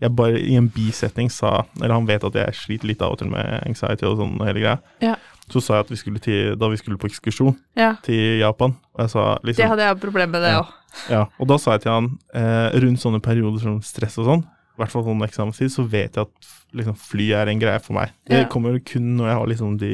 jeg 0.00 0.14
bare 0.16 0.40
i 0.40 0.54
en 0.56 0.68
bisetning 0.72 1.28
sa 1.30 1.64
Eller 1.80 1.92
han 1.92 2.06
vet 2.08 2.22
at 2.24 2.32
jeg 2.38 2.54
sliter 2.56 2.88
litt 2.88 3.02
av 3.04 3.12
og 3.12 3.18
til 3.20 3.28
med 3.28 3.62
anxiety 3.68 4.06
og 4.08 4.16
sånn 4.20 4.38
hele 4.46 4.62
greia. 4.62 4.78
Ja. 5.04 5.16
Så 5.50 5.60
sa 5.60 5.74
jeg 5.80 5.84
at 5.88 5.90
vi 5.90 5.98
skulle 6.00 6.20
til, 6.22 6.54
da 6.56 6.68
vi 6.70 6.78
skulle 6.80 6.96
på 7.00 7.08
ekskursjon 7.10 7.56
Ja, 7.76 7.96
til 8.06 8.38
Japan, 8.40 8.76
og 8.94 9.00
jeg 9.04 9.10
sa 9.10 9.24
liksom 9.42 9.60
det 9.64 9.70
hadde 9.72 9.88
jeg 9.88 10.00
problemer 10.00 10.32
med, 10.38 10.42
det 10.46 10.52
Ja. 10.54 10.60
òg. 10.62 10.76
Ja, 11.10 11.24
og 11.38 11.46
da 11.50 11.56
sa 11.58 11.72
jeg 11.76 11.82
til 11.82 11.92
han 11.92 12.06
eh, 12.34 12.78
rundt 12.82 12.98
sånne 13.02 13.20
perioder 13.22 13.60
som 13.62 13.80
stress 13.82 14.16
og 14.18 14.26
sånn, 14.26 14.40
i 14.46 14.78
hvert 14.80 14.90
fall 14.94 15.04
sånn 15.04 15.22
eksamenstid, 15.26 15.70
så 15.70 15.84
vet 15.86 16.16
jeg 16.16 16.22
at 16.26 16.50
liksom, 16.74 16.96
fly 16.96 17.28
er 17.34 17.50
en 17.50 17.60
greie 17.60 17.78
for 17.82 17.94
meg. 17.98 18.10
Det 18.26 18.48
kommer 18.50 18.78
kun 18.86 19.16
når 19.18 19.26
jeg 19.28 19.36
har 19.40 19.46
liksom 19.52 19.76
de 19.78 19.92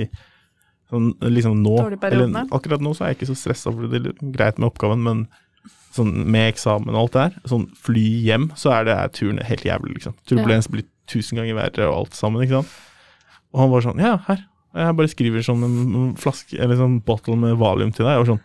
sånn, 0.90 1.10
liksom 1.20 1.58
nå, 1.64 1.74
eller 2.06 2.46
akkurat 2.54 2.80
nå 2.84 2.92
så 2.94 3.04
er 3.04 3.08
jeg 3.12 3.18
ikke 3.20 3.30
så 3.32 3.36
stressa, 3.40 3.72
for 3.74 3.88
det 3.90 4.04
er 4.06 4.32
greit 4.32 4.58
med 4.60 4.68
oppgaven, 4.70 5.02
men 5.02 5.26
sånn 5.98 6.12
med 6.30 6.52
eksamen 6.52 6.94
og 6.94 7.06
alt 7.06 7.16
det 7.16 7.22
der, 7.24 7.38
sånn 7.52 7.68
fly 7.86 8.04
hjem, 8.26 8.50
så 8.58 8.74
er 8.76 8.88
det 8.88 8.96
er 8.96 9.14
turen 9.14 9.40
helt 9.44 9.64
jævlig, 9.66 9.96
liksom. 9.98 10.16
Turbulens 10.28 10.68
blir 10.72 10.86
tusen 11.10 11.40
ganger 11.40 11.58
verre 11.58 11.88
og 11.88 12.02
alt 12.02 12.18
sammen, 12.18 12.44
ikke 12.44 12.60
sant. 12.60 12.76
Og 13.54 13.62
han 13.62 13.72
var 13.72 13.84
sånn, 13.86 14.02
ja, 14.02 14.16
her. 14.28 14.44
Jeg 14.76 14.96
bare 14.98 15.08
skriver 15.08 15.44
sånn 15.44 15.62
en 15.64 16.08
flaske, 16.20 16.58
eller 16.60 16.76
sånn 16.76 16.98
bottle 17.06 17.36
med 17.40 17.54
valium 17.56 17.94
til 17.96 18.04
deg. 18.04 18.18
Var 18.20 18.28
sånn, 18.28 18.40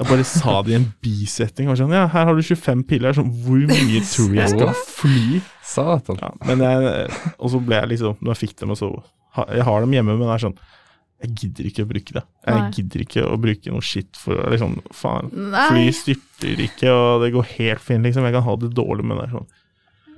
jeg 0.00 0.08
bare 0.08 0.24
sa 0.26 0.54
det 0.66 0.72
i 0.72 0.78
en 0.80 0.88
bisetting. 1.04 1.68
Var 1.70 1.78
sånn, 1.78 1.94
ja, 1.94 2.08
her 2.10 2.26
har 2.26 2.34
du 2.34 2.42
25 2.42 2.82
piller. 2.90 3.12
Er 3.12 3.18
Sånn, 3.20 3.30
hvor 3.44 3.60
mye 3.70 4.00
tror 4.02 4.34
jeg 4.34 4.50
skal 4.50 4.72
fly? 4.96 5.42
Satan. 5.66 6.18
Ja, 6.22 6.32
men 6.48 6.64
jeg, 6.64 7.06
og 7.36 7.52
så 7.54 7.60
ble 7.62 7.78
jeg 7.78 7.92
liksom, 7.94 8.18
når 8.18 8.34
jeg 8.34 8.42
fikk 8.42 8.58
dem, 8.64 8.74
og 8.74 8.80
så 8.80 8.90
Jeg 9.52 9.66
har 9.68 9.82
dem 9.84 9.92
hjemme, 9.92 10.14
men 10.16 10.24
det 10.24 10.32
er 10.32 10.44
sånn 10.46 10.58
Jeg 11.24 11.32
gidder 11.40 11.64
ikke 11.70 11.84
å 11.86 11.88
bruke 11.88 12.12
det. 12.18 12.22
Jeg 12.46 12.56
Nei. 12.60 12.70
gidder 12.76 13.02
ikke 13.06 13.22
å 13.24 13.36
bruke 13.40 13.72
noe 13.72 13.80
shit 13.80 14.18
for 14.20 14.36
liksom 14.52 14.74
Faen. 14.92 15.30
Nei. 15.32 15.62
Fly 15.70 15.84
styrter 15.96 16.60
ikke, 16.66 16.90
og 16.92 17.22
det 17.24 17.30
går 17.32 17.46
helt 17.56 17.80
fint, 17.80 18.04
liksom. 18.04 18.26
Jeg 18.28 18.36
kan 18.36 18.44
ha 18.44 18.56
det 18.60 18.70
dårlig, 18.76 19.04
med 19.08 19.22
det 19.22 19.30
sånn. 19.32 19.46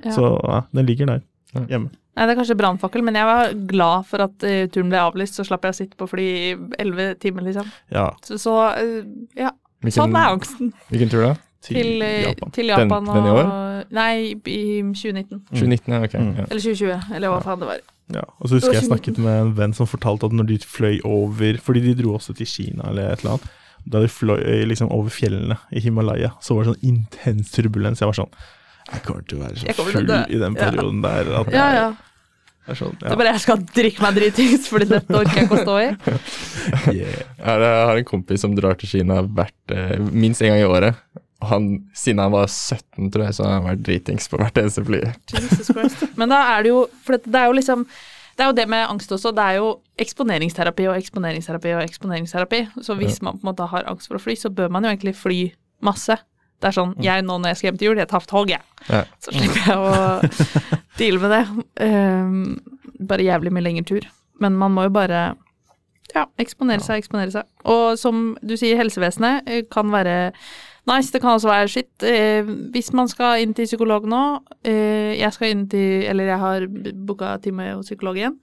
Ja. 0.04 0.10
Så 0.16 0.26
ja, 0.42 0.60
den 0.74 0.86
ligger 0.90 1.06
der, 1.12 1.22
hjemme. 1.70 1.92
Nei, 2.18 2.26
det 2.26 2.32
er 2.34 2.38
kanskje 2.40 2.56
brannfakkel, 2.58 3.04
men 3.06 3.14
jeg 3.14 3.26
var 3.28 3.52
glad 3.70 4.06
for 4.10 4.24
at 4.26 4.42
uh, 4.42 4.64
turen 4.74 4.90
ble 4.90 4.98
avlyst, 4.98 5.36
så 5.38 5.44
slapp 5.46 5.62
jeg 5.68 5.74
å 5.74 5.78
sitte 5.78 5.98
på 6.00 6.08
fly 6.10 6.24
i 6.26 6.56
elleve 6.82 7.12
timer, 7.22 7.46
liksom. 7.46 7.68
Ja, 7.94 8.08
Så, 8.26 8.40
så 8.42 8.54
uh, 8.74 9.04
ja, 9.38 9.52
Hvilken, 9.78 9.94
sånn 10.00 10.16
er 10.18 10.32
angsten. 10.34 10.72
hvilken 10.90 11.12
tur 11.14 11.22
da? 11.28 11.36
til, 11.62 11.74
Til, 11.78 12.02
eh, 12.02 12.24
Japan. 12.26 12.50
til 12.54 12.66
Japan 12.70 13.04
Den- 13.06 13.14
den 13.14 13.26
i 13.26 13.30
år? 13.38 13.48
Nei, 13.94 14.10
i 14.34 14.82
2019. 14.82 15.44
2019, 15.52 15.94
ja, 15.94 16.02
ok. 16.02 16.14
Mm. 16.18 16.34
Eller 16.48 16.62
2020, 16.66 17.14
eller 17.14 17.28
hva 17.34 17.38
faen 17.46 17.62
det 17.62 17.68
var. 17.70 17.80
Ja, 18.14 18.22
og 18.40 18.48
så 18.48 18.56
husker 18.56 18.72
jeg 18.72 18.82
Det 18.86 18.88
snakket 18.88 19.18
med 19.20 19.40
en 19.42 19.50
venn 19.58 19.74
som 19.76 19.86
fortalte 19.86 20.24
at 20.30 20.32
når 20.32 20.46
de 20.48 20.58
fløy 20.64 21.00
over 21.04 21.58
Fordi 21.60 21.82
de 21.84 21.92
dro 21.98 22.14
også 22.16 22.32
til 22.38 22.46
Kina 22.48 22.88
eller 22.88 23.10
et 23.12 23.20
eller 23.20 23.34
annet. 23.36 23.48
Da 23.84 24.00
de 24.00 24.08
fløy 24.08 24.64
liksom 24.68 24.88
over 24.92 25.08
fjellene 25.12 25.58
i 25.72 25.80
Himalaya, 25.80 26.30
så 26.40 26.56
var 26.56 26.64
det 26.64 26.72
sånn 26.74 26.88
intens 26.88 27.52
turbulens. 27.52 28.00
Jeg 28.00 28.08
var 28.10 28.16
sånn 28.16 28.32
Jeg 28.92 29.02
kommer 29.04 29.22
til 29.28 29.38
å 29.38 29.44
være 29.44 29.60
så 29.60 29.84
full 29.92 30.10
i 30.10 30.38
den 30.40 30.56
Ja. 30.56 30.70
perioden 30.70 31.02
der 31.04 31.32
at 31.42 31.52
Ja, 31.52 31.66
jeg 31.68 31.76
ja. 31.82 31.88
er 32.68 32.74
sånn 32.80 32.96
Det 32.98 33.10
er 33.12 33.16
bare 33.20 33.32
jeg 33.36 33.40
skal 33.44 33.58
drikke 33.76 34.02
meg 34.02 34.14
dritings, 34.16 34.68
fordi 34.72 34.88
dette 34.88 35.14
orker 35.20 35.36
jeg 35.36 35.44
ikke 35.48 35.58
å 35.60 35.64
stå 35.68 35.76
i. 35.84 35.88
Yeah. 36.92 37.22
Jeg 37.38 37.60
har- 37.60 37.96
en 37.96 38.04
kompis 38.04 38.40
som 38.40 38.54
drar 38.56 38.74
til 38.80 38.88
Kina 38.88 39.22
hvert, 39.22 39.52
eh, 39.72 39.96
minst 40.12 40.42
en 40.42 40.48
gang 40.48 40.60
i 40.60 40.64
året. 40.68 40.96
Og 41.38 41.48
Han, 41.52 41.66
siden 41.94 42.22
han 42.22 42.32
var 42.34 42.46
17, 42.50 43.10
tror 43.14 43.24
jeg, 43.28 43.34
så 43.36 43.46
har 43.46 43.58
han 43.58 43.68
vært 43.68 43.82
dritings 43.86 44.30
på 44.30 44.40
hvert 44.40 44.58
eneste 44.58 44.84
fly. 44.86 45.02
Jesus 45.32 45.70
Christ. 45.70 46.06
Men 46.20 46.32
da 46.34 46.40
er 46.54 46.64
det 46.66 46.72
jo 46.72 46.86
For 47.04 47.18
det 47.18 47.42
er 47.42 47.50
jo 47.50 47.58
liksom 47.58 47.88
det 48.38 48.44
er 48.44 48.52
jo 48.52 48.54
det 48.54 48.68
med 48.70 48.84
angst 48.86 49.10
også. 49.10 49.32
Det 49.34 49.42
er 49.42 49.56
jo 49.58 49.70
eksponeringsterapi 49.98 50.84
og 50.86 50.94
eksponeringsterapi 51.00 51.72
og 51.74 51.80
eksponeringsterapi. 51.82 52.60
Så 52.86 52.94
hvis 52.94 53.16
man 53.18 53.34
på 53.34 53.42
en 53.42 53.48
måte 53.48 53.66
har 53.66 53.88
angst 53.90 54.06
for 54.06 54.14
å 54.14 54.22
fly, 54.22 54.36
så 54.38 54.52
bør 54.54 54.70
man 54.70 54.86
jo 54.86 54.92
egentlig 54.92 55.16
fly 55.18 55.38
masse. 55.82 56.14
Det 56.62 56.70
er 56.70 56.76
sånn 56.76 56.94
Jeg 57.02 57.24
nå 57.26 57.34
når 57.38 57.50
jeg 57.50 57.58
skal 57.58 57.68
hjem 57.68 57.80
til 57.80 57.88
jul, 57.88 57.98
jeg 57.98 58.10
tar 58.12 58.28
tog, 58.30 58.52
jeg. 58.52 58.62
Ja. 58.86 59.02
Så 59.18 59.34
slipper 59.34 59.66
jeg 59.66 59.78
å 59.82 59.90
deale 61.00 61.24
med 61.24 61.34
det. 61.34 61.42
Um, 61.82 62.78
bare 63.10 63.26
jævlig 63.26 63.54
mye 63.56 63.66
lengre 63.66 63.88
tur. 63.90 64.06
Men 64.38 64.54
man 64.58 64.74
må 64.76 64.86
jo 64.86 64.94
bare 64.94 65.24
ja, 66.14 66.24
eksponere 66.38 66.84
seg, 66.84 67.02
eksponere 67.02 67.34
seg. 67.34 67.50
Og 67.66 67.98
som 68.00 68.36
du 68.38 68.54
sier, 68.54 68.78
helsevesenet 68.78 69.50
eh, 69.50 69.64
kan 69.70 69.90
være 69.90 70.30
nice, 70.88 71.12
det 71.12 71.20
kan 71.22 71.36
også 71.36 71.50
være 71.50 71.70
skitt. 71.70 72.06
Eh, 72.06 72.48
hvis 72.74 72.90
man 72.96 73.10
skal 73.10 73.42
inn 73.42 73.54
til 73.56 73.68
psykolog 73.68 74.08
nå 74.08 74.22
eh, 74.66 75.14
Jeg 75.18 75.34
skal 75.34 75.52
inn 75.52 75.64
til 75.70 76.06
Eller 76.08 76.32
jeg 76.32 76.42
har 76.42 76.66
booka 77.06 77.36
time 77.44 77.72
hos 77.74 77.90
psykologen. 77.90 78.38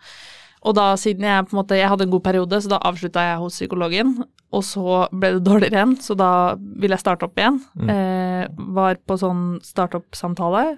Og 0.65 0.73
da, 0.77 0.87
siden 0.97 1.27
jeg 1.27 1.45
på 1.45 1.53
en 1.53 1.61
måte 1.61 1.77
Jeg 1.77 1.91
hadde 1.91 2.07
en 2.07 2.13
god 2.15 2.23
periode, 2.25 2.61
så 2.61 2.71
da 2.71 2.81
avslutta 2.89 3.25
jeg 3.27 3.41
hos 3.43 3.59
psykologen. 3.59 4.15
Og 4.55 4.63
så 4.65 5.05
ble 5.11 5.35
det 5.35 5.43
dårligere 5.45 5.77
igjen, 5.77 5.95
så 6.01 6.15
da 6.17 6.31
ville 6.55 6.95
jeg 6.95 7.03
starte 7.03 7.27
opp 7.27 7.37
igjen. 7.37 7.59
Eh, 7.91 8.45
var 8.77 8.97
på 9.03 9.17
sånn 9.19 9.59
startup-samtale 9.65 10.77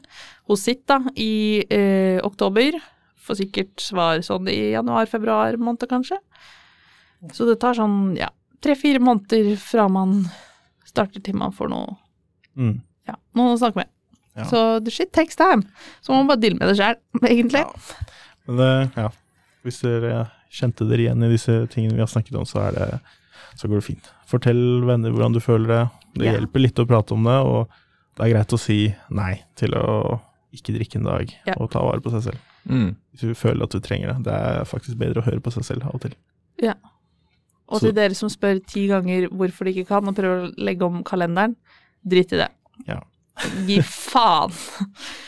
hos 0.49 0.63
sitt 0.65 0.83
da, 0.89 0.99
i 1.15 1.61
eh, 1.69 2.17
oktober. 2.25 2.79
For 3.27 3.37
sikkert 3.37 3.75
svar 3.83 4.23
sånn 4.25 4.47
i 4.51 4.73
januar-februar 4.73 5.59
måned, 5.61 5.85
kanskje. 5.91 6.19
Så 7.35 7.47
det 7.47 7.59
tar 7.61 7.77
sånn, 7.77 8.15
ja, 8.17 8.31
tre-fire 8.63 9.01
måneder 9.03 9.55
fra 9.61 9.87
man 9.91 10.21
starter 10.97 11.23
til 11.23 11.37
man 11.39 11.53
får 11.55 11.69
noe, 11.73 11.95
Mm. 12.57 12.79
ja, 13.07 13.15
noen 13.37 13.53
å 13.53 13.59
snakke 13.61 13.83
med. 13.83 13.89
Ja. 14.37 14.43
Så 14.49 14.59
the 14.83 14.91
shit 14.93 15.11
takes 15.13 15.35
time. 15.37 15.63
Så 16.01 16.09
må 16.13 16.19
man 16.23 16.27
bare 16.33 16.41
deale 16.41 16.57
med 16.59 16.69
det 16.71 16.77
sjæl, 16.79 16.97
egentlig. 17.31 17.61
Ja. 17.61 18.11
Men 18.47 18.57
det, 18.61 18.71
ja. 18.97 19.09
Hvis 19.65 19.81
dere 19.83 20.27
kjente 20.53 20.85
dere 20.87 21.03
igjen 21.07 21.23
i 21.25 21.29
disse 21.33 21.55
tingene 21.73 21.97
vi 21.97 22.01
har 22.03 22.09
snakket 22.09 22.37
om, 22.39 22.45
så, 22.47 22.61
er 22.69 22.77
det, 22.77 22.87
så 23.59 23.67
går 23.69 23.81
det 23.81 23.87
fint. 23.87 24.09
Fortell 24.29 24.61
venner 24.87 25.11
hvordan 25.13 25.33
du 25.35 25.41
føler 25.43 25.67
det. 25.73 25.81
Det 26.17 26.25
Ja. 26.29 26.33
hjelper 26.37 26.63
litt 26.63 26.79
å 26.81 26.85
prate 26.87 27.13
om 27.13 27.23
det, 27.27 27.35
og 27.45 27.67
det 28.17 28.25
er 28.25 28.33
greit 28.33 28.53
å 28.55 28.59
si 28.61 28.77
nei 29.13 29.43
til 29.59 29.75
å 29.77 30.19
ikke 30.55 30.73
drikke 30.77 30.95
en 31.01 31.03
dag 31.09 31.33
Ja. 31.45 31.53
og 31.59 31.69
ta 31.73 31.81
vare 31.83 32.01
på 32.01 32.09
seg 32.15 32.23
selv. 32.31 32.39
Mm. 32.67 32.95
Hvis 33.13 33.21
du 33.21 33.33
føler 33.37 33.63
at 33.67 33.75
du 33.75 33.79
trenger 33.79 34.13
det. 34.15 34.23
Det 34.23 34.33
er 34.33 34.63
faktisk 34.65 34.97
bedre 34.97 35.21
å 35.21 35.25
høre 35.27 35.39
på 35.43 35.51
seg 35.53 35.63
selv 35.67 35.85
av 35.85 35.95
og 35.95 36.01
til. 36.01 36.15
Og 37.67 37.79
Så- 37.81 37.87
til 37.89 37.95
dere 37.97 38.15
som 38.15 38.29
spør 38.31 38.61
ti 38.65 38.87
ganger 38.87 39.27
hvorfor 39.29 39.65
de 39.67 39.73
ikke 39.75 39.87
kan, 39.89 40.07
og 40.07 40.15
prøver 40.15 40.47
å 40.47 40.53
legge 40.57 40.85
om 40.87 41.03
kalenderen, 41.03 41.55
drit 42.07 42.31
i 42.33 42.37
det. 42.43 42.49
Ja. 42.87 43.01
Gi 43.67 43.81
faen. 43.85 44.51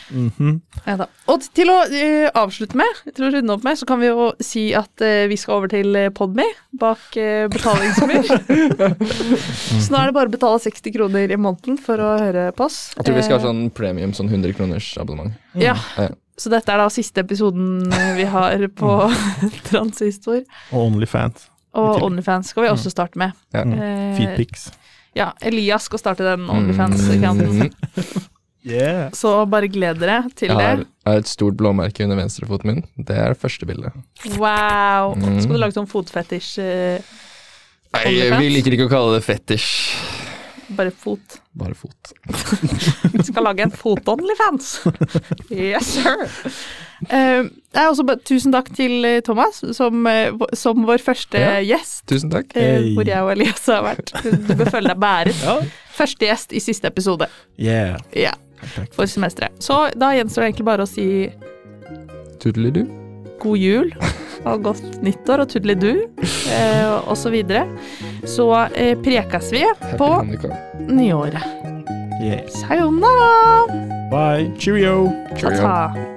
Mhm. 0.10 0.56
Neida. 0.88 1.06
Og 1.30 1.44
til 1.54 1.70
å 1.70 1.76
uh, 1.86 2.30
avslutte 2.42 2.74
med, 2.80 2.88
til 3.14 3.28
å 3.28 3.30
runde 3.36 3.54
opp 3.54 3.62
med, 3.64 3.78
så 3.78 3.86
kan 3.86 4.00
vi 4.02 4.08
jo 4.08 4.32
si 4.42 4.64
at 4.74 4.90
uh, 5.06 5.28
vi 5.30 5.36
skal 5.38 5.60
over 5.60 5.70
til 5.70 5.94
uh, 5.94 6.08
Podme 6.10 6.48
bak 6.82 7.04
uh, 7.14 7.46
betalingsmur. 7.54 8.26
så 9.86 9.94
nå 9.94 10.00
er 10.00 10.10
det 10.10 10.16
bare 10.18 10.32
å 10.32 10.34
betale 10.34 10.58
60 10.64 10.96
kroner 10.96 11.30
i 11.30 11.38
måneden 11.38 11.78
for 11.78 12.02
å 12.02 12.16
høre 12.24 12.48
på 12.58 12.66
oss. 12.66 12.80
Jeg 12.98 13.06
tror 13.06 13.20
vi 13.20 13.28
skal 13.28 13.38
ha 13.38 13.46
sånn 13.46 13.62
premium, 13.78 14.16
sånn 14.18 14.32
100 14.34 14.58
kroners 14.58 14.90
abonnement. 14.98 15.38
Ja. 15.54 15.76
Ja. 16.00 16.10
Så 16.40 16.50
dette 16.50 16.74
er 16.74 16.82
da 16.82 16.90
siste 16.90 17.22
episoden 17.22 17.86
vi 18.18 18.26
har 18.34 18.66
på 18.82 18.98
Transistor. 19.70 20.42
Og 20.72 20.88
Onlyfans. 20.88 21.50
Og. 21.78 22.02
Onlyfans 22.08 22.50
skal 22.54 22.66
vi 22.66 22.72
også 22.72 22.92
starte 22.94 23.20
med. 23.22 23.36
Ja. 23.54 23.66
Mm. 23.68 23.76
Eh, 23.78 24.18
Feedpics. 24.18 24.70
Ja, 25.18 25.32
Elias 25.46 25.86
skal 25.90 26.02
starte 26.02 26.26
den 26.26 26.50
Onlyfans-kanten. 26.50 27.70
Mm. 27.70 28.28
Yeah. 28.68 29.08
Så 29.16 29.46
bare 29.48 29.70
gled 29.72 30.02
dere 30.02 30.26
til 30.36 30.52
det. 30.52 30.60
jeg 30.60 30.86
har 31.08 31.22
et 31.22 31.30
stort 31.32 31.56
blåmerke 31.58 32.04
under 32.04 32.20
venstrefoten 32.20 32.68
min. 32.68 32.82
Det 33.08 33.16
er 33.16 33.32
det 33.32 33.40
første 33.40 33.66
bildet. 33.66 33.96
Wow. 34.36 35.16
Mm. 35.16 35.40
Skal 35.40 35.56
du 35.56 35.62
lage 35.62 35.78
sånn 35.78 35.88
fotfetisj? 35.88 36.60
Uh, 36.60 37.14
Nei, 37.96 38.04
vi 38.36 38.50
liker 38.52 38.76
ikke 38.76 38.90
å 38.90 38.92
kalle 38.92 39.16
det 39.16 39.24
fetisj. 39.26 39.70
Bare 40.78 40.92
fot. 40.92 41.40
Bare 41.58 41.76
fot. 41.76 42.12
Vi 43.14 43.24
skal 43.28 43.44
lage 43.46 43.64
en 43.66 43.72
fot-onlyfans. 43.74 44.70
Yes, 45.52 45.96
sir. 45.98 46.24
Uh, 47.10 47.48
også 47.88 48.04
bare, 48.08 48.20
tusen 48.28 48.52
takk 48.52 48.68
til 48.76 49.06
eh, 49.08 49.20
Thomas 49.24 49.62
som, 49.78 50.02
eh, 50.12 50.34
som 50.58 50.84
vår 50.88 51.00
første 51.04 51.40
Ja. 51.40 51.54
gjest. 51.64 52.04
Tusen 52.12 52.32
takk. 52.34 52.52
Hey. 52.58 52.92
Hvor 52.98 53.08
jeg 53.08 53.24
og 53.24 53.32
Elias 53.38 53.66
har 53.72 53.86
vært. 53.88 54.12
Du 54.24 54.54
bør 54.60 54.70
føle 54.76 54.92
deg 54.92 55.00
bæret. 55.00 55.44
Ja. 55.46 55.58
Første 55.96 56.28
gjest 56.28 56.54
i 56.56 56.60
siste 56.64 56.88
episode. 56.92 57.28
Yeah. 57.60 57.98
Ja, 58.16 58.36
Takk. 58.76 58.92
for 58.96 59.08
semesteret. 59.08 59.56
Så 59.64 59.80
da 60.00 60.12
gjenstår 60.16 60.44
det 60.44 60.52
egentlig 60.52 60.68
bare 60.68 60.84
å 60.88 60.92
si 60.92 61.08
Tudelidu. 62.40 62.86
god 63.40 63.58
jul 63.60 63.94
og 64.46 64.64
godt 64.70 65.02
nyttår 65.04 65.44
og 65.44 65.50
tudelidu 65.52 65.94
eh, 65.96 66.94
og 67.10 67.18
så 67.18 67.32
videre. 67.34 67.66
Så 68.28 68.50
eh, 68.76 68.96
prekes 69.00 69.52
vi 69.56 69.66
på 70.00 70.12
nyåret. 70.88 71.44
Yeah. 72.20 72.44
Sayonara! 72.52 73.68
Bye. 74.12 74.52
Cheerio. 74.60 75.12
Cheerio. 75.38 75.56
Ta-ta. 75.56 76.09